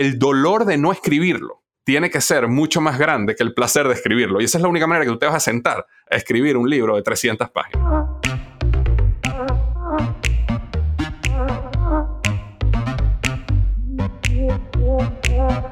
el 0.00 0.18
dolor 0.18 0.64
de 0.64 0.78
no 0.78 0.92
escribirlo 0.92 1.62
tiene 1.84 2.08
que 2.08 2.22
ser 2.22 2.48
mucho 2.48 2.80
más 2.80 2.98
grande 2.98 3.36
que 3.36 3.42
el 3.42 3.52
placer 3.52 3.86
de 3.86 3.92
escribirlo. 3.92 4.40
Y 4.40 4.44
esa 4.44 4.56
es 4.56 4.62
la 4.62 4.68
única 4.68 4.86
manera 4.86 5.04
que 5.04 5.10
tú 5.10 5.18
te 5.18 5.26
vas 5.26 5.34
a 5.34 5.40
sentar 5.40 5.86
a 6.10 6.16
escribir 6.16 6.56
un 6.56 6.70
libro 6.70 6.96
de 6.96 7.02
300 7.02 7.50
páginas. 7.50 7.86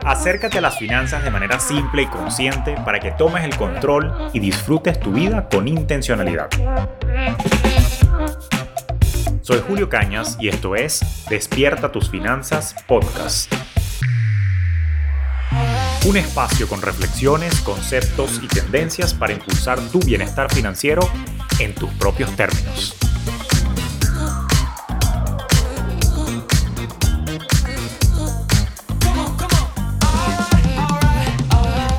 Acércate 0.05 0.59
a 0.59 0.61
las 0.61 0.79
finanzas 0.79 1.25
de 1.25 1.31
manera 1.31 1.59
simple 1.59 2.03
y 2.03 2.07
consciente 2.09 2.75
para 2.85 3.01
que 3.01 3.13
tomes 3.13 3.45
el 3.45 3.57
control 3.57 4.13
y 4.35 4.41
disfrutes 4.41 5.01
tu 5.01 5.11
vida 5.11 5.49
con 5.49 5.67
intencionalidad. 5.69 6.51
Soy 9.41 9.63
Julio 9.67 9.89
Cañas 9.89 10.37
y 10.39 10.49
esto 10.49 10.77
es 10.77 11.01
Despierta 11.31 11.91
tus 11.91 12.11
finanzas 12.11 12.75
podcast. 12.87 13.51
Un 16.09 16.17
espacio 16.17 16.67
con 16.67 16.81
reflexiones, 16.81 17.61
conceptos 17.61 18.41
y 18.43 18.49
tendencias 18.49 19.13
para 19.13 19.35
impulsar 19.35 19.79
tu 19.91 19.99
bienestar 19.99 20.51
financiero 20.51 21.03
en 21.59 21.75
tus 21.75 21.91
propios 21.91 22.35
términos. 22.35 22.97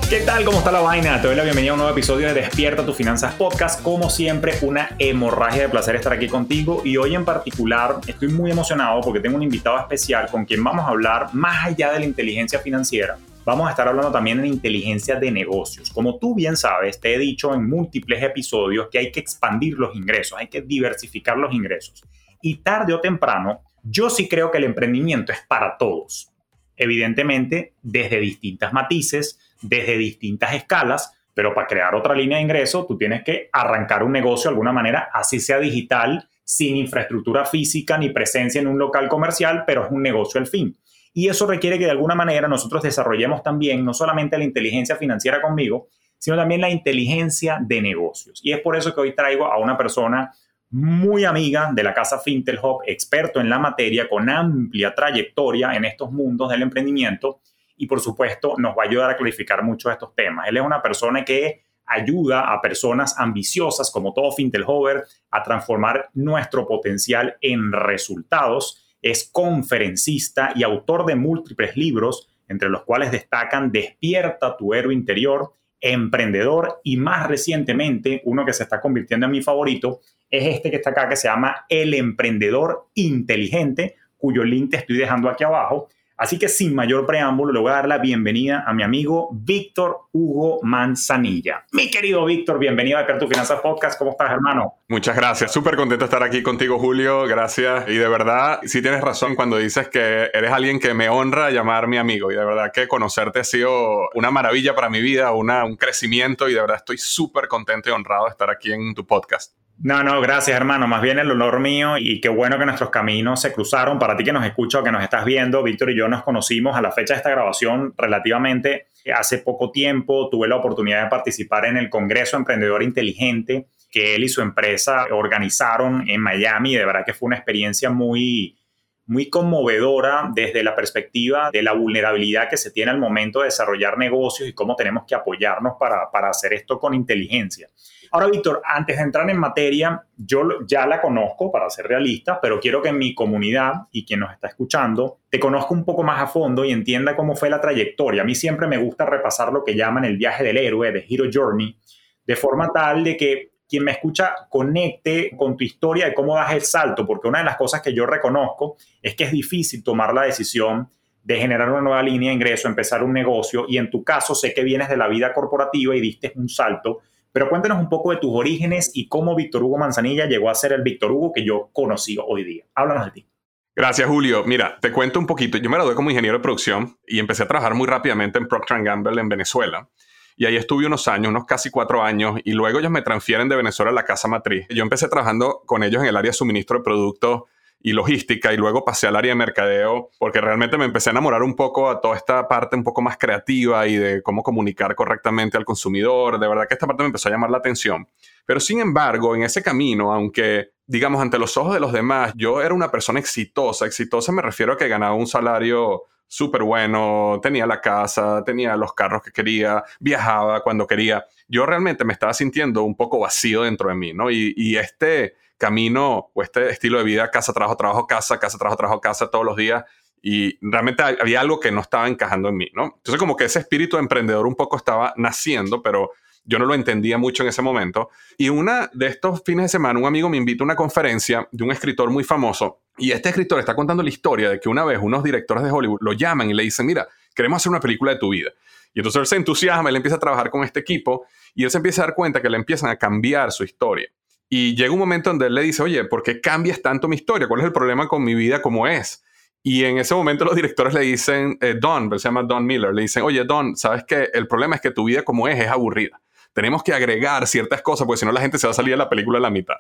¿Qué 0.10 0.22
tal? 0.22 0.44
¿Cómo 0.44 0.58
está 0.58 0.72
la 0.72 0.80
vaina? 0.80 1.22
Te 1.22 1.28
doy 1.28 1.36
la 1.36 1.44
bienvenida 1.44 1.70
a 1.70 1.74
un 1.76 1.80
nuevo 1.82 1.94
episodio 1.94 2.30
de 2.30 2.34
Despierta 2.34 2.84
tus 2.84 2.96
finanzas 2.96 3.36
podcast. 3.36 3.84
Como 3.84 4.10
siempre, 4.10 4.58
una 4.64 4.90
hemorragia 4.98 5.62
de 5.62 5.70
placer 5.70 5.96
estar 5.96 6.14
aquí 6.14 6.28
contigo 6.28 6.82
y 6.84 6.98
hoy 6.98 7.14
en 7.14 7.26
particular 7.26 7.98
estoy 8.08 8.30
muy 8.30 8.50
emocionado 8.50 9.02
porque 9.02 9.20
tengo 9.20 9.38
un 9.38 9.44
invitado 9.44 9.78
especial 9.78 10.28
con 10.32 10.46
quien 10.46 10.64
vamos 10.64 10.86
a 10.86 10.90
hablar 10.90 11.28
más 11.34 11.68
allá 11.68 11.92
de 11.92 12.00
la 12.00 12.06
inteligencia 12.06 12.58
financiera. 12.58 13.20
Vamos 13.46 13.68
a 13.68 13.72
estar 13.72 13.88
hablando 13.88 14.12
también 14.12 14.42
de 14.42 14.48
inteligencia 14.48 15.16
de 15.16 15.32
negocios. 15.32 15.90
Como 15.90 16.18
tú 16.20 16.36
bien 16.36 16.58
sabes, 16.58 17.00
te 17.00 17.16
he 17.16 17.18
dicho 17.18 17.54
en 17.54 17.68
múltiples 17.68 18.22
episodios 18.22 18.90
que 18.92 19.00
hay 19.00 19.12
que 19.12 19.22
expandir 19.22 19.76
los 19.78 19.96
ingresos, 19.96 20.38
hay 20.38 20.48
que 20.48 20.62
diversificar 20.62 21.38
los 21.38 21.54
ingresos. 21.54 22.04
Y 22.42 22.58
tarde 22.58 22.94
o 22.94 23.02
temprano, 23.02 23.62
yo 23.84 24.10
sí 24.10 24.28
creo 24.28 24.52
que 24.52 24.58
el 24.58 24.66
emprendimiento 24.66 25.32
es 25.32 25.40
para 25.48 25.78
todos. 25.78 26.32
Evidentemente, 26.76 27.74
desde 27.82 28.20
distintas 28.20 28.72
matices, 28.72 29.40
desde 29.62 29.98
distintas 29.98 30.54
escalas, 30.54 31.14
pero 31.34 31.54
para 31.54 31.68
crear 31.68 31.96
otra 31.96 32.14
línea 32.14 32.38
de 32.38 32.44
ingreso, 32.44 32.86
tú 32.86 32.98
tienes 32.98 33.24
que 33.24 33.50
arrancar 33.52 34.04
un 34.04 34.12
negocio 34.12 34.50
de 34.50 34.54
alguna 34.54 34.74
manera, 34.74 35.10
así 35.14 35.40
sea 35.40 35.60
digital, 35.60 36.28
sin 36.44 36.76
infraestructura 36.76 37.46
física 37.46 37.98
ni 37.98 38.10
presencia 38.10 38.60
en 38.60 38.68
un 38.68 38.78
local 38.78 39.08
comercial, 39.08 39.64
pero 39.66 39.86
es 39.86 39.92
un 39.92 40.02
negocio 40.02 40.40
al 40.40 40.48
fin. 40.48 40.76
Y 41.14 41.28
eso 41.28 41.48
requiere 41.48 41.78
que 41.78 41.86
de 41.86 41.92
alguna 41.92 42.16
manera 42.16 42.48
nosotros 42.48 42.84
desarrollemos 42.84 43.44
también 43.44 43.84
no 43.84 43.94
solamente 43.94 44.38
la 44.38 44.44
inteligencia 44.44 44.96
financiera 44.96 45.42
conmigo, 45.42 45.88
sino 46.18 46.36
también 46.36 46.62
la 46.62 46.70
inteligencia 46.70 47.60
de 47.62 47.82
negocios. 47.82 48.42
Y 48.44 48.52
es 48.52 48.60
por 48.60 48.76
eso 48.76 48.94
que 48.94 49.02
hoy 49.02 49.16
traigo 49.16 49.46
a 49.46 49.58
una 49.58 49.78
persona 49.78 50.32
muy 50.72 51.26
amiga 51.26 51.72
de 51.74 51.82
la 51.82 51.94
casa 51.94 52.20
Fintel 52.20 52.60
experto 52.86 53.40
en 53.40 53.50
la 53.50 53.58
materia, 53.58 54.08
con 54.08 54.30
amplia 54.30 54.94
trayectoria 54.94 55.74
en 55.74 55.86
estos 55.86 56.12
mundos 56.12 56.50
del 56.50 56.62
emprendimiento 56.62 57.40
y 57.76 57.88
por 57.88 58.02
supuesto 58.02 58.56
nos 58.58 58.78
va 58.78 58.84
a 58.84 58.86
ayudar 58.88 59.10
a 59.10 59.18
clarificar 59.18 59.64
muchos 59.64 59.90
de 59.90 59.94
estos 59.94 60.14
temas. 60.14 60.48
Él 60.48 60.58
es 60.58 60.64
una 60.64 60.82
persona 60.82 61.24
que 61.24 61.64
ayuda 61.86 62.54
a 62.54 62.62
personas 62.62 63.18
ambiciosas 63.18 63.90
como 63.90 64.14
todo 64.14 64.32
Fintelhover 64.32 65.06
a 65.32 65.42
transformar 65.42 66.10
nuestro 66.14 66.68
potencial 66.68 67.38
en 67.42 67.72
resultados. 67.72 68.89
Es 69.02 69.30
conferencista 69.32 70.52
y 70.56 70.64
autor 70.64 71.06
de 71.06 71.16
múltiples 71.16 71.76
libros, 71.76 72.30
entre 72.48 72.70
los 72.70 72.84
cuales 72.84 73.12
destacan 73.12 73.72
Despierta 73.72 74.58
tu 74.58 74.74
héroe 74.74 74.94
interior, 74.94 75.54
Emprendedor 75.82 76.82
y 76.84 76.98
más 76.98 77.28
recientemente, 77.28 78.22
uno 78.26 78.46
que 78.46 78.54
se 78.54 78.64
está 78.64 78.82
convirtiendo 78.82 79.26
en 79.26 79.32
mi 79.32 79.42
favorito, 79.42 80.02
es 80.30 80.56
este 80.56 80.70
que 80.70 80.78
está 80.78 80.90
acá 80.90 81.08
que 81.08 81.16
se 81.16 81.28
llama 81.28 81.66
El 81.70 81.94
Emprendedor 81.94 82.90
Inteligente, 82.96 83.96
cuyo 84.18 84.44
link 84.44 84.72
te 84.72 84.78
estoy 84.78 84.98
dejando 84.98 85.30
aquí 85.30 85.44
abajo 85.44 85.88
Así 86.20 86.38
que 86.38 86.50
sin 86.50 86.76
mayor 86.76 87.06
preámbulo, 87.06 87.54
le 87.54 87.62
voy 87.62 87.72
a 87.72 87.76
dar 87.76 87.88
la 87.88 87.98
bienvenida 87.98 88.66
a 88.68 88.74
mi 88.74 88.84
amigo 88.84 89.30
Víctor 89.32 90.00
Hugo 90.12 90.60
Manzanilla. 90.64 91.66
Mi 91.72 91.90
querido 91.90 92.26
Víctor, 92.26 92.60
bienvenido 92.60 92.98
a 92.98 93.08
Tu 93.18 93.26
Finanzas 93.26 93.62
Podcast. 93.62 93.98
¿Cómo 93.98 94.12
estás, 94.12 94.30
hermano? 94.30 94.80
Muchas 94.90 95.16
gracias. 95.16 95.54
Súper 95.54 95.78
contento 95.78 96.04
de 96.04 96.08
estar 96.08 96.22
aquí 96.22 96.44
contigo, 96.44 96.78
Julio. 96.78 97.24
Gracias. 97.26 97.88
Y 97.88 97.96
de 97.96 98.10
verdad, 98.10 98.60
sí 98.66 98.82
tienes 98.82 99.00
razón 99.00 99.38
cuando 99.38 99.56
dices 99.56 99.88
que 99.88 100.30
eres 100.34 100.52
alguien 100.52 100.82
que 100.82 100.94
me 100.94 101.08
honra 101.08 101.52
llamar 101.52 101.88
mi 101.88 101.96
amigo. 101.96 102.34
Y 102.34 102.36
de 102.36 102.44
verdad 102.44 102.74
que 102.74 102.90
conocerte 102.90 103.40
ha 103.40 103.46
sido 103.46 104.10
una 104.14 104.30
maravilla 104.30 104.76
para 104.76 104.90
mi 104.90 105.02
vida, 105.02 105.32
una, 105.32 105.64
un 105.64 105.78
crecimiento. 105.78 106.50
Y 106.50 106.54
de 106.54 106.60
verdad 106.60 106.76
estoy 106.76 106.98
súper 106.98 107.48
contento 107.48 107.88
y 107.88 107.94
honrado 107.94 108.26
de 108.26 108.32
estar 108.32 108.50
aquí 108.50 108.74
en 108.74 108.94
tu 108.94 109.08
podcast. 109.08 109.54
No, 109.82 110.04
no, 110.04 110.20
gracias 110.20 110.58
hermano. 110.58 110.88
Más 110.88 111.02
bien 111.02 111.20
el 111.20 111.32
honor 111.32 111.62
mío 111.62 111.98
y 111.98 112.20
qué 112.20 112.28
bueno 112.28 112.60
que 112.60 112.66
nuestros 112.66 112.90
caminos 112.90 113.42
se 113.42 113.54
cruzaron. 113.54 113.98
Para 113.98 114.18
ti 114.18 114.26
que 114.26 114.34
nos 114.34 114.46
escucha 114.46 114.80
o 114.80 114.84
que 114.84 114.92
nos 114.92 115.02
estás 115.02 115.24
viendo, 115.24 115.64
Víctor 115.64 115.92
y 115.92 115.96
yo 115.96 116.10
nos 116.10 116.22
conocimos 116.24 116.76
a 116.76 116.82
la 116.82 116.92
fecha 116.92 117.14
de 117.14 117.20
esta 117.20 117.30
grabación 117.30 117.94
relativamente 117.98 118.88
hace 119.16 119.38
poco 119.38 119.72
tiempo. 119.72 120.28
Tuve 120.30 120.50
la 120.50 120.58
oportunidad 120.58 121.06
de 121.06 121.10
participar 121.10 121.64
en 121.64 121.78
el 121.78 121.90
Congreso 121.90 122.36
Emprendedor 122.36 122.84
Inteligente 122.84 123.68
que 123.90 124.16
él 124.16 124.26
y 124.26 124.28
su 124.28 124.42
empresa 124.42 125.08
organizaron 125.12 126.10
en 126.10 126.20
Miami. 126.20 126.76
De 126.76 126.86
verdad 126.86 127.06
que 127.06 127.14
fue 127.14 127.28
una 127.28 127.38
experiencia 127.38 127.90
muy, 127.90 128.58
muy 129.06 129.30
conmovedora 129.30 130.30
desde 130.36 130.62
la 130.62 130.76
perspectiva 130.76 131.52
de 131.54 131.64
la 131.64 131.72
vulnerabilidad 131.72 132.50
que 132.50 132.58
se 132.58 132.72
tiene 132.72 132.92
al 132.92 133.00
momento 133.00 133.40
de 133.40 133.46
desarrollar 133.46 133.98
negocios 133.98 134.50
y 134.50 134.54
cómo 134.54 134.76
tenemos 134.76 135.06
que 135.08 135.16
apoyarnos 135.16 135.76
para, 135.80 136.12
para 136.12 136.30
hacer 136.30 136.52
esto 136.52 136.78
con 136.78 136.94
inteligencia. 136.94 137.70
Ahora, 138.12 138.28
Víctor, 138.28 138.62
antes 138.66 138.98
de 138.98 139.04
entrar 139.04 139.30
en 139.30 139.38
materia, 139.38 140.04
yo 140.18 140.66
ya 140.66 140.88
la 140.88 141.00
conozco, 141.00 141.52
para 141.52 141.70
ser 141.70 141.88
realista, 141.88 142.40
pero 142.42 142.60
quiero 142.60 142.82
que 142.82 142.92
mi 142.92 143.14
comunidad 143.14 143.74
y 143.92 144.06
quien 144.06 144.22
nos 144.22 144.32
está 144.32 144.48
escuchando 144.48 145.20
te 145.30 145.40
conozca 145.40 145.74
un 145.74 145.86
poco 145.86 146.04
más 146.04 146.22
a 146.22 146.28
fondo 146.28 146.66
y 146.66 146.72
entienda 146.72 147.16
cómo 147.16 147.36
fue 147.36 147.50
la 147.50 147.62
trayectoria. 147.62 148.24
A 148.24 148.26
mí 148.26 148.36
siempre 148.36 148.68
me 148.68 148.78
gusta 148.78 149.06
repasar 149.06 149.54
lo 149.54 149.64
que 149.64 149.76
llaman 149.76 150.06
el 150.06 150.18
viaje 150.18 150.44
del 150.44 150.58
héroe, 150.58 150.92
de 150.92 151.06
Hero 151.08 151.26
Journey, 151.32 151.78
de 152.26 152.36
forma 152.36 152.72
tal 152.74 153.04
de 153.04 153.16
que 153.16 153.52
quien 153.68 153.84
me 153.84 153.92
escucha 153.92 154.34
conecte 154.50 155.32
con 155.38 155.56
tu 155.56 155.64
historia 155.64 156.08
de 156.08 156.16
cómo 156.16 156.36
das 156.36 156.54
el 156.54 156.62
salto, 156.64 157.06
porque 157.06 157.28
una 157.28 157.40
de 157.40 157.46
las 157.46 157.58
cosas 157.58 157.82
que 157.82 157.94
yo 157.94 158.08
reconozco 158.08 158.78
es 159.02 159.14
que 159.14 159.26
es 159.26 159.32
difícil 159.32 159.84
tomar 159.84 160.14
la 160.14 160.24
decisión 160.24 160.90
de 161.24 161.38
generar 161.38 161.70
una 161.70 161.82
nueva 161.82 162.02
línea 162.02 162.30
de 162.30 162.36
ingreso, 162.36 162.68
empezar 162.68 163.04
un 163.04 163.14
negocio, 163.14 163.66
y 163.68 163.78
en 163.78 163.92
tu 163.92 164.04
caso 164.04 164.34
sé 164.34 164.54
que 164.54 164.64
vienes 164.64 164.90
de 164.90 164.98
la 164.98 165.08
vida 165.08 165.32
corporativa 165.32 165.96
y 165.96 166.02
diste 166.02 166.34
un 166.36 166.50
salto 166.50 167.02
pero 167.32 167.50
cuéntanos 167.50 167.80
un 167.80 167.90
poco 167.90 168.12
de 168.12 168.18
tus 168.18 168.32
orígenes 168.34 168.92
y 168.94 169.08
cómo 169.08 169.36
Víctor 169.36 169.64
Hugo 169.64 169.78
Manzanilla 169.78 170.26
llegó 170.26 170.50
a 170.50 170.56
ser 170.56 170.74
el 170.74 170.82
Víctor 170.82 171.12
Hugo 171.12 171.32
que 171.34 171.46
yo 171.46 171.70
conocí 171.74 172.18
hoy 172.26 172.44
día. 172.44 172.66
Háblanos 172.76 173.06
de 173.06 173.12
ti. 173.12 173.30
Gracias, 173.76 174.08
Julio. 174.10 174.44
Mira, 174.46 174.78
te 174.82 174.92
cuento 174.92 175.20
un 175.20 175.28
poquito. 175.28 175.58
Yo 175.58 175.70
me 175.70 175.78
gradué 175.78 175.96
como 175.96 176.10
ingeniero 176.10 176.38
de 176.38 176.42
producción 176.42 176.98
y 177.08 177.20
empecé 177.20 177.44
a 177.44 177.48
trabajar 177.48 177.76
muy 177.76 177.88
rápidamente 177.88 178.38
en 178.38 178.48
Procter 178.48 178.84
Gamble 178.84 179.22
en 179.22 179.30
Venezuela. 179.30 179.88
Y 180.36 180.46
ahí 180.46 180.56
estuve 180.56 180.86
unos 180.86 181.08
años, 181.08 181.30
unos 181.30 181.46
casi 181.46 181.70
cuatro 181.70 182.02
años, 182.02 182.40
y 182.44 182.54
luego 182.54 182.80
ellos 182.80 182.92
me 182.92 183.02
transfieren 183.02 183.50
de 183.50 183.58
Venezuela 183.58 183.92
a 183.92 183.94
la 183.94 184.06
casa 184.06 184.28
matriz. 184.28 184.66
Yo 184.70 184.84
empecé 184.84 185.08
trabajando 185.08 185.62
con 185.66 185.84
ellos 185.84 186.02
en 186.02 186.10
el 186.10 186.18
área 186.18 186.30
de 186.30 186.34
suministro 186.34 186.78
de 186.78 186.84
productos 186.84 187.44
y 187.82 187.94
logística 187.94 188.54
y 188.54 188.58
luego 188.58 188.84
pasé 188.84 189.08
al 189.08 189.16
área 189.16 189.32
de 189.32 189.36
mercadeo 189.36 190.10
porque 190.18 190.42
realmente 190.42 190.78
me 190.78 190.86
empecé 190.86 191.10
a 191.10 191.12
enamorar 191.12 191.44
un 191.44 191.56
poco 191.56 191.90
a 191.90 192.02
toda 192.02 192.18
esta 192.18 192.48
parte 192.48 192.76
un 192.76 192.84
poco 192.84 193.02
más 193.02 193.18
creativa 193.18 193.88
y 193.88 193.96
de 193.96 194.22
cómo 194.22 194.44
comunicar 194.44 194.96
correctamente 194.96 195.58
al 195.58 195.66
consumidor. 195.66 196.40
De 196.40 196.48
verdad 196.48 196.68
que 196.68 196.74
esta 196.74 196.88
parte 196.88 197.04
me 197.04 197.08
empezó 197.08 197.30
a 197.30 197.32
llamar 197.32 197.52
la 197.52 197.60
atención. 197.60 198.08
Pero 198.46 198.60
sin 198.60 198.80
embargo, 198.80 199.36
en 199.36 199.44
ese 199.44 199.64
camino, 199.64 200.14
aunque 200.14 200.72
digamos 200.88 201.22
ante 201.22 201.40
los 201.40 201.56
ojos 201.56 201.74
de 201.74 201.80
los 201.80 201.94
demás, 201.94 202.34
yo 202.36 202.62
era 202.62 202.74
una 202.74 202.92
persona 202.92 203.20
exitosa. 203.20 203.86
Exitosa 203.86 204.32
me 204.32 204.42
refiero 204.42 204.74
a 204.74 204.78
que 204.78 204.88
ganaba 204.88 205.14
un 205.14 205.28
salario 205.28 206.04
súper 206.28 206.64
bueno, 206.64 207.40
tenía 207.42 207.66
la 207.66 207.82
casa, 207.82 208.44
tenía 208.46 208.76
los 208.76 208.94
carros 208.94 209.24
que 209.24 209.32
quería, 209.32 209.84
viajaba 210.00 210.62
cuando 210.62 210.86
quería. 210.86 211.26
Yo 211.48 211.66
realmente 211.66 212.06
me 212.06 212.14
estaba 212.14 212.34
sintiendo 212.34 212.84
un 212.84 212.96
poco 212.96 213.20
vacío 213.20 213.64
dentro 213.64 213.90
de 213.90 213.96
mí, 213.96 214.14
¿no? 214.14 214.30
Y, 214.30 214.54
y 214.56 214.78
este 214.78 215.36
camino 215.60 216.32
o 216.34 216.42
este 216.42 216.70
estilo 216.70 216.98
de 216.98 217.04
vida, 217.04 217.30
casa, 217.30 217.54
trabajo, 217.54 217.78
trabajo, 217.78 218.08
casa, 218.08 218.40
casa, 218.40 218.58
trabajo, 218.58 218.78
trabajo, 218.78 219.02
casa 219.02 219.30
todos 219.30 219.46
los 219.46 219.56
días. 219.56 219.84
Y 220.22 220.58
realmente 220.68 221.04
había 221.04 221.42
algo 221.42 221.60
que 221.60 221.72
no 221.72 221.82
estaba 221.82 222.08
encajando 222.08 222.50
en 222.50 222.58
mí, 222.58 222.72
¿no? 222.74 222.96
Entonces 222.98 223.20
como 223.20 223.36
que 223.36 223.46
ese 223.46 223.60
espíritu 223.60 223.98
emprendedor 223.98 224.48
un 224.48 224.56
poco 224.56 224.76
estaba 224.76 225.14
naciendo, 225.16 225.84
pero 225.84 226.12
yo 226.44 226.58
no 226.58 226.66
lo 226.66 226.74
entendía 226.74 227.18
mucho 227.18 227.44
en 227.44 227.50
ese 227.50 227.62
momento. 227.62 228.10
Y 228.38 228.50
una 228.50 228.90
de 228.94 229.08
estos 229.08 229.44
fines 229.46 229.66
de 229.66 229.70
semana, 229.70 230.00
un 230.00 230.06
amigo 230.06 230.30
me 230.30 230.38
invita 230.38 230.64
a 230.64 230.66
una 230.66 230.76
conferencia 230.76 231.48
de 231.52 231.64
un 231.64 231.72
escritor 231.72 232.10
muy 232.10 232.24
famoso. 232.24 232.82
Y 232.98 233.12
este 233.12 233.30
escritor 233.30 233.60
está 233.60 233.76
contando 233.76 234.02
la 234.02 234.10
historia 234.10 234.50
de 234.50 234.60
que 234.60 234.68
una 234.68 234.84
vez 234.84 235.00
unos 235.02 235.24
directores 235.24 235.64
de 235.64 235.72
Hollywood 235.72 236.00
lo 236.02 236.14
llaman 236.14 236.50
y 236.50 236.54
le 236.54 236.64
dicen, 236.64 236.86
mira, 236.86 237.08
queremos 237.36 237.58
hacer 237.58 237.70
una 237.70 237.80
película 237.80 238.14
de 238.14 238.18
tu 238.18 238.30
vida. 238.30 238.50
Y 238.94 239.00
entonces 239.00 239.20
él 239.20 239.28
se 239.28 239.36
entusiasma, 239.36 239.90
él 239.90 239.96
empieza 239.98 240.16
a 240.16 240.20
trabajar 240.20 240.50
con 240.50 240.64
este 240.64 240.80
equipo 240.80 241.26
y 241.54 241.64
él 241.64 241.72
se 241.72 241.78
empieza 241.78 242.02
a 242.02 242.08
dar 242.08 242.16
cuenta 242.16 242.42
que 242.42 242.50
le 242.50 242.58
empiezan 242.58 242.90
a 242.90 242.98
cambiar 242.98 243.52
su 243.52 243.64
historia. 243.64 244.10
Y 244.50 244.76
llega 244.76 244.92
un 244.92 245.00
momento 245.00 245.30
donde 245.30 245.46
él 245.46 245.54
le 245.54 245.62
dice, 245.62 245.84
oye, 245.84 246.04
¿por 246.06 246.24
qué 246.24 246.42
cambias 246.42 246.82
tanto 246.82 247.08
mi 247.08 247.16
historia? 247.16 247.48
¿Cuál 247.48 247.62
es 247.62 247.68
el 247.68 247.72
problema 247.72 248.08
con 248.08 248.24
mi 248.24 248.34
vida 248.34 248.62
como 248.62 248.88
es? 248.88 249.24
Y 249.62 249.84
en 249.84 250.00
ese 250.00 250.16
momento 250.16 250.46
los 250.46 250.56
directores 250.56 250.94
le 250.94 251.02
dicen, 251.02 251.58
eh, 251.62 251.76
Don, 251.80 252.10
se 252.18 252.28
llama 252.28 252.44
Don 252.44 252.66
Miller, 252.66 252.94
le 252.94 253.04
dicen, 253.04 253.24
oye 253.24 253.44
Don, 253.44 253.76
¿sabes 253.76 254.04
qué? 254.08 254.30
El 254.34 254.48
problema 254.48 254.76
es 254.76 254.82
que 254.82 254.92
tu 254.92 255.04
vida 255.06 255.24
como 255.24 255.48
es 255.48 255.60
es 255.60 255.68
aburrida. 255.68 256.20
Tenemos 256.54 256.82
que 256.82 256.94
agregar 256.94 257.46
ciertas 257.46 257.82
cosas 257.82 258.08
porque 258.08 258.20
si 258.20 258.26
no 258.26 258.32
la 258.32 258.42
gente 258.42 258.58
se 258.58 258.66
va 258.66 258.72
a 258.72 258.74
salir 258.74 258.92
de 258.92 258.98
la 258.98 259.10
película 259.10 259.38
a 259.38 259.42
la 259.42 259.50
mitad. 259.52 259.76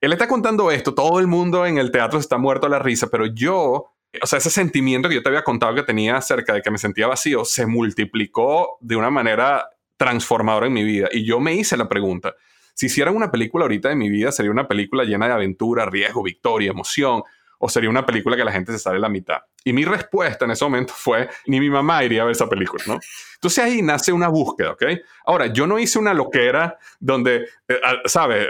Él 0.00 0.12
está 0.12 0.28
contando 0.28 0.70
esto, 0.70 0.94
todo 0.94 1.18
el 1.18 1.26
mundo 1.26 1.66
en 1.66 1.78
el 1.78 1.90
teatro 1.90 2.18
está 2.20 2.38
muerto 2.38 2.68
a 2.68 2.70
la 2.70 2.78
risa, 2.78 3.08
pero 3.10 3.26
yo, 3.26 3.92
o 4.22 4.26
sea, 4.26 4.38
ese 4.38 4.50
sentimiento 4.50 5.08
que 5.08 5.16
yo 5.16 5.22
te 5.22 5.28
había 5.28 5.42
contado 5.42 5.74
que 5.74 5.82
tenía 5.82 6.16
acerca 6.16 6.54
de 6.54 6.62
que 6.62 6.70
me 6.70 6.78
sentía 6.78 7.08
vacío, 7.08 7.44
se 7.44 7.66
multiplicó 7.66 8.78
de 8.80 8.94
una 8.94 9.10
manera 9.10 9.68
transformadora 9.96 10.68
en 10.68 10.72
mi 10.72 10.84
vida. 10.84 11.08
Y 11.10 11.24
yo 11.24 11.40
me 11.40 11.54
hice 11.54 11.76
la 11.76 11.88
pregunta, 11.88 12.36
si 12.78 12.86
hiciera 12.86 13.10
una 13.10 13.28
película 13.28 13.64
ahorita 13.64 13.88
de 13.88 13.96
mi 13.96 14.08
vida, 14.08 14.30
sería 14.30 14.52
una 14.52 14.68
película 14.68 15.02
llena 15.02 15.26
de 15.26 15.32
aventura, 15.32 15.84
riesgo, 15.84 16.22
victoria, 16.22 16.70
emoción, 16.70 17.24
o 17.58 17.68
sería 17.68 17.90
una 17.90 18.06
película 18.06 18.36
que 18.36 18.44
la 18.44 18.52
gente 18.52 18.70
se 18.70 18.78
sale 18.78 19.00
la 19.00 19.08
mitad. 19.08 19.38
Y 19.64 19.72
mi 19.72 19.84
respuesta 19.84 20.44
en 20.44 20.52
ese 20.52 20.64
momento 20.64 20.94
fue, 20.96 21.28
ni 21.48 21.58
mi 21.58 21.70
mamá 21.70 22.04
iría 22.04 22.22
a 22.22 22.26
ver 22.26 22.36
esa 22.36 22.48
película, 22.48 22.84
¿no? 22.86 23.00
Entonces 23.34 23.64
ahí 23.64 23.82
nace 23.82 24.12
una 24.12 24.28
búsqueda, 24.28 24.70
¿ok? 24.70 24.84
Ahora, 25.26 25.46
yo 25.46 25.66
no 25.66 25.76
hice 25.80 25.98
una 25.98 26.14
loquera 26.14 26.78
donde, 27.00 27.48
eh, 27.66 27.80
¿sabes? 28.04 28.46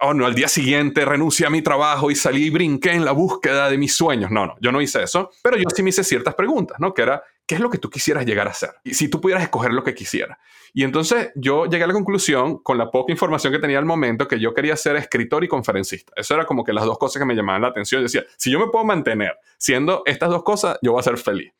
Oh, 0.00 0.12
no, 0.12 0.26
al 0.26 0.34
día 0.34 0.48
siguiente 0.48 1.04
renuncié 1.04 1.46
a 1.46 1.50
mi 1.50 1.62
trabajo 1.62 2.10
y 2.10 2.16
salí 2.16 2.46
y 2.46 2.50
brinqué 2.50 2.90
en 2.90 3.04
la 3.04 3.12
búsqueda 3.12 3.70
de 3.70 3.78
mis 3.78 3.94
sueños. 3.94 4.32
No, 4.32 4.44
no, 4.44 4.56
yo 4.60 4.72
no 4.72 4.82
hice 4.82 5.04
eso, 5.04 5.30
pero 5.40 5.56
yo 5.56 5.70
sí 5.72 5.84
me 5.84 5.90
hice 5.90 6.02
ciertas 6.02 6.34
preguntas, 6.34 6.80
¿no? 6.80 6.92
Que 6.92 7.02
era, 7.02 7.22
¿qué 7.48 7.54
es 7.54 7.60
lo 7.60 7.70
que 7.70 7.78
tú 7.78 7.90
quisieras 7.90 8.26
llegar 8.26 8.46
a 8.46 8.52
ser? 8.52 8.70
Y 8.84 8.94
si 8.94 9.08
tú 9.08 9.20
pudieras 9.20 9.42
escoger 9.42 9.72
lo 9.72 9.82
que 9.82 9.94
quisieras. 9.94 10.38
Y 10.74 10.84
entonces 10.84 11.30
yo 11.34 11.64
llegué 11.64 11.84
a 11.84 11.86
la 11.86 11.94
conclusión, 11.94 12.58
con 12.62 12.76
la 12.76 12.90
poca 12.90 13.10
información 13.10 13.52
que 13.52 13.58
tenía 13.58 13.78
al 13.78 13.86
momento, 13.86 14.28
que 14.28 14.38
yo 14.38 14.52
quería 14.52 14.76
ser 14.76 14.96
escritor 14.96 15.42
y 15.42 15.48
conferencista. 15.48 16.12
Eso 16.14 16.34
era 16.34 16.44
como 16.44 16.62
que 16.62 16.74
las 16.74 16.84
dos 16.84 16.98
cosas 16.98 17.18
que 17.18 17.26
me 17.26 17.34
llamaban 17.34 17.62
la 17.62 17.68
atención. 17.68 18.00
Yo 18.00 18.04
decía, 18.04 18.24
si 18.36 18.52
yo 18.52 18.60
me 18.60 18.66
puedo 18.66 18.84
mantener 18.84 19.34
siendo 19.56 20.02
estas 20.04 20.28
dos 20.28 20.44
cosas, 20.44 20.78
yo 20.82 20.92
voy 20.92 21.00
a 21.00 21.02
ser 21.02 21.16
feliz. 21.16 21.50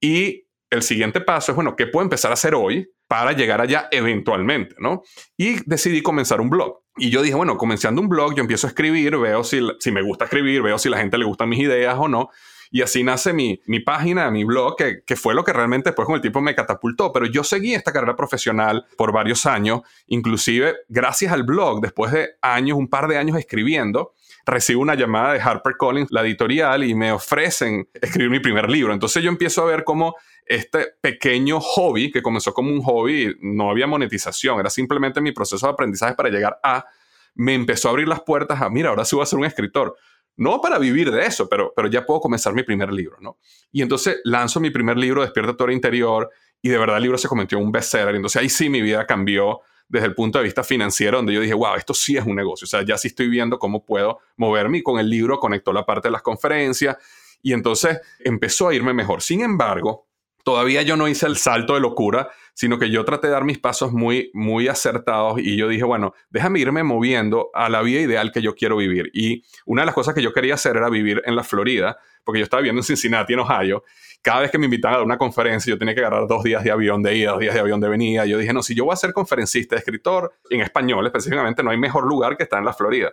Y 0.00 0.44
el 0.70 0.82
siguiente 0.82 1.20
paso 1.20 1.52
es, 1.52 1.56
bueno, 1.56 1.76
¿qué 1.76 1.86
puedo 1.86 2.02
empezar 2.02 2.32
a 2.32 2.34
hacer 2.34 2.54
hoy 2.54 2.90
para 3.06 3.32
llegar 3.32 3.60
allá 3.60 3.88
eventualmente, 3.90 4.74
¿no? 4.78 5.02
Y 5.36 5.58
decidí 5.66 6.02
comenzar 6.02 6.40
un 6.40 6.50
blog. 6.50 6.80
Y 6.96 7.10
yo 7.10 7.22
dije, 7.22 7.34
bueno, 7.34 7.56
comenzando 7.58 8.00
un 8.00 8.08
blog, 8.08 8.34
yo 8.34 8.40
empiezo 8.40 8.66
a 8.66 8.70
escribir, 8.70 9.16
veo 9.18 9.44
si, 9.44 9.60
me 9.92 10.02
gusta 10.02 10.24
escribir, 10.24 10.62
veo 10.62 10.78
si 10.78 10.88
la 10.88 10.98
gente 10.98 11.18
le 11.18 11.26
gustan 11.26 11.48
mis 11.48 11.60
ideas 11.60 11.94
o 11.98 12.08
no. 12.08 12.30
Y 12.72 12.80
así 12.80 13.04
nace 13.04 13.34
mi, 13.34 13.60
mi 13.66 13.80
página, 13.80 14.30
mi 14.30 14.44
blog, 14.44 14.76
que, 14.76 15.02
que, 15.04 15.14
fue 15.14 15.34
lo 15.34 15.44
que 15.44 15.52
realmente 15.52 15.90
después 15.90 16.06
con 16.06 16.14
el 16.14 16.22
tiempo 16.22 16.40
me 16.40 16.54
catapultó. 16.54 17.12
Pero 17.12 17.26
yo 17.26 17.44
seguí 17.44 17.74
esta 17.74 17.92
carrera 17.92 18.16
profesional 18.16 18.86
por 18.96 19.12
varios 19.12 19.44
años, 19.44 19.82
inclusive 20.06 20.76
gracias 20.88 21.32
al 21.32 21.42
blog, 21.42 21.82
después 21.82 22.12
de 22.12 22.30
años, 22.40 22.78
un 22.78 22.88
par 22.88 23.08
de 23.08 23.18
años 23.18 23.36
escribiendo, 23.36 24.14
recibo 24.46 24.80
una 24.80 24.94
llamada 24.94 25.34
de 25.34 25.40
HarperCollins, 25.40 26.10
la 26.10 26.22
editorial, 26.22 26.82
y 26.82 26.94
me 26.94 27.12
ofrecen 27.12 27.88
escribir 27.92 28.30
mi 28.30 28.40
primer 28.40 28.70
libro. 28.70 28.94
Entonces 28.94 29.22
yo 29.22 29.28
empiezo 29.28 29.62
a 29.62 29.66
ver 29.66 29.84
cómo 29.84 30.16
este 30.46 30.94
pequeño 31.00 31.60
hobby, 31.60 32.10
que 32.10 32.22
comenzó 32.22 32.54
como 32.54 32.70
un 32.70 32.82
hobby, 32.82 33.36
no 33.42 33.70
había 33.70 33.86
monetización, 33.86 34.60
era 34.60 34.70
simplemente 34.70 35.20
mi 35.20 35.32
proceso 35.32 35.66
de 35.66 35.72
aprendizaje 35.72 36.14
para 36.14 36.30
llegar 36.30 36.58
a, 36.62 36.86
me 37.34 37.54
empezó 37.54 37.88
a 37.88 37.90
abrir 37.90 38.08
las 38.08 38.20
puertas 38.22 38.60
a, 38.60 38.68
mira, 38.68 38.88
ahora 38.88 39.04
sí 39.04 39.14
voy 39.14 39.22
a 39.22 39.26
ser 39.26 39.38
un 39.38 39.44
escritor 39.44 39.96
no 40.36 40.60
para 40.60 40.78
vivir 40.78 41.10
de 41.10 41.26
eso, 41.26 41.48
pero, 41.48 41.72
pero 41.74 41.88
ya 41.88 42.04
puedo 42.06 42.20
comenzar 42.20 42.54
mi 42.54 42.62
primer 42.62 42.92
libro, 42.92 43.18
¿no? 43.20 43.38
Y 43.70 43.82
entonces 43.82 44.20
lanzo 44.24 44.60
mi 44.60 44.70
primer 44.70 44.96
libro, 44.96 45.22
Despierta 45.22 45.56
tu 45.56 45.68
interior, 45.70 46.30
y 46.62 46.68
de 46.68 46.78
verdad 46.78 46.96
el 46.96 47.02
libro 47.02 47.18
se 47.18 47.28
convirtió 47.28 47.58
en 47.58 47.64
un 47.64 47.72
bestseller. 47.72 48.14
Entonces 48.14 48.40
ahí 48.40 48.48
sí 48.48 48.70
mi 48.70 48.80
vida 48.80 49.04
cambió 49.06 49.60
desde 49.88 50.06
el 50.06 50.14
punto 50.14 50.38
de 50.38 50.44
vista 50.44 50.62
financiero, 50.62 51.18
donde 51.18 51.34
yo 51.34 51.40
dije, 51.40 51.54
wow, 51.54 51.74
esto 51.74 51.92
sí 51.92 52.16
es 52.16 52.24
un 52.24 52.36
negocio. 52.36 52.64
O 52.64 52.68
sea, 52.68 52.82
ya 52.82 52.96
sí 52.96 53.08
estoy 53.08 53.28
viendo 53.28 53.58
cómo 53.58 53.84
puedo 53.84 54.20
moverme 54.36 54.78
y 54.78 54.82
con 54.82 54.98
el 54.98 55.10
libro 55.10 55.38
conectó 55.38 55.72
la 55.72 55.84
parte 55.84 56.08
de 56.08 56.12
las 56.12 56.22
conferencias 56.22 56.96
y 57.42 57.52
entonces 57.52 58.00
empezó 58.20 58.68
a 58.68 58.74
irme 58.74 58.94
mejor. 58.94 59.20
Sin 59.20 59.42
embargo, 59.42 60.06
todavía 60.42 60.82
yo 60.82 60.96
no 60.96 61.08
hice 61.08 61.26
el 61.26 61.36
salto 61.36 61.74
de 61.74 61.80
locura, 61.80 62.30
sino 62.54 62.78
que 62.78 62.90
yo 62.90 63.04
traté 63.04 63.28
de 63.28 63.32
dar 63.32 63.44
mis 63.44 63.58
pasos 63.58 63.92
muy, 63.92 64.30
muy 64.34 64.68
acertados 64.68 65.40
y 65.40 65.56
yo 65.56 65.68
dije, 65.68 65.84
bueno, 65.84 66.14
déjame 66.30 66.60
irme 66.60 66.82
moviendo 66.82 67.50
a 67.54 67.68
la 67.68 67.82
vida 67.82 68.00
ideal 68.00 68.32
que 68.32 68.42
yo 68.42 68.54
quiero 68.54 68.76
vivir. 68.76 69.10
Y 69.14 69.44
una 69.66 69.82
de 69.82 69.86
las 69.86 69.94
cosas 69.94 70.14
que 70.14 70.22
yo 70.22 70.32
quería 70.32 70.54
hacer 70.54 70.76
era 70.76 70.88
vivir 70.90 71.22
en 71.24 71.36
la 71.36 71.44
Florida, 71.44 71.98
porque 72.24 72.40
yo 72.40 72.44
estaba 72.44 72.60
viviendo 72.60 72.80
en 72.80 72.84
Cincinnati, 72.84 73.32
en 73.32 73.40
Ohio. 73.40 73.84
Cada 74.20 74.40
vez 74.40 74.50
que 74.50 74.58
me 74.58 74.66
invitaban 74.66 75.00
a 75.00 75.02
una 75.02 75.18
conferencia, 75.18 75.70
yo 75.70 75.78
tenía 75.78 75.94
que 75.94 76.00
agarrar 76.00 76.28
dos 76.28 76.44
días 76.44 76.62
de 76.62 76.70
avión 76.70 77.02
de 77.02 77.16
ida, 77.16 77.30
dos 77.30 77.40
días 77.40 77.54
de 77.54 77.60
avión 77.60 77.80
de 77.80 77.88
venida. 77.88 78.26
Yo 78.26 78.38
dije, 78.38 78.52
no, 78.52 78.62
si 78.62 78.74
yo 78.74 78.84
voy 78.84 78.92
a 78.92 78.96
ser 78.96 79.12
conferencista, 79.12 79.76
escritor, 79.76 80.32
en 80.50 80.60
español 80.60 81.06
específicamente, 81.06 81.62
no 81.62 81.70
hay 81.70 81.78
mejor 81.78 82.06
lugar 82.06 82.36
que 82.36 82.44
estar 82.44 82.58
en 82.58 82.66
la 82.66 82.72
Florida. 82.72 83.10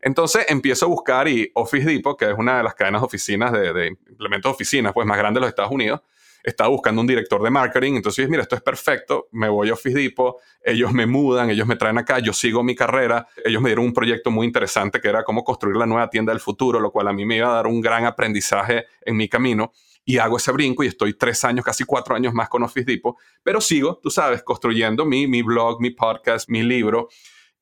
Entonces 0.00 0.46
empiezo 0.48 0.86
a 0.86 0.88
buscar 0.88 1.28
y 1.28 1.50
Office 1.54 1.86
Depot, 1.86 2.18
que 2.18 2.26
es 2.26 2.34
una 2.38 2.58
de 2.58 2.62
las 2.62 2.74
cadenas 2.74 3.02
de 3.02 3.06
oficinas 3.06 3.52
de, 3.52 3.72
de 3.72 3.88
implementos 4.08 4.50
de 4.50 4.54
oficinas 4.54 4.92
pues, 4.92 5.06
más 5.06 5.18
grandes 5.18 5.38
de 5.38 5.40
los 5.40 5.48
Estados 5.48 5.72
Unidos, 5.72 6.00
estaba 6.46 6.70
buscando 6.70 7.00
un 7.00 7.08
director 7.08 7.42
de 7.42 7.50
marketing, 7.50 7.94
entonces 7.94 8.28
mira, 8.28 8.42
esto 8.42 8.54
es 8.54 8.62
perfecto, 8.62 9.26
me 9.32 9.48
voy 9.48 9.68
a 9.68 9.72
Office 9.72 9.98
Depot, 9.98 10.36
ellos 10.62 10.92
me 10.92 11.04
mudan, 11.04 11.50
ellos 11.50 11.66
me 11.66 11.74
traen 11.74 11.98
acá, 11.98 12.20
yo 12.20 12.32
sigo 12.32 12.62
mi 12.62 12.76
carrera, 12.76 13.26
ellos 13.44 13.60
me 13.60 13.70
dieron 13.70 13.86
un 13.86 13.92
proyecto 13.92 14.30
muy 14.30 14.46
interesante 14.46 15.00
que 15.00 15.08
era 15.08 15.24
cómo 15.24 15.42
construir 15.42 15.76
la 15.76 15.86
nueva 15.86 16.08
tienda 16.08 16.32
del 16.32 16.38
futuro, 16.38 16.78
lo 16.78 16.92
cual 16.92 17.08
a 17.08 17.12
mí 17.12 17.26
me 17.26 17.38
iba 17.38 17.50
a 17.50 17.54
dar 17.54 17.66
un 17.66 17.80
gran 17.80 18.04
aprendizaje 18.04 18.84
en 19.04 19.16
mi 19.16 19.28
camino 19.28 19.72
y 20.04 20.18
hago 20.18 20.36
ese 20.36 20.52
brinco 20.52 20.84
y 20.84 20.86
estoy 20.86 21.14
tres 21.14 21.44
años, 21.44 21.64
casi 21.64 21.82
cuatro 21.82 22.14
años 22.14 22.32
más 22.32 22.48
con 22.48 22.62
Office 22.62 22.86
Depot, 22.86 23.16
pero 23.42 23.60
sigo, 23.60 23.98
tú 24.00 24.08
sabes, 24.08 24.44
construyendo 24.44 25.04
mi, 25.04 25.26
mi 25.26 25.42
blog, 25.42 25.80
mi 25.80 25.90
podcast, 25.90 26.48
mi 26.48 26.62
libro. 26.62 27.08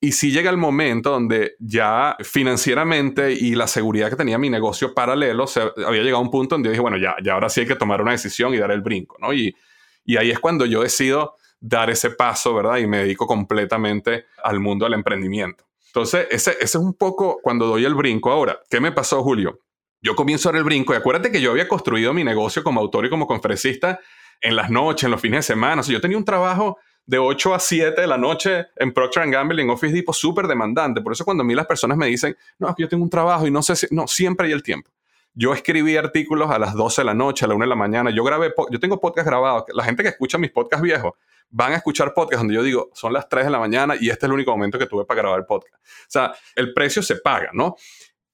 Y 0.05 0.13
sí 0.13 0.33
llega 0.33 0.51
el 0.51 0.59
momento 0.59 1.09
donde 1.09 1.57
ya 1.59 2.15
financieramente 2.21 3.33
y 3.33 3.55
la 3.55 3.67
seguridad 3.67 4.11
que 4.11 4.17
tenía 4.17 4.37
mi 4.37 4.51
negocio 4.51 4.93
paralelo, 4.93 5.47
se, 5.47 5.63
había 5.63 6.03
llegado 6.03 6.19
a 6.19 6.21
un 6.21 6.31
punto 6.31 6.57
donde 6.57 6.67
yo 6.67 6.73
dije, 6.73 6.83
bueno, 6.83 6.99
ya, 6.99 7.17
ya 7.25 7.33
ahora 7.33 7.49
sí 7.49 7.61
hay 7.61 7.67
que 7.67 7.75
tomar 7.75 8.03
una 8.03 8.11
decisión 8.11 8.53
y 8.53 8.59
dar 8.59 8.71
el 8.71 8.83
brinco, 8.83 9.17
¿no? 9.19 9.33
Y, 9.33 9.57
y 10.05 10.19
ahí 10.19 10.31
es 10.31 10.41
cuando 10.41 10.67
yo 10.67 10.83
decido 10.83 11.37
dar 11.59 11.89
ese 11.89 12.11
paso, 12.11 12.53
¿verdad? 12.53 12.77
Y 12.77 12.87
me 12.87 12.99
dedico 12.99 13.27
completamente 13.27 14.27
al 14.43 14.61
mundo 14.61 14.85
del 14.85 14.93
emprendimiento. 14.93 15.65
Entonces, 15.87 16.27
ese, 16.31 16.51
ese 16.51 16.65
es 16.65 16.75
un 16.75 16.93
poco 16.93 17.39
cuando 17.43 17.67
doy 17.67 17.87
el 17.87 17.95
brinco. 17.95 18.31
Ahora, 18.31 18.61
¿qué 18.69 18.81
me 18.81 18.93
pasó, 18.93 19.23
Julio? 19.23 19.61
Yo 20.03 20.15
comienzo 20.15 20.51
a 20.51 20.53
dar 20.53 20.59
el 20.59 20.65
brinco 20.65 20.93
y 20.93 20.97
acuérdate 20.99 21.33
que 21.33 21.41
yo 21.41 21.53
había 21.53 21.67
construido 21.67 22.13
mi 22.13 22.25
negocio 22.25 22.63
como 22.63 22.79
autor 22.79 23.07
y 23.07 23.09
como 23.09 23.27
conferencista 23.27 24.01
en 24.43 24.55
las 24.55 24.69
noches, 24.69 25.05
en 25.05 25.13
los 25.13 25.21
fines 25.23 25.39
de 25.39 25.55
semana. 25.55 25.81
O 25.81 25.85
yo 25.87 26.03
tenía 26.03 26.19
un 26.19 26.27
trabajo 26.27 26.77
de 27.07 27.19
8 27.19 27.55
a 27.55 27.59
7 27.59 28.01
de 28.01 28.07
la 28.07 28.17
noche 28.17 28.67
en 28.77 28.93
Procter 28.93 29.29
Gamble, 29.29 29.63
en 29.63 29.71
Office 29.71 29.95
Depot, 29.95 30.15
súper 30.15 30.47
demandante. 30.47 31.01
Por 31.01 31.13
eso 31.13 31.25
cuando 31.25 31.43
a 31.43 31.47
mí 31.47 31.55
las 31.55 31.67
personas 31.67 31.99
me 31.99 32.07
dicen, 32.07 32.37
no, 32.59 32.69
es 32.69 32.75
que 32.75 32.83
yo 32.83 32.89
tengo 32.89 33.05
un 33.05 33.11
trabajo 33.11 33.47
y 33.47 33.51
no 33.51 33.63
sé 33.63 33.77
si, 33.77 33.87
no, 33.91 34.07
siempre 34.07 34.47
hay 34.47 34.53
el 34.53 34.63
tiempo. 34.63 34.91
Yo 35.35 35.53
escribí 35.53 35.97
artículos 35.97 36.51
a 36.51 36.59
las 36.59 36.75
12 36.75 37.03
de 37.03 37.07
la 37.07 37.15
noche, 37.15 37.45
a 37.45 37.49
la 37.49 37.55
1 37.55 37.65
de 37.65 37.69
la 37.69 37.75
mañana. 37.75 38.11
Yo 38.11 38.23
grabé, 38.23 38.55
yo 38.71 38.79
tengo 38.79 39.01
podcast 39.01 39.27
grabados. 39.27 39.65
La 39.75 39.83
gente 39.83 40.03
que 40.03 40.11
escucha 40.11 40.39
mis 40.39 40.51
podcasts 40.51 40.83
viejos 40.83 41.15
van 41.51 41.73
a 41.73 41.77
escuchar 41.77 42.15
podcasts 42.15 42.41
donde 42.41 42.55
yo 42.55 42.63
digo, 42.63 42.91
son 42.95 43.13
las 43.13 43.29
3 43.29 43.45
de 43.45 43.51
la 43.51 43.59
mañana 43.59 43.95
y 43.95 44.11
este 44.11 44.27
es 44.27 44.29
el 44.29 44.33
único 44.33 44.53
momento 44.53 44.79
que 44.79 44.87
tuve 44.87 45.05
para 45.05 45.23
grabar 45.23 45.41
el 45.41 45.47
podcast. 45.47 45.75
O 45.75 46.09
sea, 46.09 46.35
el 46.57 46.73
precio 46.73 47.03
se 47.03 47.17
paga, 47.17 47.51
¿no? 47.53 47.77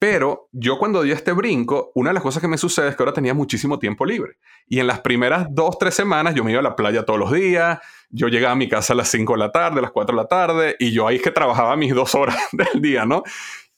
Pero 0.01 0.49
yo 0.53 0.79
cuando 0.79 1.03
di 1.03 1.13
este 1.13 1.33
brinco, 1.33 1.93
una 1.95 2.09
de 2.09 2.15
las 2.15 2.23
cosas 2.23 2.41
que 2.41 2.49
me 2.49 2.57
sucede 2.57 2.89
es 2.89 2.97
que 2.97 3.03
ahora 3.03 3.13
tenía 3.13 3.35
muchísimo 3.35 3.79
tiempo 3.79 4.07
libre. 4.07 4.39
Y 4.67 4.81
en 4.81 4.87
las 4.87 5.01
primeras 5.01 5.47
dos, 5.51 5.79
tres 5.79 5.93
semanas 5.93 6.35
yo 6.35 6.43
me 6.43 6.53
iba 6.53 6.61
a 6.61 6.63
la 6.63 6.75
playa 6.75 7.05
todos 7.05 7.21
los 7.21 7.31
días, 7.31 7.81
yo 8.09 8.29
llegaba 8.29 8.53
a 8.53 8.57
mi 8.57 8.67
casa 8.67 8.95
a 8.95 8.97
las 8.97 9.11
5 9.11 9.35
de 9.35 9.39
la 9.39 9.53
tarde, 9.53 9.81
a 9.81 9.83
las 9.83 9.91
4 9.91 10.17
de 10.17 10.23
la 10.23 10.27
tarde, 10.27 10.77
y 10.79 10.93
yo 10.93 11.07
ahí 11.07 11.17
es 11.17 11.23
que 11.23 11.31
trabajaba 11.31 11.77
mis 11.77 11.95
dos 11.95 12.15
horas 12.15 12.35
del 12.53 12.81
día, 12.81 13.05
¿no? 13.05 13.25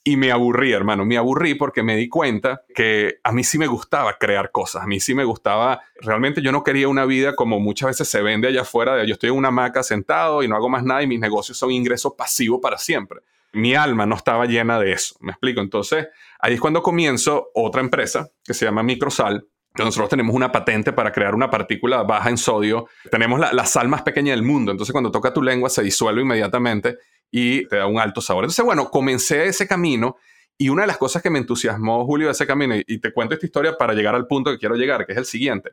Y 0.01 0.15
me 0.15 0.31
aburrí, 0.31 0.71
hermano, 0.71 1.03
me 1.03 1.17
aburrí 1.17 1.55
porque 1.55 1.83
me 1.83 1.97
di 1.97 2.07
cuenta 2.07 2.61
que 2.73 3.15
a 3.21 3.33
mí 3.33 3.43
sí 3.43 3.57
me 3.57 3.67
gustaba 3.67 4.17
crear 4.17 4.49
cosas, 4.51 4.83
a 4.83 4.87
mí 4.87 5.01
sí 5.01 5.13
me 5.13 5.25
gustaba, 5.25 5.81
realmente 5.99 6.41
yo 6.41 6.53
no 6.53 6.63
quería 6.63 6.87
una 6.87 7.03
vida 7.03 7.35
como 7.35 7.59
muchas 7.59 7.87
veces 7.87 8.07
se 8.07 8.21
vende 8.21 8.47
allá 8.47 8.61
afuera, 8.61 8.95
de 8.95 9.05
yo 9.05 9.13
estoy 9.13 9.29
en 9.29 9.35
una 9.35 9.49
hamaca 9.49 9.83
sentado 9.83 10.41
y 10.41 10.47
no 10.47 10.55
hago 10.55 10.69
más 10.69 10.85
nada 10.85 11.03
y 11.03 11.07
mis 11.07 11.19
negocios 11.19 11.57
son 11.57 11.71
ingresos 11.71 12.13
pasivos 12.17 12.61
para 12.61 12.77
siempre 12.77 13.19
mi 13.53 13.75
alma 13.75 14.05
no 14.05 14.15
estaba 14.15 14.45
llena 14.45 14.79
de 14.79 14.91
eso. 14.91 15.15
¿Me 15.19 15.31
explico? 15.31 15.61
Entonces, 15.61 16.07
ahí 16.39 16.55
es 16.55 16.59
cuando 16.59 16.81
comienzo 16.81 17.49
otra 17.53 17.81
empresa 17.81 18.29
que 18.43 18.53
se 18.53 18.65
llama 18.65 18.83
Microsal. 18.83 19.47
Nosotros 19.77 20.09
tenemos 20.09 20.35
una 20.35 20.51
patente 20.51 20.93
para 20.93 21.11
crear 21.11 21.33
una 21.33 21.49
partícula 21.49 22.03
baja 22.03 22.29
en 22.29 22.37
sodio. 22.37 22.87
Tenemos 23.09 23.39
la, 23.39 23.65
sal 23.65 23.87
más 23.87 24.03
pequeña 24.03 24.31
del 24.31 24.43
mundo. 24.43 24.71
Entonces, 24.71 24.91
cuando 24.91 25.11
toca 25.11 25.33
tu 25.33 25.41
lengua, 25.41 25.69
se 25.69 25.81
disuelve 25.81 26.21
inmediatamente 26.21 26.97
y 27.31 27.67
te 27.67 27.77
da 27.77 27.87
un 27.87 27.99
alto 27.99 28.21
sabor. 28.21 28.43
Entonces, 28.43 28.65
bueno, 28.65 28.89
comencé 28.89 29.45
ese 29.45 29.67
camino. 29.67 30.17
Y 30.57 30.69
una 30.69 30.83
de 30.83 30.87
las 30.87 30.97
cosas 30.97 31.23
que 31.23 31.31
me 31.31 31.39
entusiasmó, 31.39 32.05
Julio, 32.05 32.27
de 32.27 32.33
ese 32.33 32.45
camino, 32.45 32.75
y 32.75 32.99
te 32.99 33.11
cuento 33.11 33.33
esta 33.33 33.45
historia 33.45 33.75
para 33.75 33.93
llegar 33.93 34.13
al 34.13 34.27
punto 34.27 34.51
que 34.51 34.59
quiero 34.59 34.75
llegar, 34.75 35.05
que 35.07 35.13
es 35.13 35.17
el 35.17 35.25
siguiente, 35.25 35.71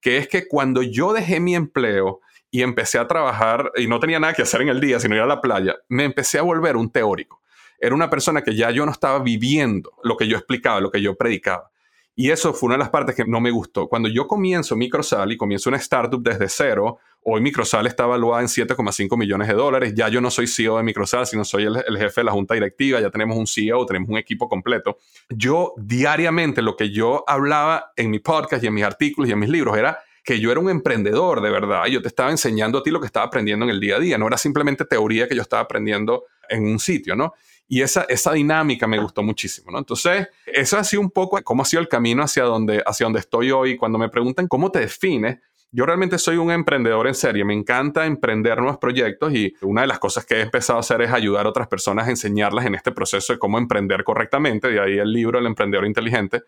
que 0.00 0.16
es 0.16 0.28
que 0.28 0.48
cuando 0.48 0.82
yo 0.82 1.12
dejé 1.12 1.38
mi 1.38 1.54
empleo 1.54 2.20
y 2.50 2.62
empecé 2.62 2.98
a 2.98 3.06
trabajar 3.06 3.72
y 3.76 3.86
no 3.86 4.00
tenía 4.00 4.18
nada 4.18 4.32
que 4.32 4.42
hacer 4.42 4.62
en 4.62 4.68
el 4.68 4.80
día, 4.80 5.00
sino 5.00 5.14
ir 5.14 5.22
a 5.22 5.26
la 5.26 5.40
playa, 5.40 5.76
me 5.88 6.04
empecé 6.04 6.38
a 6.38 6.42
volver 6.42 6.76
un 6.76 6.90
teórico. 6.90 7.42
Era 7.78 7.94
una 7.94 8.08
persona 8.08 8.42
que 8.42 8.54
ya 8.54 8.70
yo 8.70 8.86
no 8.86 8.92
estaba 8.92 9.18
viviendo 9.18 9.92
lo 10.02 10.16
que 10.16 10.26
yo 10.26 10.36
explicaba, 10.36 10.80
lo 10.80 10.90
que 10.90 11.02
yo 11.02 11.14
predicaba. 11.14 11.70
Y 12.14 12.30
eso 12.30 12.54
fue 12.54 12.68
una 12.68 12.76
de 12.76 12.78
las 12.78 12.88
partes 12.88 13.14
que 13.14 13.26
no 13.26 13.40
me 13.40 13.50
gustó. 13.50 13.88
Cuando 13.88 14.08
yo 14.08 14.26
comienzo 14.26 14.74
Microsal 14.74 15.32
y 15.32 15.36
comienzo 15.36 15.68
una 15.68 15.76
startup 15.76 16.22
desde 16.22 16.48
cero, 16.48 16.98
Hoy 17.28 17.40
Microsal 17.40 17.88
está 17.88 18.04
evaluada 18.04 18.40
en 18.40 18.46
7,5 18.46 19.18
millones 19.18 19.48
de 19.48 19.54
dólares. 19.54 19.92
Ya 19.96 20.08
yo 20.08 20.20
no 20.20 20.30
soy 20.30 20.46
CEO 20.46 20.76
de 20.76 20.84
Microsal, 20.84 21.26
sino 21.26 21.44
soy 21.44 21.64
el, 21.64 21.82
el, 21.84 21.98
jefe 21.98 22.20
de 22.20 22.24
la 22.26 22.30
junta 22.30 22.54
directiva. 22.54 23.00
Ya 23.00 23.10
tenemos 23.10 23.36
un 23.36 23.48
CEO, 23.48 23.84
tenemos 23.84 24.08
un 24.08 24.16
equipo 24.16 24.48
completo. 24.48 24.98
Yo 25.28 25.74
diariamente 25.76 26.62
lo 26.62 26.76
que 26.76 26.90
yo 26.90 27.24
hablaba 27.26 27.90
en 27.96 28.12
mi 28.12 28.20
podcast 28.20 28.62
y 28.62 28.68
en 28.68 28.74
mis 28.74 28.84
artículos 28.84 29.28
y 29.28 29.32
en 29.32 29.40
mis 29.40 29.48
libros 29.48 29.76
era 29.76 29.98
que 30.26 30.40
yo 30.40 30.50
era 30.50 30.58
un 30.58 30.68
emprendedor 30.68 31.40
de 31.40 31.50
verdad. 31.50 31.86
Yo 31.86 32.02
te 32.02 32.08
estaba 32.08 32.32
enseñando 32.32 32.78
a 32.78 32.82
ti 32.82 32.90
lo 32.90 32.98
que 32.98 33.06
estaba 33.06 33.26
aprendiendo 33.26 33.64
en 33.64 33.70
el 33.70 33.78
día 33.78 33.94
a 33.94 34.00
día. 34.00 34.18
No 34.18 34.26
era 34.26 34.36
simplemente 34.36 34.84
teoría 34.84 35.28
que 35.28 35.36
yo 35.36 35.42
estaba 35.42 35.62
aprendiendo 35.62 36.24
en 36.48 36.66
un 36.66 36.80
sitio, 36.80 37.14
¿no? 37.14 37.32
Y 37.68 37.80
esa, 37.82 38.06
esa 38.08 38.32
dinámica 38.32 38.88
me 38.88 38.98
gustó 38.98 39.22
muchísimo, 39.22 39.70
¿no? 39.70 39.78
Entonces, 39.78 40.26
eso 40.44 40.78
ha 40.78 40.82
sido 40.82 41.00
un 41.00 41.12
poco 41.12 41.40
cómo 41.44 41.62
ha 41.62 41.64
sido 41.64 41.80
el 41.80 41.88
camino 41.88 42.24
hacia 42.24 42.42
donde, 42.42 42.82
hacia 42.84 43.04
donde 43.04 43.20
estoy 43.20 43.52
hoy. 43.52 43.76
Cuando 43.76 43.98
me 43.98 44.08
preguntan 44.08 44.48
cómo 44.48 44.72
te 44.72 44.80
defines, 44.80 45.38
yo 45.70 45.86
realmente 45.86 46.18
soy 46.18 46.38
un 46.38 46.50
emprendedor 46.50 47.06
en 47.06 47.14
serie, 47.14 47.44
me 47.44 47.54
encanta 47.54 48.04
emprender 48.04 48.58
nuevos 48.58 48.78
proyectos 48.78 49.32
y 49.32 49.54
una 49.62 49.82
de 49.82 49.86
las 49.86 50.00
cosas 50.00 50.26
que 50.26 50.36
he 50.36 50.40
empezado 50.40 50.78
a 50.78 50.80
hacer 50.80 51.02
es 51.02 51.12
ayudar 51.12 51.46
a 51.46 51.50
otras 51.50 51.68
personas 51.68 52.08
a 52.08 52.10
enseñarlas 52.10 52.66
en 52.66 52.74
este 52.74 52.90
proceso 52.90 53.32
de 53.32 53.38
cómo 53.38 53.58
emprender 53.58 54.02
correctamente, 54.02 54.68
de 54.68 54.80
ahí 54.80 54.98
el 54.98 55.12
libro 55.12 55.38
El 55.38 55.46
emprendedor 55.46 55.86
inteligente, 55.86 56.42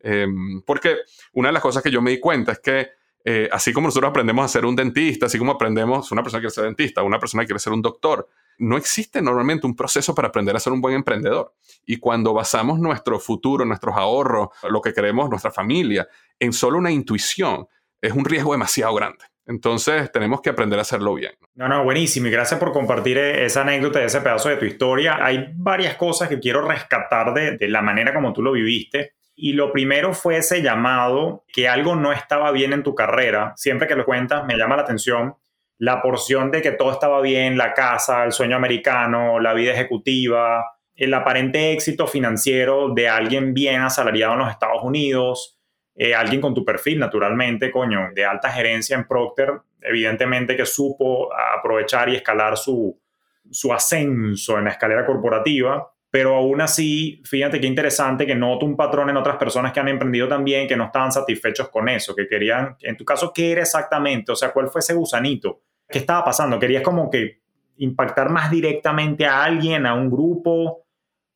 em, 0.00 0.60
porque 0.62 0.98
una 1.32 1.48
de 1.48 1.52
las 1.54 1.62
cosas 1.62 1.82
que 1.82 1.90
yo 1.90 2.02
me 2.02 2.10
di 2.10 2.20
cuenta 2.20 2.52
es 2.52 2.58
que 2.58 3.03
eh, 3.24 3.48
así 3.50 3.72
como 3.72 3.88
nosotros 3.88 4.10
aprendemos 4.10 4.44
a 4.44 4.48
ser 4.48 4.66
un 4.66 4.76
dentista, 4.76 5.26
así 5.26 5.38
como 5.38 5.52
aprendemos, 5.52 6.12
una 6.12 6.22
persona 6.22 6.40
quiere 6.40 6.54
ser 6.54 6.64
dentista, 6.64 7.02
una 7.02 7.18
persona 7.18 7.46
quiere 7.46 7.58
ser 7.58 7.72
un 7.72 7.80
doctor, 7.80 8.28
no 8.58 8.76
existe 8.76 9.22
normalmente 9.22 9.66
un 9.66 9.74
proceso 9.74 10.14
para 10.14 10.28
aprender 10.28 10.54
a 10.54 10.60
ser 10.60 10.72
un 10.72 10.80
buen 10.80 10.94
emprendedor. 10.94 11.54
Y 11.86 11.96
cuando 11.96 12.34
basamos 12.34 12.78
nuestro 12.78 13.18
futuro, 13.18 13.64
nuestros 13.64 13.96
ahorros, 13.96 14.48
lo 14.68 14.80
que 14.80 14.92
queremos, 14.92 15.28
nuestra 15.30 15.50
familia, 15.50 16.06
en 16.38 16.52
solo 16.52 16.78
una 16.78 16.90
intuición, 16.90 17.66
es 18.00 18.12
un 18.12 18.24
riesgo 18.24 18.52
demasiado 18.52 18.94
grande. 18.94 19.24
Entonces 19.46 20.10
tenemos 20.12 20.40
que 20.40 20.50
aprender 20.50 20.78
a 20.78 20.82
hacerlo 20.82 21.14
bien. 21.14 21.32
No, 21.54 21.68
no, 21.68 21.84
buenísimo. 21.84 22.28
Y 22.28 22.30
gracias 22.30 22.58
por 22.60 22.72
compartir 22.72 23.18
eh, 23.18 23.44
esa 23.44 23.62
anécdota, 23.62 24.02
ese 24.02 24.20
pedazo 24.20 24.48
de 24.48 24.56
tu 24.56 24.64
historia. 24.64 25.18
Hay 25.24 25.52
varias 25.54 25.96
cosas 25.96 26.28
que 26.28 26.38
quiero 26.38 26.66
rescatar 26.66 27.34
de, 27.34 27.56
de 27.56 27.68
la 27.68 27.82
manera 27.82 28.14
como 28.14 28.32
tú 28.32 28.42
lo 28.42 28.52
viviste. 28.52 29.14
Y 29.36 29.54
lo 29.54 29.72
primero 29.72 30.12
fue 30.12 30.36
ese 30.36 30.62
llamado 30.62 31.44
que 31.52 31.68
algo 31.68 31.96
no 31.96 32.12
estaba 32.12 32.52
bien 32.52 32.72
en 32.72 32.82
tu 32.82 32.94
carrera. 32.94 33.52
Siempre 33.56 33.88
que 33.88 33.96
lo 33.96 34.04
cuentas 34.04 34.44
me 34.44 34.56
llama 34.56 34.76
la 34.76 34.82
atención 34.82 35.36
la 35.78 36.00
porción 36.00 36.50
de 36.50 36.62
que 36.62 36.72
todo 36.72 36.92
estaba 36.92 37.20
bien, 37.20 37.58
la 37.58 37.74
casa, 37.74 38.24
el 38.24 38.32
sueño 38.32 38.56
americano, 38.56 39.40
la 39.40 39.54
vida 39.54 39.72
ejecutiva, 39.72 40.64
el 40.94 41.12
aparente 41.12 41.72
éxito 41.72 42.06
financiero 42.06 42.94
de 42.94 43.08
alguien 43.08 43.52
bien 43.52 43.82
asalariado 43.82 44.34
en 44.34 44.38
los 44.40 44.50
Estados 44.50 44.82
Unidos, 44.82 45.58
eh, 45.96 46.14
alguien 46.14 46.40
con 46.40 46.54
tu 46.54 46.64
perfil, 46.64 46.98
naturalmente, 46.98 47.70
coño, 47.70 48.10
de 48.14 48.24
alta 48.24 48.50
gerencia 48.50 48.96
en 48.96 49.06
Procter, 49.06 49.52
evidentemente 49.80 50.56
que 50.56 50.66
supo 50.66 51.28
aprovechar 51.34 52.08
y 52.08 52.16
escalar 52.16 52.56
su, 52.56 52.98
su 53.50 53.72
ascenso 53.72 54.58
en 54.58 54.64
la 54.64 54.70
escalera 54.70 55.04
corporativa, 55.04 55.92
pero 56.14 56.36
aún 56.36 56.60
así, 56.60 57.20
fíjate 57.24 57.60
qué 57.60 57.66
interesante 57.66 58.24
que 58.24 58.36
noto 58.36 58.64
un 58.64 58.76
patrón 58.76 59.10
en 59.10 59.16
otras 59.16 59.36
personas 59.36 59.72
que 59.72 59.80
han 59.80 59.88
emprendido 59.88 60.28
también 60.28 60.68
que 60.68 60.76
no 60.76 60.84
estaban 60.84 61.10
satisfechos 61.10 61.70
con 61.70 61.88
eso, 61.88 62.14
que 62.14 62.28
querían, 62.28 62.76
en 62.82 62.96
tu 62.96 63.04
caso, 63.04 63.32
¿qué 63.34 63.50
era 63.50 63.62
exactamente? 63.62 64.30
O 64.30 64.36
sea, 64.36 64.52
¿cuál 64.52 64.68
fue 64.68 64.78
ese 64.78 64.94
gusanito? 64.94 65.62
¿Qué 65.88 65.98
estaba 65.98 66.24
pasando? 66.24 66.60
¿Querías 66.60 66.84
como 66.84 67.10
que 67.10 67.40
impactar 67.78 68.30
más 68.30 68.48
directamente 68.48 69.26
a 69.26 69.42
alguien, 69.42 69.86
a 69.86 69.94
un 69.94 70.08
grupo? 70.08 70.86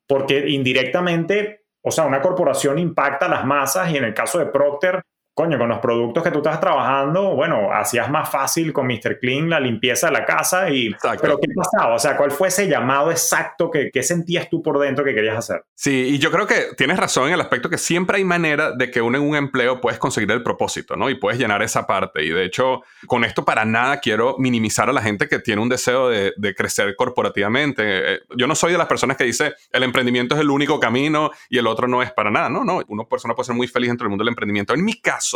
Porque 0.07 0.47
indirectamente 0.47 1.65
o 1.81 1.91
sea, 1.91 2.05
una 2.05 2.21
corporación 2.21 2.79
impacta 2.79 3.25
a 3.25 3.29
las 3.29 3.45
masas 3.45 3.91
y 3.91 3.97
en 3.97 4.05
el 4.05 4.13
caso 4.13 4.39
de 4.39 4.45
Procter, 4.45 5.01
coño, 5.39 5.57
con 5.57 5.69
los 5.69 5.79
productos 5.79 6.21
que 6.21 6.31
tú 6.31 6.39
estás 6.39 6.59
trabajando, 6.59 7.33
bueno, 7.33 7.71
hacías 7.71 8.09
más 8.09 8.29
fácil 8.29 8.73
con 8.73 8.85
Mr. 8.87 9.19
Clean 9.21 9.49
la 9.49 9.57
limpieza 9.57 10.07
de 10.07 10.11
la 10.11 10.25
casa 10.25 10.69
y... 10.69 10.93
Pero 11.21 11.39
¿qué 11.39 11.47
pasaba? 11.55 11.95
O 11.95 11.99
sea, 11.99 12.17
¿cuál 12.17 12.31
fue 12.31 12.49
ese 12.49 12.67
llamado 12.67 13.09
exacto 13.09 13.71
que, 13.71 13.89
sentías 14.03 14.49
tú 14.49 14.61
por 14.61 14.77
dentro 14.79 15.05
que 15.05 15.15
querías 15.15 15.37
hacer? 15.37 15.63
Sí, 15.75 16.09
y 16.09 16.19
yo 16.19 16.29
creo 16.29 16.45
que 16.45 16.73
tienes 16.75 16.97
razón 16.97 17.29
en 17.29 17.35
el 17.35 17.39
aspecto 17.39 17.69
que 17.69 17.77
siempre 17.77 18.17
hay 18.17 18.25
manera 18.25 18.73
de 18.73 18.91
que 18.91 19.01
uno 19.01 19.17
en 19.17 19.23
un 19.23 19.37
empleo 19.37 19.79
puedes 19.79 19.97
conseguir 19.97 20.29
el 20.31 20.43
propósito, 20.43 20.97
¿no? 20.97 21.09
Y 21.09 21.15
puedes 21.15 21.39
llenar 21.39 21.61
esa 21.61 21.87
parte. 21.87 22.21
Y 22.21 22.31
de 22.31 22.43
hecho, 22.43 22.81
con 23.07 23.23
esto 23.23 23.45
para 23.45 23.63
nada 23.63 24.01
quiero 24.01 24.35
minimizar 24.39 24.89
a 24.89 24.93
la 24.93 25.01
gente 25.01 25.29
que 25.29 25.39
tiene 25.39 25.61
un 25.61 25.69
deseo 25.69 26.09
de, 26.09 26.33
de 26.35 26.53
crecer 26.53 26.97
corporativamente. 26.97 28.15
Eh, 28.15 28.19
yo 28.35 28.45
no 28.45 28.55
soy 28.55 28.73
de 28.73 28.77
las 28.77 28.87
personas 28.87 29.15
que 29.15 29.23
dice 29.23 29.53
el 29.71 29.83
emprendimiento 29.83 30.35
es 30.35 30.41
el 30.41 30.49
único 30.49 30.81
camino 30.81 31.31
y 31.49 31.59
el 31.59 31.67
otro 31.67 31.87
no 31.87 32.03
es 32.03 32.11
para 32.11 32.29
nada. 32.29 32.49
No, 32.49 32.65
no, 32.65 32.81
una 32.89 33.05
persona 33.05 33.33
puede 33.35 33.45
ser 33.45 33.55
muy 33.55 33.69
feliz 33.69 33.87
dentro 33.87 34.03
del 34.03 34.09
mundo 34.09 34.25
del 34.25 34.33
emprendimiento. 34.33 34.73
En 34.73 34.83
mi 34.83 34.99
caso, 34.99 35.28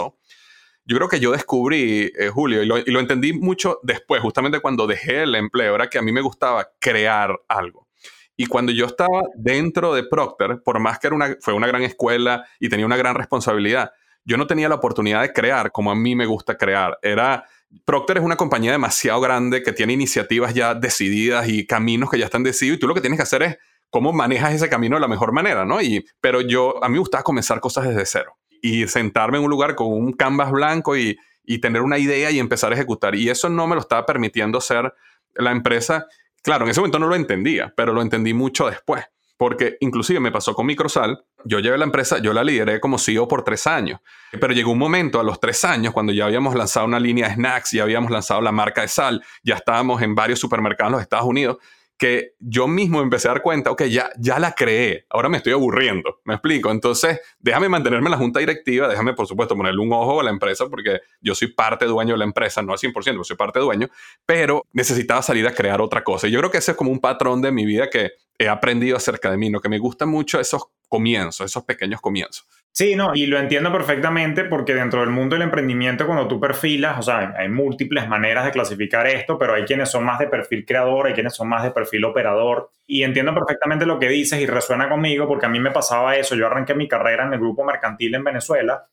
yo 0.85 0.97
creo 0.97 1.07
que 1.07 1.19
yo 1.19 1.31
descubrí, 1.31 2.11
eh, 2.17 2.29
Julio, 2.29 2.61
y 2.61 2.65
lo, 2.65 2.99
entendí 2.99 3.33
mucho 3.33 3.79
después, 3.83 4.21
justamente 4.21 4.59
cuando 4.59 4.85
dejé 4.85 5.23
el 5.23 5.35
empleo, 5.35 5.75
era 5.75 5.89
que 5.89 5.97
a 5.97 6.01
mí 6.01 6.11
me 6.11 6.21
gustaba 6.21 6.69
crear 6.79 7.39
algo. 7.47 7.87
Y 8.35 8.47
cuando 8.47 8.71
yo 8.71 8.85
estaba 8.85 9.21
dentro 9.35 9.93
de 9.93 10.03
Procter, 10.03 10.61
por 10.63 10.79
más 10.79 10.99
que 10.99 11.07
era 11.07 11.15
una, 11.15 11.37
fue 11.39 11.53
una 11.53 11.67
gran 11.67 11.83
escuela 11.83 12.45
y 12.59 12.67
tenía 12.67 12.85
una 12.85 12.97
gran 12.97 13.15
responsabilidad, 13.15 13.91
yo 14.25 14.37
no 14.37 14.47
tenía 14.47 14.67
la 14.67 14.75
oportunidad 14.75 15.21
de 15.21 15.31
crear 15.31 15.71
como 15.71 15.91
a 15.91 15.95
mí 15.95 16.15
me 16.15 16.25
gusta 16.25 16.57
crear. 16.57 16.97
Era, 17.01 17.45
Procter 17.85 18.17
es 18.17 18.23
una 18.23 18.35
compañía 18.35 18.71
demasiado 18.71 19.21
grande 19.21 19.63
que 19.63 19.71
tiene 19.71 19.93
iniciativas 19.93 20.53
ya 20.53 20.73
decididas 20.73 21.47
y 21.47 21.65
caminos 21.65 22.09
que 22.09 22.17
ya 22.17 22.25
están 22.25 22.43
decididos 22.43 22.77
y 22.77 22.79
tú 22.79 22.87
lo 22.87 22.95
que 22.95 23.01
tienes 23.01 23.17
que 23.17 23.23
hacer 23.23 23.43
es 23.43 23.57
cómo 23.89 24.11
manejas 24.11 24.53
ese 24.53 24.69
camino 24.69 24.95
de 24.95 25.01
la 25.01 25.07
mejor 25.07 25.31
manera, 25.31 25.65
¿no? 25.65 25.81
Y, 25.81 26.03
pero 26.19 26.41
yo, 26.41 26.83
a 26.83 26.89
mí 26.89 26.93
me 26.93 26.99
gustaba 26.99 27.23
comenzar 27.23 27.59
cosas 27.59 27.87
desde 27.87 28.05
cero 28.05 28.35
y 28.63 28.87
sentarme 28.87 29.37
en 29.37 29.43
un 29.43 29.49
lugar 29.49 29.75
con 29.75 29.87
un 29.87 30.13
canvas 30.13 30.49
blanco 30.49 30.97
y, 30.97 31.19
tener 31.61 31.81
una 31.81 31.97
idea 31.97 32.31
y 32.31 32.39
empezar 32.39 32.71
a 32.71 32.75
ejecutar. 32.75 33.13
Y 33.13 33.29
eso 33.29 33.49
no 33.49 33.67
me 33.67 33.75
lo 33.75 33.81
estaba 33.81 34.05
permitiendo 34.05 34.57
hacer 34.57 34.93
la 35.35 35.51
empresa. 35.51 36.07
Claro, 36.41 36.63
en 36.63 36.71
ese 36.71 36.79
momento 36.79 36.97
no 36.97 37.07
lo 37.07 37.15
entendía, 37.15 37.73
pero 37.75 37.91
lo 37.91 38.01
entendí 38.01 38.33
mucho 38.33 38.69
después. 38.69 39.03
Porque 39.35 39.75
inclusive 39.81 40.21
me 40.21 40.31
pasó 40.31 40.55
con 40.55 40.65
Microsal, 40.65 41.25
yo 41.43 41.59
llevé 41.59 41.77
la 41.77 41.83
empresa, 41.83 42.19
yo 42.19 42.31
la 42.31 42.45
lideré 42.45 42.79
como 42.79 42.97
CEO 42.97 43.27
por 43.27 43.43
tres 43.43 43.67
años, 43.67 43.99
pero 44.39 44.53
llegó 44.53 44.71
un 44.71 44.77
momento 44.77 45.19
a 45.19 45.23
los 45.23 45.39
tres 45.39 45.65
años 45.65 45.91
cuando 45.91 46.13
ya 46.13 46.25
habíamos 46.25 46.55
lanzado 46.55 46.85
una 46.85 46.99
línea 46.99 47.27
de 47.27 47.33
snacks, 47.33 47.71
ya 47.71 47.83
habíamos 47.83 48.11
lanzado 48.11 48.39
la 48.39 48.53
marca 48.53 48.81
de 48.81 48.87
sal, 48.87 49.21
ya 49.43 49.55
estábamos 49.55 50.01
en 50.01 50.15
varios 50.15 50.39
supermercados 50.39 50.91
en 50.91 50.93
los 50.93 51.01
Estados 51.01 51.25
Unidos, 51.25 51.57
que 52.03 52.33
yo 52.37 52.67
mismo 52.67 53.01
empecé 53.01 53.29
a 53.29 53.31
dar 53.31 53.41
cuenta, 53.41 53.71
ok, 53.71 53.83
ya, 53.83 54.09
ya 54.19 54.37
la 54.37 54.51
creé, 54.51 55.05
ahora 55.09 55.29
me 55.29 55.37
estoy 55.37 55.53
aburriendo, 55.53 56.19
me 56.25 56.33
explico. 56.33 56.69
Entonces, 56.69 57.21
déjame 57.39 57.69
mantenerme 57.69 58.07
en 58.07 58.11
la 58.11 58.17
junta 58.17 58.41
directiva, 58.41 58.89
déjame, 58.89 59.13
por 59.13 59.25
supuesto, 59.25 59.55
ponerle 59.55 59.79
un 59.79 59.93
ojo 59.93 60.19
a 60.19 60.23
la 60.25 60.29
empresa, 60.29 60.65
porque 60.69 60.99
yo 61.21 61.33
soy 61.33 61.53
parte 61.53 61.85
dueño 61.85 62.15
de 62.15 62.17
la 62.17 62.25
empresa, 62.25 62.61
no 62.61 62.73
al 62.73 62.77
100%, 62.77 62.93
pero 62.93 63.23
soy 63.23 63.37
parte 63.37 63.61
dueño, 63.61 63.87
pero 64.25 64.65
necesitaba 64.73 65.21
salir 65.21 65.47
a 65.47 65.53
crear 65.53 65.79
otra 65.79 66.03
cosa. 66.03 66.27
Y 66.27 66.31
yo 66.31 66.39
creo 66.39 66.51
que 66.51 66.57
ese 66.57 66.71
es 66.71 66.77
como 66.77 66.91
un 66.91 66.99
patrón 66.99 67.41
de 67.41 67.53
mi 67.53 67.65
vida 67.65 67.89
que 67.89 68.11
he 68.37 68.47
aprendido 68.47 68.97
acerca 68.97 69.31
de 69.31 69.37
mí, 69.37 69.49
¿no? 69.49 69.59
que 69.59 69.69
me 69.69 69.79
gustan 69.79 70.09
mucho 70.09 70.39
esos 70.39 70.63
comienzos, 70.87 71.45
esos 71.45 71.63
pequeños 71.63 72.01
comienzos. 72.01 72.47
Sí, 72.75 72.95
no, 72.95 73.11
y 73.13 73.27
lo 73.27 73.37
entiendo 73.37 73.71
perfectamente 73.71 74.45
porque 74.45 74.73
dentro 74.73 75.01
del 75.01 75.11
mundo 75.11 75.35
del 75.35 75.43
emprendimiento, 75.43 76.07
cuando 76.07 76.27
tú 76.27 76.39
perfilas, 76.39 76.97
o 76.97 77.03
sea, 77.03 77.35
hay 77.37 77.47
múltiples 77.47 78.07
maneras 78.07 78.45
de 78.45 78.51
clasificar 78.51 79.05
esto, 79.05 79.37
pero 79.37 79.53
hay 79.53 79.63
quienes 79.63 79.91
son 79.91 80.03
más 80.03 80.17
de 80.17 80.25
perfil 80.25 80.65
creador, 80.65 81.05
hay 81.05 81.13
quienes 81.13 81.35
son 81.35 81.47
más 81.47 81.61
de 81.61 81.69
perfil 81.69 82.03
operador. 82.05 82.71
Y 82.87 83.03
entiendo 83.03 83.31
perfectamente 83.31 83.85
lo 83.85 83.99
que 83.99 84.09
dices 84.09 84.41
y 84.41 84.47
resuena 84.47 84.89
conmigo 84.89 85.27
porque 85.27 85.45
a 85.45 85.49
mí 85.49 85.59
me 85.59 85.69
pasaba 85.69 86.15
eso. 86.15 86.33
Yo 86.33 86.47
arranqué 86.47 86.73
mi 86.73 86.87
carrera 86.87 87.27
en 87.27 87.33
el 87.33 87.39
grupo 87.39 87.63
mercantil 87.63 88.15
en 88.15 88.23
Venezuela 88.23 88.87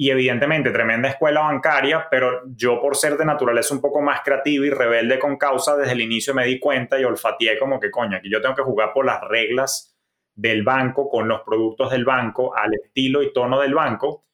y 0.00 0.10
evidentemente 0.10 0.70
tremenda 0.70 1.08
escuela 1.08 1.40
bancaria, 1.40 2.06
pero 2.08 2.42
yo 2.54 2.80
por 2.80 2.94
ser 2.94 3.16
de 3.16 3.24
naturaleza 3.24 3.74
un 3.74 3.80
poco 3.80 4.00
más 4.00 4.20
creativo 4.24 4.64
y 4.64 4.70
rebelde 4.70 5.18
con 5.18 5.36
causa, 5.36 5.76
desde 5.76 5.90
el 5.90 6.00
inicio 6.00 6.32
me 6.34 6.46
di 6.46 6.60
cuenta 6.60 7.00
y 7.00 7.04
olfateé 7.04 7.58
como 7.58 7.80
que 7.80 7.90
coño, 7.90 8.16
aquí 8.16 8.30
yo 8.30 8.40
tengo 8.40 8.54
que 8.54 8.62
jugar 8.62 8.92
por 8.94 9.04
las 9.04 9.20
reglas 9.22 9.98
del 10.36 10.62
banco 10.62 11.08
con 11.08 11.26
los 11.26 11.40
productos 11.40 11.90
del 11.90 12.04
banco 12.04 12.56
al 12.56 12.74
estilo 12.74 13.24
y 13.24 13.32
tono 13.32 13.58
del 13.58 13.74
banco, 13.74 14.24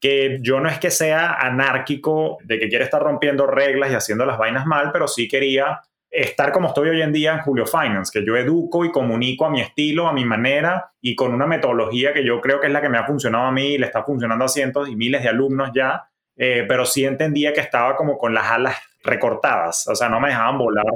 que 0.00 0.38
yo 0.42 0.58
no 0.58 0.68
es 0.68 0.80
que 0.80 0.90
sea 0.90 1.34
anárquico 1.34 2.38
de 2.42 2.58
que 2.58 2.68
quiere 2.68 2.84
estar 2.84 3.00
rompiendo 3.00 3.46
reglas 3.46 3.92
y 3.92 3.94
haciendo 3.94 4.26
las 4.26 4.38
vainas 4.38 4.66
mal, 4.66 4.90
pero 4.90 5.06
sí 5.06 5.28
quería 5.28 5.82
estar 6.22 6.52
como 6.52 6.68
estoy 6.68 6.88
hoy 6.88 7.02
en 7.02 7.12
día 7.12 7.34
en 7.34 7.40
Julio 7.40 7.66
Finance, 7.66 8.10
que 8.12 8.24
yo 8.24 8.36
educo 8.36 8.84
y 8.84 8.90
comunico 8.90 9.44
a 9.44 9.50
mi 9.50 9.60
estilo, 9.60 10.08
a 10.08 10.12
mi 10.12 10.24
manera 10.24 10.92
y 11.00 11.14
con 11.14 11.34
una 11.34 11.46
metodología 11.46 12.12
que 12.12 12.24
yo 12.24 12.40
creo 12.40 12.60
que 12.60 12.68
es 12.68 12.72
la 12.72 12.80
que 12.80 12.88
me 12.88 12.98
ha 12.98 13.06
funcionado 13.06 13.44
a 13.44 13.52
mí 13.52 13.74
y 13.74 13.78
le 13.78 13.86
está 13.86 14.02
funcionando 14.02 14.44
a 14.44 14.48
cientos 14.48 14.88
y 14.88 14.96
miles 14.96 15.22
de 15.22 15.28
alumnos 15.28 15.70
ya, 15.74 16.08
eh, 16.36 16.64
pero 16.68 16.86
sí 16.86 17.04
entendía 17.04 17.52
que 17.52 17.60
estaba 17.60 17.96
como 17.96 18.16
con 18.16 18.32
las 18.32 18.50
alas 18.50 18.76
recortadas, 19.02 19.86
o 19.88 19.94
sea, 19.94 20.08
no 20.08 20.20
me 20.20 20.28
dejaban 20.28 20.58
volar 20.58 20.86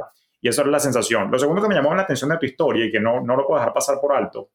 y 0.40 0.48
eso 0.48 0.62
era 0.62 0.70
la 0.70 0.80
sensación. 0.80 1.30
Lo 1.30 1.38
segundo 1.38 1.60
que 1.60 1.68
me 1.68 1.74
llamó 1.74 1.94
la 1.94 2.02
atención 2.02 2.30
de 2.30 2.38
tu 2.38 2.46
historia 2.46 2.86
y 2.86 2.90
que 2.90 2.98
no, 2.98 3.20
no 3.20 3.36
lo 3.36 3.46
puedo 3.46 3.60
dejar 3.60 3.74
pasar 3.74 4.00
por 4.00 4.14
alto 4.14 4.50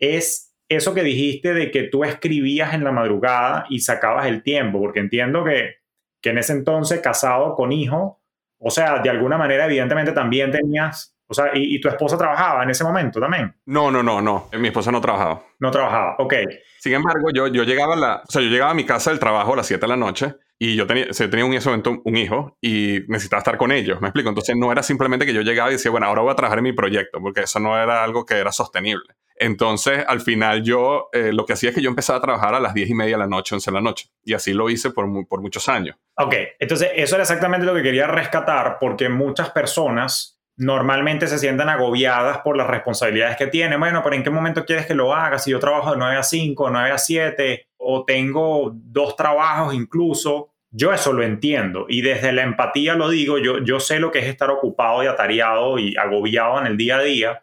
es 0.00 0.56
eso 0.68 0.94
que 0.94 1.02
dijiste 1.02 1.54
de 1.54 1.70
que 1.70 1.84
tú 1.84 2.04
escribías 2.04 2.74
en 2.74 2.82
la 2.82 2.90
madrugada 2.90 3.66
y 3.68 3.80
sacabas 3.80 4.26
el 4.26 4.42
tiempo, 4.42 4.80
porque 4.80 5.00
entiendo 5.00 5.44
que, 5.44 5.76
que 6.20 6.30
en 6.30 6.38
ese 6.38 6.54
entonces, 6.54 7.00
casado 7.00 7.54
con 7.54 7.70
hijo, 7.70 8.19
o 8.60 8.70
sea, 8.70 9.00
de 9.00 9.10
alguna 9.10 9.38
manera, 9.38 9.64
evidentemente 9.64 10.12
también 10.12 10.50
tenías, 10.50 11.16
o 11.26 11.34
sea, 11.34 11.50
y, 11.54 11.76
y, 11.76 11.80
tu 11.80 11.88
esposa 11.88 12.18
trabajaba 12.18 12.62
en 12.62 12.70
ese 12.70 12.84
momento 12.84 13.18
también. 13.18 13.54
No, 13.66 13.90
no, 13.90 14.02
no, 14.02 14.20
no, 14.20 14.48
mi 14.52 14.68
esposa 14.68 14.92
no 14.92 15.00
trabajaba. 15.00 15.42
No 15.58 15.70
trabajaba, 15.70 16.16
ok. 16.18 16.34
Sin 16.78 16.92
embargo, 16.92 17.28
yo, 17.32 17.48
yo, 17.48 17.64
llegaba 17.64 17.94
a 17.94 17.96
la, 17.96 18.16
o 18.16 18.30
sea, 18.30 18.42
yo 18.42 18.48
llegaba 18.48 18.72
a 18.72 18.74
mi 18.74 18.84
casa 18.84 19.10
del 19.10 19.18
trabajo 19.18 19.54
a 19.54 19.56
las 19.56 19.66
7 19.66 19.80
de 19.80 19.88
la 19.88 19.96
noche 19.96 20.34
y 20.62 20.76
yo 20.76 20.86
tenía, 20.86 21.06
tenía 21.08 21.46
un, 21.46 21.58
momento 21.64 22.02
un 22.04 22.16
hijo 22.18 22.58
y 22.60 22.98
necesitaba 23.08 23.38
estar 23.38 23.56
con 23.56 23.72
ellos, 23.72 23.98
me 24.02 24.08
explico. 24.08 24.28
Entonces 24.28 24.54
no 24.56 24.70
era 24.70 24.82
simplemente 24.82 25.24
que 25.24 25.32
yo 25.32 25.40
llegaba 25.40 25.70
y 25.70 25.72
decía, 25.72 25.90
bueno, 25.90 26.06
ahora 26.06 26.20
voy 26.20 26.32
a 26.32 26.36
trabajar 26.36 26.58
en 26.58 26.64
mi 26.64 26.74
proyecto, 26.74 27.18
porque 27.18 27.40
eso 27.40 27.58
no 27.60 27.82
era 27.82 28.04
algo 28.04 28.26
que 28.26 28.34
era 28.34 28.52
sostenible. 28.52 29.14
Entonces, 29.36 30.04
al 30.06 30.20
final 30.20 30.62
yo 30.62 31.08
eh, 31.14 31.32
lo 31.32 31.46
que 31.46 31.54
hacía 31.54 31.70
es 31.70 31.74
que 31.74 31.80
yo 31.80 31.88
empezaba 31.88 32.18
a 32.18 32.22
trabajar 32.22 32.54
a 32.54 32.60
las 32.60 32.74
10 32.74 32.90
y 32.90 32.94
media 32.94 33.16
de 33.16 33.20
la 33.20 33.26
noche, 33.26 33.54
11 33.54 33.70
de 33.70 33.74
la 33.74 33.80
noche. 33.80 34.10
Y 34.22 34.34
así 34.34 34.52
lo 34.52 34.68
hice 34.68 34.90
por, 34.90 35.06
por 35.26 35.40
muchos 35.40 35.66
años. 35.70 35.96
Ok, 36.18 36.34
entonces 36.58 36.90
eso 36.94 37.14
era 37.14 37.22
exactamente 37.22 37.64
lo 37.64 37.74
que 37.74 37.82
quería 37.82 38.06
rescatar, 38.06 38.76
porque 38.78 39.08
muchas 39.08 39.48
personas 39.48 40.42
normalmente 40.58 41.26
se 41.26 41.38
sienten 41.38 41.70
agobiadas 41.70 42.40
por 42.40 42.54
las 42.58 42.66
responsabilidades 42.66 43.38
que 43.38 43.46
tienen. 43.46 43.80
Bueno, 43.80 44.02
pero 44.04 44.14
¿en 44.14 44.22
qué 44.22 44.28
momento 44.28 44.66
quieres 44.66 44.84
que 44.84 44.94
lo 44.94 45.14
haga? 45.14 45.38
Si 45.38 45.52
yo 45.52 45.58
trabajo 45.58 45.92
de 45.92 45.96
9 45.96 46.16
a 46.18 46.22
5, 46.22 46.68
9 46.70 46.90
a 46.90 46.98
7, 46.98 47.69
o 47.80 48.04
tengo 48.04 48.72
dos 48.74 49.16
trabajos 49.16 49.74
incluso, 49.74 50.52
yo 50.70 50.92
eso 50.92 51.12
lo 51.12 51.22
entiendo. 51.22 51.86
Y 51.88 52.02
desde 52.02 52.32
la 52.32 52.42
empatía 52.42 52.94
lo 52.94 53.08
digo, 53.08 53.38
yo, 53.38 53.58
yo 53.64 53.80
sé 53.80 53.98
lo 53.98 54.10
que 54.12 54.20
es 54.20 54.26
estar 54.26 54.50
ocupado 54.50 55.02
y 55.02 55.06
atareado 55.06 55.78
y 55.78 55.96
agobiado 55.96 56.60
en 56.60 56.66
el 56.66 56.76
día 56.76 56.98
a 56.98 57.02
día 57.02 57.42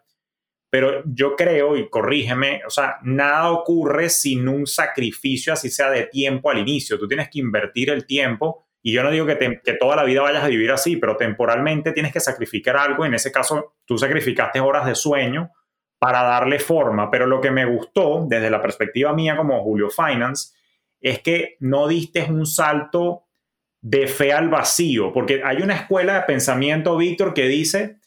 pero 0.70 1.02
yo 1.06 1.34
creo, 1.34 1.76
y 1.76 1.88
corrígeme, 1.88 2.60
o 2.66 2.70
sea, 2.70 2.98
nada 3.02 3.50
ocurre 3.52 4.10
sin 4.10 4.48
un 4.48 4.66
sacrificio, 4.66 5.52
así 5.52 5.70
sea 5.70 5.90
de 5.90 6.04
tiempo 6.04 6.50
al 6.50 6.58
inicio. 6.58 6.98
Tú 6.98 7.08
tienes 7.08 7.30
que 7.30 7.38
invertir 7.38 7.90
el 7.90 8.06
tiempo. 8.06 8.66
Y 8.82 8.92
yo 8.92 9.02
no 9.02 9.10
digo 9.10 9.26
que, 9.26 9.60
que 9.64 9.72
toda 9.72 9.96
la 9.96 10.04
vida 10.04 10.22
vayas 10.22 10.44
a 10.44 10.48
vivir 10.48 10.70
así, 10.70 10.96
pero 10.96 11.16
temporalmente 11.16 11.92
tienes 11.92 12.12
que 12.12 12.20
sacrificar 12.20 12.76
algo. 12.76 13.04
En 13.06 13.14
ese 13.14 13.32
caso, 13.32 13.76
tú 13.86 13.96
sacrificaste 13.96 14.60
horas 14.60 14.86
de 14.86 14.94
sueño 14.94 15.50
para 15.98 16.22
darle 16.22 16.58
forma. 16.58 17.10
Pero 17.10 17.26
lo 17.26 17.40
que 17.40 17.50
me 17.50 17.64
gustó, 17.64 18.24
desde 18.28 18.50
la 18.50 18.62
perspectiva 18.62 19.12
mía 19.12 19.36
como 19.36 19.62
Julio 19.62 19.88
Finance, 19.90 20.54
es 21.00 21.20
que 21.20 21.56
no 21.60 21.88
diste 21.88 22.24
un 22.24 22.46
salto 22.46 23.24
de 23.80 24.08
fe 24.08 24.32
al 24.32 24.48
vacío, 24.48 25.12
porque 25.12 25.42
hay 25.44 25.62
una 25.62 25.74
escuela 25.74 26.14
de 26.14 26.22
pensamiento, 26.22 26.96
Víctor, 26.96 27.32
que 27.32 27.46
dice 27.46 27.98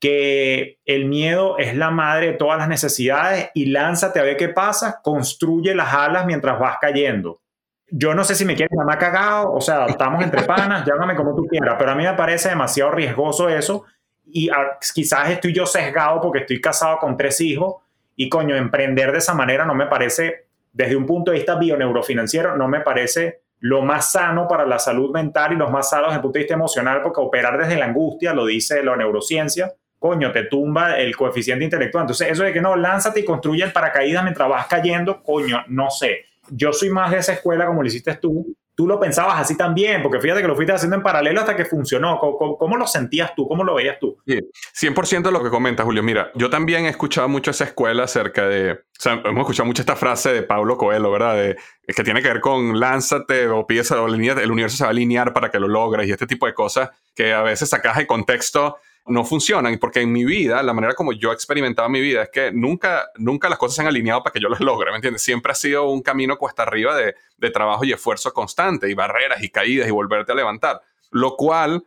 que 0.00 0.80
el 0.84 1.06
miedo 1.06 1.58
es 1.58 1.76
la 1.76 1.90
madre 1.90 2.32
de 2.32 2.32
todas 2.34 2.58
las 2.58 2.68
necesidades 2.68 3.50
y 3.54 3.66
lánzate 3.66 4.20
a 4.20 4.24
ver 4.24 4.36
qué 4.36 4.48
pasa, 4.48 5.00
construye 5.02 5.74
las 5.74 5.94
alas 5.94 6.26
mientras 6.26 6.58
vas 6.58 6.78
cayendo. 6.80 7.40
Yo 7.88 8.14
no 8.14 8.24
sé 8.24 8.34
si 8.34 8.44
me 8.44 8.56
quieres 8.56 8.76
llamar 8.76 8.98
cagado, 8.98 9.52
o 9.52 9.60
sea, 9.60 9.86
estamos 9.86 10.22
entre 10.22 10.42
panas, 10.42 10.84
llámame 10.84 11.14
como 11.14 11.36
tú 11.36 11.46
quieras, 11.46 11.76
pero 11.78 11.92
a 11.92 11.94
mí 11.94 12.02
me 12.02 12.14
parece 12.14 12.48
demasiado 12.48 12.90
riesgoso 12.90 13.48
eso 13.48 13.84
y 14.26 14.48
ah, 14.50 14.78
quizás 14.94 15.30
estoy 15.30 15.52
yo 15.52 15.66
sesgado 15.66 16.20
porque 16.20 16.40
estoy 16.40 16.60
casado 16.60 16.98
con 16.98 17.16
tres 17.16 17.40
hijos 17.40 17.76
y 18.16 18.28
coño, 18.28 18.56
emprender 18.56 19.12
de 19.12 19.18
esa 19.18 19.34
manera 19.34 19.64
no 19.64 19.74
me 19.74 19.86
parece, 19.86 20.46
desde 20.72 20.96
un 20.96 21.06
punto 21.06 21.30
de 21.30 21.38
vista 21.38 21.56
bioneurofinanciero, 21.56 22.56
no 22.56 22.66
me 22.66 22.80
parece 22.80 23.40
lo 23.60 23.82
más 23.82 24.12
sano 24.12 24.46
para 24.48 24.66
la 24.66 24.78
salud 24.78 25.12
mental 25.12 25.52
y 25.52 25.56
lo 25.56 25.70
más 25.70 25.90
sano 25.90 26.04
desde 26.04 26.16
el 26.16 26.22
punto 26.22 26.38
de 26.38 26.40
vista 26.40 26.54
emocional, 26.54 27.02
porque 27.02 27.20
operar 27.20 27.58
desde 27.58 27.76
la 27.76 27.86
angustia, 27.86 28.34
lo 28.34 28.46
dice 28.46 28.82
la 28.82 28.96
neurociencia, 28.96 29.72
coño, 29.98 30.32
te 30.32 30.44
tumba 30.44 30.98
el 30.98 31.16
coeficiente 31.16 31.64
intelectual. 31.64 32.02
Entonces, 32.02 32.30
eso 32.30 32.42
de 32.42 32.52
que 32.52 32.60
no, 32.60 32.76
lánzate 32.76 33.20
y 33.20 33.24
construye 33.24 33.64
el 33.64 33.72
paracaídas 33.72 34.22
mientras 34.22 34.48
vas 34.48 34.66
cayendo, 34.66 35.22
coño, 35.22 35.64
no 35.68 35.90
sé. 35.90 36.26
Yo 36.50 36.72
soy 36.72 36.90
más 36.90 37.10
de 37.10 37.18
esa 37.18 37.32
escuela 37.32 37.66
como 37.66 37.82
lo 37.82 37.88
hiciste 37.88 38.14
tú. 38.16 38.46
Tú 38.76 38.86
lo 38.86 39.00
pensabas 39.00 39.40
así 39.40 39.56
también, 39.56 40.02
porque 40.02 40.20
fíjate 40.20 40.42
que 40.42 40.48
lo 40.48 40.54
fuiste 40.54 40.74
haciendo 40.74 40.96
en 40.96 41.02
paralelo 41.02 41.40
hasta 41.40 41.56
que 41.56 41.64
funcionó. 41.64 42.18
¿Cómo, 42.18 42.76
lo 42.76 42.86
sentías 42.86 43.34
tú? 43.34 43.48
¿Cómo 43.48 43.64
lo 43.64 43.74
veías 43.74 43.98
tú? 43.98 44.18
Sí, 44.26 44.88
100% 44.88 45.22
de 45.22 45.32
lo 45.32 45.42
que 45.42 45.48
comentas, 45.48 45.86
Julio. 45.86 46.02
Mira, 46.02 46.30
yo 46.34 46.50
también 46.50 46.84
he 46.84 46.90
escuchado 46.90 47.26
mucho 47.26 47.52
esa 47.52 47.64
escuela 47.64 48.04
acerca 48.04 48.46
de, 48.46 48.72
o 48.72 48.78
sea, 48.92 49.14
hemos 49.24 49.40
escuchado 49.40 49.66
mucho 49.66 49.80
esta 49.80 49.96
frase 49.96 50.30
de 50.34 50.42
Pablo 50.42 50.76
Coelho, 50.76 51.10
¿verdad? 51.10 51.36
De, 51.36 51.56
que 51.86 52.04
tiene 52.04 52.20
que 52.20 52.28
ver 52.28 52.40
con 52.40 52.78
lánzate 52.78 53.48
o 53.48 53.66
piensa, 53.66 53.98
o 54.02 54.06
el 54.06 54.50
universo 54.50 54.76
se 54.76 54.84
va 54.84 54.88
a 54.88 54.90
alinear 54.90 55.32
para 55.32 55.50
que 55.50 55.58
lo 55.58 55.68
logres 55.68 56.06
y 56.06 56.12
este 56.12 56.26
tipo 56.26 56.44
de 56.44 56.52
cosas 56.52 56.90
que 57.14 57.32
a 57.32 57.40
veces 57.40 57.70
sacas 57.70 57.96
de 57.96 58.06
contexto 58.06 58.76
no 59.08 59.24
funcionan, 59.24 59.78
porque 59.78 60.00
en 60.00 60.12
mi 60.12 60.24
vida, 60.24 60.62
la 60.62 60.72
manera 60.72 60.94
como 60.94 61.12
yo 61.12 61.30
he 61.30 61.34
experimentado 61.34 61.88
mi 61.88 62.00
vida 62.00 62.24
es 62.24 62.30
que 62.30 62.52
nunca, 62.52 63.06
nunca 63.16 63.48
las 63.48 63.58
cosas 63.58 63.76
se 63.76 63.82
han 63.82 63.88
alineado 63.88 64.22
para 64.22 64.32
que 64.32 64.40
yo 64.40 64.48
las 64.48 64.60
logre, 64.60 64.90
¿me 64.90 64.96
entiendes? 64.96 65.22
Siempre 65.22 65.52
ha 65.52 65.54
sido 65.54 65.88
un 65.88 66.02
camino 66.02 66.36
cuesta 66.38 66.64
arriba 66.64 66.96
de, 66.96 67.14
de 67.36 67.50
trabajo 67.50 67.84
y 67.84 67.92
esfuerzo 67.92 68.32
constante, 68.32 68.90
y 68.90 68.94
barreras 68.94 69.42
y 69.42 69.50
caídas 69.50 69.88
y 69.88 69.90
volverte 69.90 70.32
a 70.32 70.34
levantar. 70.34 70.80
Lo 71.10 71.36
cual, 71.36 71.84